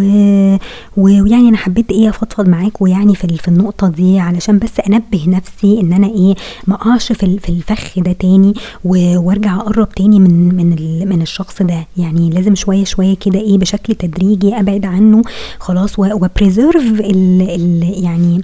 ويعني 0.97 1.49
أنا 1.49 1.57
حبيت 1.57 1.91
إيه 1.91 2.09
أفضفض 2.09 2.49
معاكم 2.49 2.87
يعني 2.87 3.15
في 3.15 3.27
في 3.37 3.47
النقطة 3.47 3.87
دي 3.87 4.19
علشان 4.19 4.59
بس 4.59 4.79
أنبه 4.79 5.25
نفسي 5.27 5.81
إن 5.81 5.93
أنا 5.93 6.07
إيه 6.07 6.35
ما 6.67 6.75
أقعش 6.75 7.11
في 7.11 7.39
في 7.39 7.49
الفخ 7.49 7.99
ده 7.99 8.11
تاني 8.11 8.53
و... 8.85 9.19
وأرجع 9.19 9.55
أقرب 9.55 9.89
تاني 9.89 10.19
من 10.19 10.55
من. 10.55 10.75
من 11.09 11.21
الشخص 11.21 11.61
ده. 11.61 11.87
يعني 11.97 12.29
لازم 12.29 12.55
شوية 12.55 12.83
شوية 12.83 13.15
كده 13.15 13.39
إيه 13.39 13.57
بشكل 13.57 13.95
تدريجي 13.95 14.59
أبعد 14.59 14.85
عنه 14.85 15.21
خلاص 15.59 15.99
و 15.99 16.08
preserve 16.08 16.83
ال... 16.99 17.41
ال... 17.41 18.03
يعني 18.03 18.41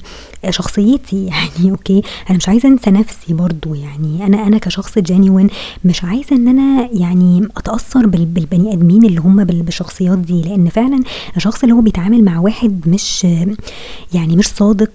شخصيتي. 0.49 1.25
يعني 1.32 1.71
okay؟ 1.72 2.01
أنا 2.29 2.38
مش 2.38 2.49
عايزة 2.49 2.69
أنسى 2.69 2.91
نفسي 2.91 3.34
برضو. 3.34 3.75
يعني 3.75 4.25
أنا 4.25 4.47
أنا 4.47 4.57
كشخص 4.57 4.99
genuine 4.99 5.47
مش 5.86 6.03
عايزة 6.03 6.36
إن 6.36 6.47
أنا 6.47 6.89
يعني 6.93 7.47
أتأثر 7.57 8.05
بالبني 8.07 8.73
آدمين 8.73 9.05
اللي 9.05 9.19
هم 9.21 9.43
بالشخصيات 9.76 10.17
دي 10.17 10.41
لأن 10.41 10.69
فعلا 10.69 11.03
الشخص 11.38 11.63
اللي 11.63 11.76
هو 11.76 11.82
بيتعامل 11.82 12.24
مع 12.24 12.39
واحد 12.39 12.82
مش 12.88 13.24
يعني 14.13 14.36
مش 14.36 14.47
صادق 14.47 14.91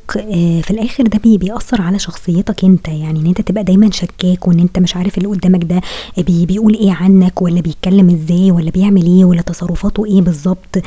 في 0.62 0.70
الآخر 0.70 1.04
ده 1.06 1.18
بيأثر 1.36 1.82
على 1.82 1.98
شخصيتك 1.98 2.64
أنت. 2.64 2.88
يعني 2.88 3.20
إن 3.20 3.26
أنت 3.26 3.40
تبقى 3.40 3.64
دايما 3.64 3.90
شكاك 3.90 4.48
وإن 4.48 4.60
أنت 4.60 4.78
مش 4.78 4.96
عارف 4.96 5.18
اللي 5.18 5.28
قدامك 5.28 5.64
ده 5.64 5.80
بي 6.22 6.46
بيقول 6.46 6.74
إيه 6.74 6.92
عنك 6.92 7.42
ولا 7.42 7.60
بيتكلم 7.60 8.10
إزاي 8.10 8.50
ولا 8.50 8.70
بيعمل 8.70 9.06
إيه 9.06 9.24
ولا 9.24 9.42
تصرفاته 9.42 10.04
إيه 10.06 10.20
بالظبط. 10.22 10.78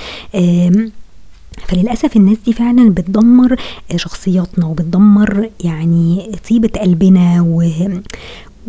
فللأسف 1.68 2.16
الناس 2.16 2.38
دي 2.46 2.54
فعلا 2.54 2.90
بتدمر 2.90 3.56
شخصياتنا 3.96 4.66
وبتدمر 4.66 5.50
يعني 5.64 6.32
طيبة 6.50 6.80
قلبنا 6.82 7.42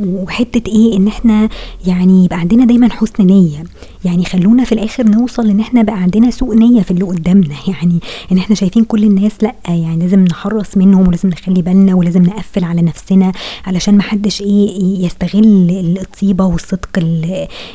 وحتة 0.01 0.71
إيه؟ 0.71 0.97
إن 0.97 1.07
إحنا 1.09 1.49
يعني 1.87 2.25
يبقى 2.25 2.39
عندنا 2.41 2.65
دايما 2.65 2.89
حسن 2.91 3.27
نية. 3.27 3.63
يعني 4.05 4.25
خلونا 4.25 4.65
في 4.65 4.73
الآخر 4.73 5.09
نوصل 5.09 5.51
إن 5.51 5.61
إحنا 5.61 5.83
بقى 5.83 5.97
عندنا 6.03 6.31
سوء 6.31 6.55
نية 6.55 6.83
في 6.83 6.91
اللي 6.91 7.05
قدامنا. 7.05 7.55
يعني 7.69 8.01
إن 8.33 8.39
إحنا 8.39 8.57
شايفين 8.57 8.85
كل 8.85 9.05
الناس 9.05 9.33
لأ 9.43 9.55
يعني 9.69 10.03
لازم 10.03 10.25
نحرص 10.25 10.77
منهم 10.77 11.09
ولازم 11.09 11.29
نخلي 11.29 11.63
بالنا 11.63 11.95
ولازم 11.95 12.23
نقفل 12.23 12.65
على 12.65 12.83
نفسنا 12.83 13.33
علشان 13.67 13.97
ما 13.97 14.03
حدش 14.03 14.41
إيه 14.41 15.05
يستغل 15.05 15.97
الطيبه 16.01 16.45
والصدق 16.45 16.99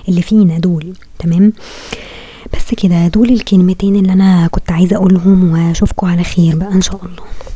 اللي 0.07 0.21
فينا 0.21 0.59
دول. 0.59 0.93
تمام؟ 1.19 1.53
بس 2.53 2.73
كده 2.78 3.07
دول 3.07 3.30
الكلمتين 3.30 3.95
اللي 3.95 4.13
أنا 4.13 4.47
كنت 4.51 4.71
عايزة 4.71 4.95
أقولهم 4.95 5.51
وأشوفكم 5.51 6.07
على 6.07 6.23
خير 6.23 6.55
بقى 6.55 6.73
إن 6.73 6.82
شاء 6.82 6.99
الله. 7.05 7.36